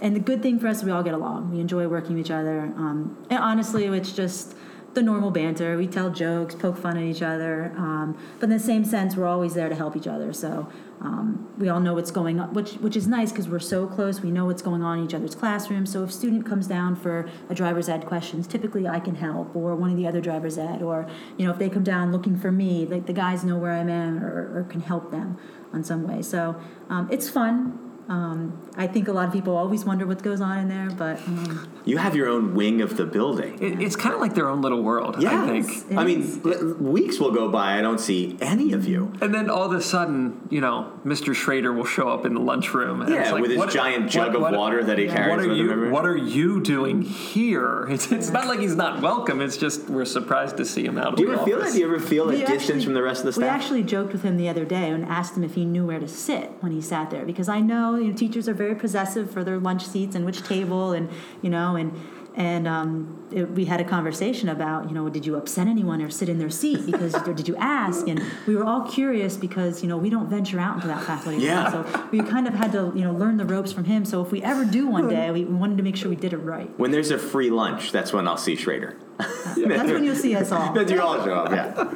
and 0.00 0.16
the 0.16 0.20
good 0.20 0.42
thing 0.42 0.58
for 0.58 0.66
us, 0.66 0.82
we 0.82 0.90
all 0.90 1.02
get 1.02 1.14
along. 1.14 1.52
We 1.52 1.60
enjoy 1.60 1.86
working 1.86 2.16
with 2.16 2.26
each 2.26 2.30
other. 2.30 2.60
Um, 2.60 3.24
and 3.30 3.38
honestly, 3.38 3.84
it's 3.84 4.12
just 4.12 4.56
the 4.94 5.02
normal 5.02 5.30
banter. 5.30 5.76
We 5.76 5.86
tell 5.86 6.10
jokes, 6.10 6.54
poke 6.54 6.76
fun 6.76 6.96
at 6.96 7.04
each 7.04 7.22
other. 7.22 7.72
Um, 7.76 8.18
but 8.38 8.44
in 8.44 8.50
the 8.50 8.58
same 8.58 8.84
sense, 8.84 9.16
we're 9.16 9.26
always 9.26 9.54
there 9.54 9.68
to 9.68 9.74
help 9.74 9.96
each 9.96 10.06
other. 10.06 10.32
So 10.32 10.68
um, 11.00 11.48
we 11.58 11.68
all 11.68 11.80
know 11.80 11.94
what's 11.94 12.10
going 12.10 12.40
on, 12.40 12.52
which 12.52 12.72
which 12.74 12.96
is 12.96 13.06
nice 13.06 13.30
because 13.30 13.48
we're 13.48 13.58
so 13.58 13.86
close. 13.86 14.20
We 14.20 14.30
know 14.30 14.46
what's 14.46 14.62
going 14.62 14.82
on 14.82 14.98
in 14.98 15.04
each 15.04 15.14
other's 15.14 15.34
classrooms. 15.34 15.92
So 15.92 16.02
if 16.02 16.10
a 16.10 16.12
student 16.12 16.44
comes 16.44 16.66
down 16.66 16.96
for 16.96 17.28
a 17.48 17.54
driver's 17.54 17.88
ed 17.88 18.04
questions, 18.04 18.46
typically 18.46 18.86
I 18.86 19.00
can 19.00 19.14
help, 19.14 19.54
or 19.56 19.74
one 19.74 19.90
of 19.90 19.96
the 19.96 20.06
other 20.06 20.20
drivers 20.20 20.58
ed, 20.58 20.82
or 20.82 21.08
you 21.38 21.46
know 21.46 21.52
if 21.52 21.58
they 21.58 21.70
come 21.70 21.84
down 21.84 22.12
looking 22.12 22.36
for 22.36 22.52
me, 22.52 22.84
like 22.84 23.06
the 23.06 23.12
guys 23.12 23.44
know 23.44 23.56
where 23.56 23.72
I'm 23.72 23.88
at, 23.88 24.22
or, 24.22 24.58
or 24.58 24.66
can 24.68 24.80
help 24.80 25.10
them 25.10 25.38
on 25.72 25.84
some 25.84 26.06
way. 26.06 26.20
So 26.20 26.60
um, 26.88 27.08
it's 27.10 27.30
fun. 27.30 27.89
Um, 28.10 28.58
I 28.76 28.88
think 28.88 29.06
a 29.06 29.12
lot 29.12 29.28
of 29.28 29.32
people 29.32 29.56
always 29.56 29.84
wonder 29.84 30.04
what 30.04 30.20
goes 30.20 30.40
on 30.40 30.58
in 30.58 30.68
there, 30.68 30.90
but 30.90 31.20
um, 31.28 31.70
You 31.84 31.96
have 31.98 32.16
your 32.16 32.28
own 32.28 32.56
wing 32.56 32.80
of 32.82 32.96
the 32.96 33.06
building. 33.06 33.56
It, 33.62 33.80
it's 33.80 33.94
kind 33.94 34.12
of 34.12 34.20
like 34.20 34.34
their 34.34 34.48
own 34.48 34.62
little 34.62 34.82
world, 34.82 35.22
Yeah. 35.22 35.44
I 35.44 35.62
think. 35.62 35.96
I 35.96 36.02
mean, 36.04 36.22
is. 36.22 36.44
l- 36.44 36.74
weeks 36.74 37.20
will 37.20 37.30
go 37.30 37.48
by. 37.48 37.78
I 37.78 37.82
don't 37.82 38.00
see 38.00 38.36
any 38.40 38.72
of 38.72 38.84
you. 38.84 39.12
And 39.20 39.32
then 39.32 39.48
all 39.48 39.62
of 39.62 39.70
a 39.72 39.80
sudden, 39.80 40.48
you 40.50 40.60
know, 40.60 40.92
Mr. 41.04 41.32
Schrader 41.36 41.72
will 41.72 41.84
show 41.84 42.08
up 42.08 42.26
in 42.26 42.34
the 42.34 42.40
lunchroom. 42.40 43.00
And 43.02 43.10
Yeah, 43.14 43.22
it's 43.22 43.30
like, 43.30 43.42
with 43.42 43.52
his 43.52 43.72
giant 43.72 44.10
jug 44.10 44.34
of 44.34 44.42
water 44.42 44.82
that 44.82 44.98
he 44.98 45.06
carries 45.06 45.30
What 45.30 45.38
are 45.38 45.48
with 45.48 45.58
him 45.58 45.84
you? 45.84 45.90
What 45.90 46.04
are 46.04 46.16
you 46.16 46.60
doing 46.60 47.02
here? 47.02 47.86
It's, 47.90 48.10
it's 48.10 48.30
not 48.30 48.48
like 48.48 48.58
he's 48.58 48.74
not 48.76 49.02
welcome. 49.02 49.40
It's 49.40 49.56
just 49.56 49.88
we're 49.88 50.04
surprised 50.04 50.56
to 50.56 50.64
see 50.64 50.84
him 50.84 50.98
out 50.98 51.08
of 51.12 51.16
Do 51.16 51.22
you 51.22 51.28
the 51.28 51.34
ever 51.34 51.44
feel 51.44 51.56
office. 51.58 51.68
that? 51.72 51.74
Do 51.74 51.80
you 51.80 51.86
ever 51.94 52.00
feel 52.00 52.24
a 52.30 52.32
We 52.32 52.44
distance 52.44 52.82
from 52.82 52.94
the 52.94 53.02
rest 53.02 53.20
of 53.20 53.26
the 53.26 53.32
staff? 53.34 53.42
We 53.42 53.48
actually 53.48 53.82
joked 53.84 54.12
with 54.12 54.22
him 54.24 54.36
the 54.36 54.48
other 54.48 54.64
day 54.64 54.90
and 54.90 55.04
asked 55.04 55.36
him 55.36 55.44
if 55.44 55.54
he 55.54 55.64
knew 55.64 55.86
where 55.86 56.00
to 56.00 56.08
sit 56.08 56.50
when 56.60 56.72
he 56.72 56.80
sat 56.80 57.10
there 57.10 57.24
because 57.24 57.48
I 57.48 57.60
know, 57.60 57.99
you 58.00 58.10
know 58.10 58.16
teachers 58.16 58.48
are 58.48 58.54
very 58.54 58.74
possessive 58.74 59.30
for 59.30 59.44
their 59.44 59.58
lunch 59.58 59.86
seats 59.86 60.14
and 60.16 60.24
which 60.24 60.42
table 60.42 60.92
and 60.92 61.08
you 61.42 61.50
know 61.50 61.76
and 61.76 61.92
and 62.36 62.68
um, 62.68 63.26
it, 63.32 63.50
we 63.50 63.64
had 63.64 63.80
a 63.80 63.84
conversation 63.84 64.48
about 64.48 64.88
you 64.88 64.94
know 64.94 65.08
did 65.08 65.26
you 65.26 65.34
upset 65.36 65.66
anyone 65.66 66.00
or 66.00 66.08
sit 66.10 66.28
in 66.28 66.38
their 66.38 66.48
seat 66.48 66.86
because 66.86 67.12
or 67.26 67.34
did 67.34 67.48
you 67.48 67.56
ask 67.56 68.06
and 68.06 68.22
we 68.46 68.54
were 68.54 68.64
all 68.64 68.82
curious 68.82 69.36
because 69.36 69.82
you 69.82 69.88
know 69.88 69.96
we 69.98 70.08
don't 70.10 70.28
venture 70.28 70.60
out 70.60 70.76
into 70.76 70.86
that 70.86 71.02
faculty 71.02 71.38
Yeah. 71.38 71.72
room. 71.74 71.86
so 71.92 72.08
we 72.12 72.20
kind 72.22 72.46
of 72.46 72.54
had 72.54 72.70
to 72.72 72.92
you 72.94 73.02
know 73.02 73.12
learn 73.12 73.36
the 73.36 73.44
ropes 73.44 73.72
from 73.72 73.84
him 73.84 74.04
so 74.04 74.22
if 74.22 74.30
we 74.30 74.42
ever 74.44 74.64
do 74.64 74.86
one 74.86 75.08
day 75.08 75.30
we, 75.32 75.44
we 75.44 75.54
wanted 75.54 75.76
to 75.78 75.82
make 75.82 75.96
sure 75.96 76.08
we 76.08 76.14
did 76.16 76.32
it 76.32 76.38
right 76.38 76.70
when 76.78 76.92
there's 76.92 77.10
a 77.10 77.18
free 77.18 77.50
lunch, 77.50 77.90
that's 77.90 78.12
when 78.12 78.28
I'll 78.28 78.36
see 78.36 78.54
Schrader. 78.54 78.96
that's 79.18 79.90
when 79.90 80.04
you'll 80.04 80.14
see 80.14 80.36
us 80.36 80.52
all 80.52 80.72
Then 80.74 80.88
you 80.88 81.00
all 81.02 81.22
show 81.24 81.34
up. 81.34 81.50
Yeah. 81.50 81.92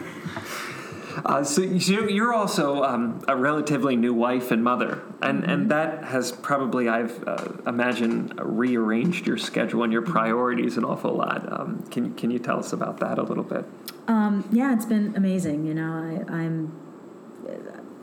Uh, 1.25 1.43
so 1.43 1.63
you- 1.63 2.09
you're 2.09 2.35
also 2.35 2.83
um, 2.83 3.21
a 3.29 3.35
relatively 3.37 3.97
new 3.97 4.13
wife 4.13 4.51
and 4.51 4.63
mother, 4.63 5.01
and 5.23 5.41
Mm-hmm. 5.41 5.51
and 5.51 5.71
that 5.71 6.05
has 6.05 6.33
probably 6.33 6.89
I've 6.89 7.27
uh, 7.27 7.49
imagine 7.67 8.33
rearranged 8.43 9.27
your 9.27 9.39
schedule 9.39 9.83
and 9.85 9.93
your 9.93 10.03
priorities 10.03 10.77
an 10.77 10.85
awful 10.85 11.15
lot. 11.15 11.51
Um, 11.51 11.83
can 11.91 12.15
can 12.15 12.31
you 12.31 12.39
tell 12.39 12.59
us 12.59 12.73
about 12.73 13.01
that 13.01 13.19
a 13.19 13.23
little 13.23 13.45
bit? 13.45 13.65
Um, 14.07 14.45
yeah, 14.53 14.75
it's 14.75 14.85
been 14.85 15.15
amazing. 15.17 15.65
You 15.67 15.75
know, 15.75 15.93
I, 16.29 16.33
I'm 16.41 16.73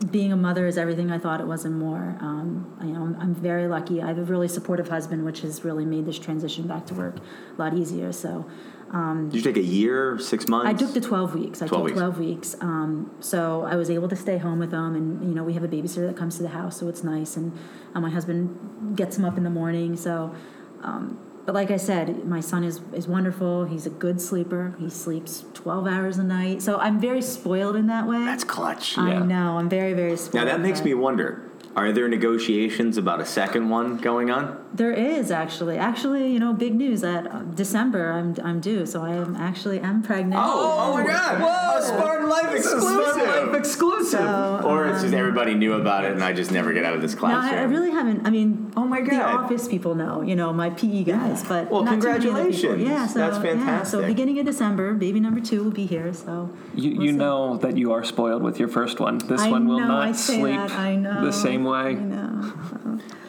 being 0.09 0.31
a 0.31 0.35
mother 0.35 0.65
is 0.65 0.79
everything 0.79 1.11
I 1.11 1.19
thought 1.19 1.39
it 1.41 1.45
was 1.47 1.63
and 1.63 1.77
more. 1.77 2.17
Um, 2.21 2.75
I, 2.81 2.85
you 2.85 2.93
know, 2.93 3.03
I'm, 3.03 3.15
I'm 3.21 3.35
very 3.35 3.67
lucky. 3.67 4.01
I 4.01 4.07
have 4.07 4.17
a 4.17 4.23
really 4.23 4.47
supportive 4.47 4.89
husband, 4.89 5.23
which 5.25 5.41
has 5.41 5.63
really 5.63 5.85
made 5.85 6.07
this 6.07 6.17
transition 6.17 6.65
back 6.67 6.87
to 6.87 6.95
work 6.95 7.17
a 7.17 7.61
lot 7.61 7.75
easier. 7.75 8.11
So 8.11 8.47
Did 8.91 9.33
you 9.35 9.41
take 9.41 9.57
a 9.57 9.65
year, 9.65 10.19
six 10.19 10.47
months? 10.47 10.67
I 10.69 10.73
took 10.73 10.93
the 10.93 11.01
12 11.01 11.33
weeks. 11.35 11.61
I 11.61 11.67
12 11.67 11.69
took 11.81 11.85
weeks. 11.85 11.97
12 11.97 12.19
weeks. 12.19 12.55
Um, 12.61 13.11
so 13.21 13.63
I 13.63 13.75
was 13.75 13.89
able 13.89 14.09
to 14.09 14.15
stay 14.15 14.37
home 14.37 14.59
with 14.59 14.71
them, 14.71 14.95
and 14.95 15.23
you 15.27 15.33
know 15.33 15.43
we 15.43 15.53
have 15.53 15.63
a 15.63 15.67
babysitter 15.67 16.07
that 16.07 16.17
comes 16.17 16.35
to 16.37 16.43
the 16.43 16.49
house, 16.49 16.77
so 16.79 16.87
it's 16.89 17.03
nice. 17.03 17.37
And 17.37 17.57
uh, 17.95 18.01
my 18.01 18.09
husband 18.09 18.97
gets 18.97 19.17
him 19.17 19.23
up 19.25 19.37
in 19.37 19.43
the 19.43 19.49
morning. 19.49 19.95
So, 19.95 20.35
um, 20.81 21.17
but 21.45 21.55
like 21.55 21.71
I 21.71 21.77
said, 21.77 22.25
my 22.25 22.41
son 22.41 22.63
is 22.65 22.81
is 22.93 23.07
wonderful. 23.07 23.63
He's 23.65 23.85
a 23.85 23.89
good 23.89 24.19
sleeper. 24.19 24.75
He 24.77 24.89
sleeps 24.89 25.45
12 25.53 25.87
hours 25.87 26.17
a 26.17 26.23
night. 26.23 26.61
So 26.61 26.77
I'm 26.77 26.99
very 26.99 27.21
spoiled 27.21 27.75
in 27.77 27.87
that 27.87 28.07
way. 28.07 28.19
That's 28.25 28.43
clutch. 28.43 28.97
I 28.97 29.13
Yeah. 29.13 29.19
know. 29.23 29.57
I'm 29.57 29.69
very 29.69 29.93
very 29.93 30.17
spoiled. 30.17 30.45
Now 30.45 30.51
that 30.51 30.59
makes 30.61 30.83
me 30.83 30.93
wonder: 30.93 31.49
Are 31.77 31.93
there 31.93 32.09
negotiations 32.09 32.97
about 32.97 33.21
a 33.21 33.25
second 33.25 33.69
one 33.69 33.97
going 33.97 34.29
on? 34.29 34.60
There 34.73 34.93
is 34.93 35.31
actually, 35.31 35.77
actually, 35.77 36.31
you 36.31 36.39
know, 36.39 36.53
big 36.53 36.73
news 36.75 37.01
that 37.01 37.27
uh, 37.27 37.39
December 37.41 38.11
I'm 38.13 38.35
I'm 38.41 38.61
due. 38.61 38.85
So 38.85 39.01
I 39.03 39.11
am 39.15 39.35
actually 39.35 39.79
am 39.79 40.01
pregnant. 40.01 40.41
Oh, 40.43 40.93
my 40.93 41.05
God! 41.05 41.41
A 41.77 41.81
Spartan 41.85 42.29
Life 42.29 42.55
exclusive. 42.55 43.53
exclusive. 43.53 44.19
So, 44.19 44.61
Or 44.63 44.87
it's 44.87 45.01
just 45.01 45.13
everybody 45.13 45.55
knew 45.55 45.73
about 45.73 46.05
it, 46.05 46.13
and 46.13 46.23
I 46.23 46.31
just 46.31 46.51
never 46.51 46.71
get 46.71 46.85
out 46.85 46.93
of 46.95 47.01
this 47.01 47.15
No. 47.15 47.27
I, 47.27 47.57
I 47.59 47.63
really 47.63 47.91
haven't. 47.91 48.25
I 48.25 48.29
mean, 48.29 48.71
Oh 48.77 48.85
my 48.85 49.01
god, 49.01 49.11
The 49.11 49.17
God. 49.17 49.43
office 49.45 49.67
people 49.67 49.93
know, 49.95 50.21
you 50.21 50.35
know, 50.37 50.53
my 50.53 50.69
PE 50.69 51.03
guys, 51.03 51.43
but 51.43 51.69
Well, 51.69 51.83
not 51.83 51.99
too 52.01 52.07
many 52.07 52.19
people. 52.19 52.33
congratulations. 52.35 52.81
Yeah, 52.83 53.07
so 53.07 53.19
That's 53.19 53.37
Yeah, 53.43 53.83
so 53.83 54.05
beginning 54.07 54.39
of 54.39 54.45
December, 54.45 54.93
baby 54.93 55.19
number 55.19 55.41
two 55.41 55.63
will 55.65 55.71
be 55.71 55.85
here. 55.85 56.13
So 56.13 56.49
You, 56.75 56.91
we'll 56.95 57.05
you 57.07 57.11
see. 57.11 57.17
know 57.17 57.57
that 57.57 57.77
you 57.77 57.91
are 57.91 58.03
spoiled 58.05 58.41
with 58.43 58.57
your 58.59 58.69
first 58.69 58.99
one. 59.01 59.17
This 59.17 59.41
I 59.41 59.51
one 59.51 59.67
will 59.67 59.79
know, 59.79 59.87
not 59.87 60.07
I 60.07 60.11
say 60.13 60.37
sleep 60.39 60.55
that, 60.55 60.71
I 60.71 60.95
know, 60.95 61.25
the 61.25 61.33
same 61.33 61.65
way. 61.65 61.95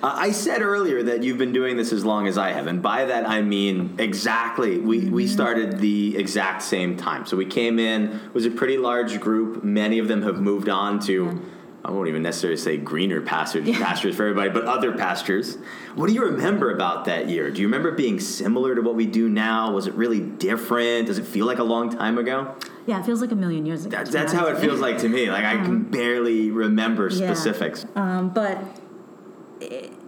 I. 0.03 0.07
Uh, 0.07 0.15
I 0.17 0.31
said 0.33 0.63
earlier 0.63 1.03
that 1.05 1.23
you've 1.23 1.39
been 1.39 1.53
doing 1.53 1.77
this 1.77 1.93
as 1.93 2.05
long 2.05 2.27
as 2.27 2.37
I 2.39 2.53
have, 2.53 2.67
and 2.67 2.83
by 2.83 3.05
that 3.07 3.29
I 3.29 3.43
mean 3.43 3.95
exactly. 3.99 4.79
We 4.79 5.01
Mm-hmm. 5.03 5.15
we 5.15 5.27
started 5.27 5.79
the 5.81 6.17
exact 6.17 6.63
same 6.63 6.97
time, 6.97 7.27
so 7.27 7.37
we 7.37 7.47
came 7.47 7.79
in 7.79 8.13
it 8.13 8.35
was 8.35 8.47
a 8.47 8.51
pretty 8.51 8.79
large 8.79 9.21
group. 9.21 9.63
Many 9.65 9.99
of 9.99 10.09
them 10.09 10.23
have 10.23 10.41
moved 10.41 10.69
on 10.69 11.01
to. 11.01 11.41
I 11.85 11.91
won't 11.91 12.07
even 12.09 12.23
necessarily 12.23 12.57
say 12.59 12.77
greener 12.77 13.21
pastures, 13.21 13.69
pastures 13.77 14.15
for 14.15 14.23
everybody, 14.23 14.51
but 14.51 14.67
other 14.67 14.93
pastures. 14.97 15.59
What 15.97 16.07
do 16.07 16.13
you 16.13 16.23
remember 16.25 16.71
about 16.71 17.07
that 17.07 17.29
year? 17.29 17.51
Do 17.51 17.61
you 17.61 17.67
remember 17.67 17.89
it 17.89 17.97
being 17.97 18.21
similar 18.21 18.77
to 18.77 18.81
what 18.83 18.95
we 18.95 19.05
do 19.05 19.29
now? 19.29 19.73
Was 19.73 19.89
it 19.89 19.95
really 19.95 20.21
different? 20.21 21.09
Does 21.09 21.19
it 21.19 21.27
feel 21.27 21.45
like 21.45 21.59
a 21.59 21.65
long 21.65 21.91
time 21.91 22.19
ago? 22.19 22.55
Yeah, 22.87 23.01
it 23.01 23.05
feels 23.05 23.21
like 23.21 23.33
a 23.33 23.37
million 23.37 23.67
years 23.67 23.85
ago. 23.85 23.97
That, 23.97 24.13
that's 24.13 24.33
how 24.33 24.47
it 24.47 24.59
feels 24.59 24.79
like 24.79 24.99
to 24.99 25.09
me. 25.09 25.29
Like 25.29 25.45
I 25.45 25.57
can 25.57 25.83
barely 25.83 26.53
remember. 26.53 27.09
Yeah. 27.09 27.35
specifics. 27.35 27.85
Um, 27.97 28.29
but 28.29 28.59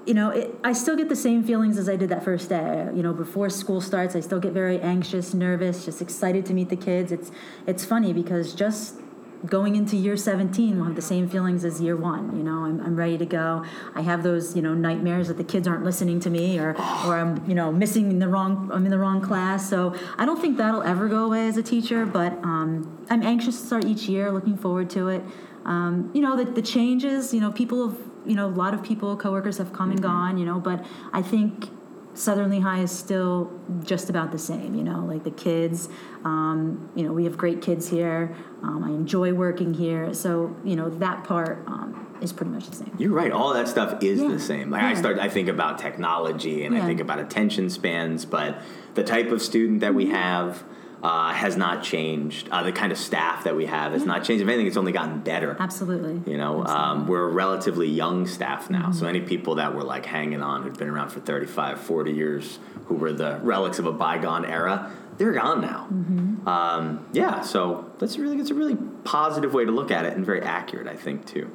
you 0.07 0.15
know, 0.15 0.31
it, 0.31 0.55
I 0.63 0.73
still 0.73 0.97
get 0.97 1.09
the 1.09 1.17
same 1.17 1.43
feelings 1.43 1.79
as 1.79 1.89
I 1.89 1.97
did 1.97 2.09
that 2.11 2.25
first 2.25 2.49
day. 2.49 2.89
You 2.95 3.03
know, 3.03 3.13
before 3.13 3.51
school 3.51 3.81
starts, 3.81 4.15
I 4.15 4.21
still 4.21 4.41
get 4.41 4.53
very 4.53 4.81
anxious, 4.81 5.35
nervous, 5.35 5.85
just 5.85 6.03
excited 6.03 6.45
to 6.47 6.55
meet 6.55 6.69
the 6.69 6.77
kids. 6.77 7.13
It's 7.13 7.31
it's 7.67 7.85
funny 7.85 8.13
because 8.13 8.55
just 8.55 9.01
going 9.47 9.77
into 9.77 9.97
year 9.97 10.17
17 10.17 10.79
will 10.79 10.87
have 10.87 10.97
the 10.97 11.03
same 11.03 11.29
feelings 11.29 11.65
as 11.67 11.79
year 11.79 11.97
one 11.97 12.35
you 12.35 12.43
know 12.43 12.65
I'm, 12.65 12.81
I'm 12.81 12.97
ready 12.97 13.19
to 13.19 13.27
go 13.27 13.63
i 13.95 14.01
have 14.01 14.23
those 14.23 14.57
you 14.57 14.63
know 14.63 14.73
nightmares 14.73 15.29
that 15.29 15.37
the 15.37 15.45
kids 15.45 15.69
aren't 15.69 15.85
listening 15.85 16.19
to 16.21 16.31
me 16.31 16.59
or 16.59 16.71
or 16.71 17.19
i'm 17.19 17.47
you 17.47 17.55
know 17.55 17.71
missing 17.71 18.11
in 18.11 18.21
the 18.21 18.29
wrong 18.29 18.71
i'm 18.73 18.87
in 18.87 18.91
the 18.91 18.99
wrong 18.99 19.21
class 19.21 19.69
so 19.69 19.95
i 20.17 20.25
don't 20.25 20.41
think 20.41 20.57
that'll 20.57 20.83
ever 20.83 21.09
go 21.09 21.27
away 21.27 21.47
as 21.47 21.59
a 21.59 21.63
teacher 21.63 22.07
but 22.07 22.33
um, 22.43 23.07
i'm 23.11 23.23
anxious 23.23 23.61
to 23.61 23.67
start 23.67 23.85
each 23.85 24.05
year 24.09 24.33
looking 24.33 24.57
forward 24.57 24.89
to 24.89 25.09
it 25.09 25.23
um, 25.67 26.11
you 26.15 26.23
know 26.23 26.37
the, 26.37 26.51
the 26.51 26.63
changes 26.63 27.35
you 27.35 27.41
know 27.41 27.53
people 27.53 27.89
have 27.89 27.99
you 28.27 28.35
know 28.35 28.47
a 28.47 28.49
lot 28.49 28.75
of 28.75 28.83
people 28.83 29.17
coworkers 29.17 29.59
have 29.59 29.73
come 29.73 29.91
and 29.91 30.03
gone 30.03 30.39
you 30.39 30.45
know 30.45 30.59
but 30.59 30.85
i 31.13 31.21
think 31.23 31.69
Southern 32.15 32.51
Lehigh 32.51 32.81
is 32.81 32.93
still 32.93 33.51
just 33.83 34.09
about 34.09 34.31
the 34.31 34.39
same, 34.39 34.77
you 34.77 34.85
know, 34.85 35.05
like 35.05 35.25
the 35.25 35.33
kids, 35.33 35.89
um, 36.25 36.89
you 36.95 37.03
know, 37.03 37.13
we 37.13 37.25
have 37.25 37.37
great 37.37 37.61
kids 37.61 37.89
here. 37.89 38.35
Um, 38.63 38.85
I 38.85 38.91
enjoy 38.91 39.33
working 39.35 39.75
here. 39.75 40.15
So, 40.15 40.55
you 40.65 40.77
know, 40.77 40.89
that 40.91 41.25
part 41.25 41.65
um, 41.67 42.17
is 42.21 42.33
pretty 42.33 42.53
much 42.53 42.69
the 42.69 42.77
same. 42.77 42.95
You're 42.99 43.11
right. 43.13 43.33
All 43.33 43.53
that 43.55 43.67
stuff 43.67 44.01
is 44.01 44.21
Yeah. 44.21 44.29
the 44.29 44.39
same. 44.39 44.71
Like 44.71 44.85
I 44.85 44.95
start, 44.95 45.19
I 45.19 45.29
think 45.29 45.49
about 45.49 45.79
technology 45.79 46.65
and 46.65 46.77
I 46.79 46.87
think 46.87 47.01
about 47.01 47.19
attention 47.19 47.69
spans, 47.69 48.25
but 48.25 48.61
the 48.95 49.03
type 49.03 49.33
of 49.33 49.43
student 49.43 49.81
that 49.81 49.95
we 49.95 50.07
have, 50.07 50.63
uh, 51.05 51.35
has 51.35 51.55
not 51.57 51.85
changed. 51.85 52.49
Uh, 52.51 52.63
the 52.63 52.73
kind 52.73 52.91
of 52.91 52.97
staff 52.97 53.45
that 53.45 53.55
we 53.55 53.67
have 53.67 53.93
has 53.93 54.07
not 54.07 54.25
changed. 54.25 54.43
If 54.43 54.49
anything, 54.49 54.67
it's 54.67 54.79
only 54.79 54.91
gotten 54.91 55.21
better. 55.21 55.55
Absolutely. 55.61 56.33
You 56.33 56.39
know, 56.39 56.65
um, 56.65 57.07
we're 57.07 57.25
a 57.25 57.29
relatively 57.29 57.89
young 57.89 58.27
staff 58.27 58.71
now. 58.71 58.91
So 58.91 59.05
Mm-hmm. 59.05 59.17
any 59.17 59.21
people 59.21 59.57
that 59.57 59.75
were 59.75 59.85
like 59.85 60.07
hanging 60.07 60.43
on, 60.43 60.63
who'd 60.63 60.79
been 60.79 60.89
around 60.89 61.11
for 61.11 61.21
35, 61.21 61.79
40 61.79 62.11
years, 62.13 62.59
who 62.87 62.95
were 62.95 63.13
the 63.13 63.39
relics 63.43 63.79
of 63.79 63.85
a 63.85 63.93
bygone 63.93 64.47
era, 64.47 64.91
they're 65.19 65.33
gone 65.33 65.61
now. 65.61 65.89
Mm-hmm. 65.93 66.49
Um, 66.49 67.07
yeah, 67.13 67.43
so 67.43 67.93
that's 67.99 68.17
really 68.17 68.39
it's 68.39 68.51
a 68.51 68.55
really 68.55 68.77
positive 69.05 69.53
way 69.53 69.67
to 69.67 69.71
look 69.71 69.91
at 69.91 70.07
it 70.07 70.15
and 70.17 70.25
very 70.25 70.41
accurate, 70.41 70.87
I 70.87 70.97
think, 70.97 71.27
too. 71.27 71.51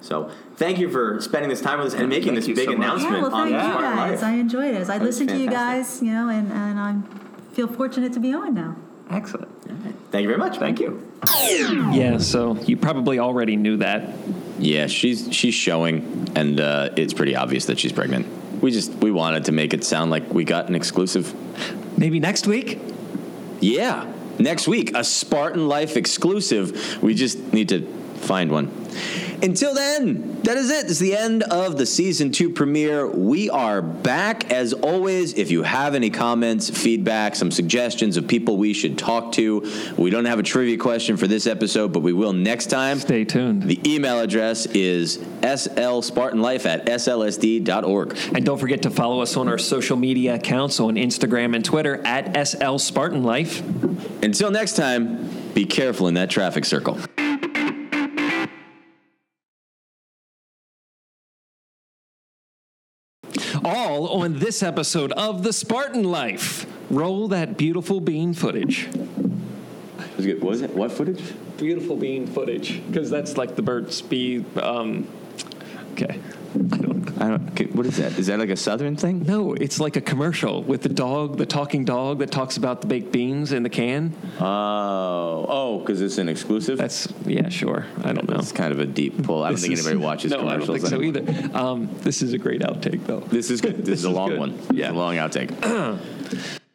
So 0.00 0.30
thank 0.56 0.78
you 0.78 0.88
for 0.90 1.20
spending 1.20 1.50
this 1.50 1.60
time 1.60 1.78
with 1.80 1.88
us 1.88 1.94
and 1.94 2.08
making 2.08 2.34
thank 2.34 2.46
this 2.46 2.56
big 2.56 2.68
so 2.68 2.72
announcement 2.72 3.16
yeah, 3.16 3.22
well, 3.22 3.34
on 3.34 3.50
thank 3.50 3.62
you 3.62 3.68
Smart 3.68 3.82
guys. 3.82 4.22
Life. 4.22 4.24
I 4.24 4.34
enjoyed 4.36 4.74
it. 4.74 4.88
I 4.88 4.98
was 4.98 5.02
listened 5.06 5.28
to 5.30 5.36
you 5.38 5.50
guys, 5.50 6.00
you 6.02 6.12
know, 6.12 6.28
and, 6.30 6.50
and 6.50 6.78
I 6.80 6.96
feel 7.52 7.68
fortunate 7.68 8.12
to 8.14 8.20
be 8.20 8.32
on 8.32 8.54
now. 8.54 8.76
Excellent. 9.10 9.48
Thank 10.10 10.22
you 10.22 10.28
very 10.28 10.38
much. 10.38 10.58
Thank 10.58 10.80
you. 10.80 11.02
Yeah, 11.92 12.18
so 12.18 12.56
you 12.62 12.76
probably 12.76 13.18
already 13.18 13.56
knew 13.56 13.78
that. 13.78 14.14
Yeah, 14.58 14.86
she's 14.86 15.32
she's 15.32 15.54
showing, 15.54 16.30
and 16.34 16.58
uh, 16.60 16.90
it's 16.96 17.12
pretty 17.12 17.36
obvious 17.36 17.66
that 17.66 17.78
she's 17.78 17.92
pregnant. 17.92 18.26
We 18.62 18.70
just 18.70 18.92
we 18.94 19.10
wanted 19.10 19.44
to 19.46 19.52
make 19.52 19.74
it 19.74 19.84
sound 19.84 20.10
like 20.10 20.32
we 20.32 20.44
got 20.44 20.68
an 20.68 20.74
exclusive. 20.74 21.34
Maybe 21.98 22.20
next 22.20 22.46
week? 22.46 22.80
Yeah, 23.60 24.12
next 24.38 24.66
week 24.68 24.96
a 24.96 25.04
Spartan 25.04 25.68
Life 25.68 25.96
exclusive. 25.96 27.02
We 27.02 27.14
just 27.14 27.52
need 27.52 27.68
to 27.70 27.82
find 28.16 28.50
one. 28.50 28.70
Until 29.42 29.74
then, 29.74 30.40
that 30.42 30.56
is 30.56 30.70
it. 30.70 30.86
It's 30.86 30.98
the 30.98 31.16
end 31.16 31.42
of 31.42 31.76
the 31.76 31.84
season 31.84 32.32
two 32.32 32.50
premiere. 32.50 33.06
We 33.06 33.50
are 33.50 33.82
back 33.82 34.50
as 34.50 34.72
always. 34.72 35.34
If 35.34 35.50
you 35.50 35.62
have 35.62 35.94
any 35.94 36.10
comments, 36.10 36.70
feedback, 36.70 37.34
some 37.34 37.50
suggestions 37.50 38.16
of 38.16 38.26
people 38.26 38.56
we 38.56 38.72
should 38.72 38.96
talk 38.96 39.32
to, 39.32 39.70
we 39.98 40.10
don't 40.10 40.24
have 40.24 40.38
a 40.38 40.42
trivia 40.42 40.78
question 40.78 41.16
for 41.16 41.26
this 41.26 41.46
episode, 41.46 41.92
but 41.92 42.00
we 42.00 42.12
will 42.12 42.32
next 42.32 42.66
time. 42.66 42.98
Stay 42.98 43.24
tuned. 43.24 43.64
The 43.64 43.80
email 43.86 44.20
address 44.20 44.66
is 44.66 45.18
slspartanlife 45.18 46.64
at 46.64 46.86
slsd.org. 46.86 48.18
And 48.34 48.44
don't 48.44 48.58
forget 48.58 48.82
to 48.82 48.90
follow 48.90 49.20
us 49.20 49.36
on 49.36 49.48
our 49.48 49.58
social 49.58 49.96
media 49.96 50.36
accounts 50.36 50.80
on 50.80 50.94
Instagram 50.94 51.54
and 51.54 51.64
Twitter 51.64 52.04
at 52.06 52.46
SL 52.46 52.78
Spartan 52.78 53.22
Life. 53.22 53.62
Until 54.22 54.50
next 54.50 54.76
time, 54.76 55.28
be 55.52 55.66
careful 55.66 56.08
in 56.08 56.14
that 56.14 56.30
traffic 56.30 56.64
circle. 56.64 56.98
All 63.96 64.22
on 64.22 64.38
this 64.40 64.62
episode 64.62 65.10
of 65.12 65.42
The 65.42 65.54
Spartan 65.54 66.04
Life. 66.04 66.66
Roll 66.90 67.28
that 67.28 67.56
beautiful 67.56 67.98
bean 67.98 68.34
footage. 68.34 68.88
What 70.18 70.40
was 70.40 70.60
it? 70.60 70.74
What 70.74 70.92
footage? 70.92 71.32
Beautiful 71.56 71.96
bean 71.96 72.26
footage, 72.26 72.82
because 72.86 73.08
that's 73.08 73.38
like 73.38 73.56
the 73.56 73.62
Burt's 73.62 74.02
Bee. 74.02 74.44
Um, 74.60 75.08
okay. 76.02 76.20
I 76.54 76.58
don't 76.78 77.22
I 77.22 77.28
don't. 77.28 77.50
okay, 77.50 77.66
What 77.66 77.86
is 77.86 77.96
that? 77.98 78.18
Is 78.18 78.26
that 78.28 78.38
like 78.38 78.48
a 78.50 78.56
southern 78.56 78.96
thing? 78.96 79.24
No, 79.24 79.52
it's 79.54 79.78
like 79.80 79.96
a 79.96 80.00
commercial 80.00 80.62
with 80.62 80.82
the 80.82 80.88
dog, 80.88 81.36
the 81.38 81.44
talking 81.46 81.84
dog 81.84 82.18
that 82.20 82.30
talks 82.30 82.56
about 82.56 82.80
the 82.80 82.86
baked 82.86 83.12
beans 83.12 83.52
in 83.52 83.62
the 83.62 83.68
can. 83.68 84.14
Oh, 84.40 85.46
oh, 85.48 85.78
because 85.80 86.00
it's 86.00 86.18
an 86.18 86.28
exclusive. 86.28 86.78
That's 86.78 87.08
yeah, 87.26 87.48
sure. 87.48 87.86
I 88.04 88.12
don't 88.12 88.28
know. 88.28 88.36
It's 88.38 88.52
kind 88.52 88.72
of 88.72 88.78
a 88.80 88.86
deep 88.86 89.22
pull. 89.24 89.42
I 89.42 89.48
don't 89.48 89.54
This 89.54 89.62
think 89.62 89.74
is- 89.74 89.86
anybody 89.86 90.04
watches 90.04 90.30
no, 90.32 90.38
I 90.48 90.56
don't 90.56 90.66
commercials. 90.66 90.90
think 90.90 90.90
so 90.90 91.02
either. 91.02 91.56
Um, 91.58 91.88
this 92.02 92.22
is 92.22 92.32
a 92.32 92.38
great 92.38 92.60
outtake, 92.62 93.06
though. 93.06 93.20
This 93.20 93.50
is 93.50 93.60
good. 93.60 93.84
This, 93.84 93.98
is 94.00 94.04
a 94.04 94.10
long 94.10 94.38
one. 94.38 94.56
This 94.56 94.66
Yeah. 94.72 94.92
a 94.92 94.94
long 94.94 95.16
outtake. 95.16 95.50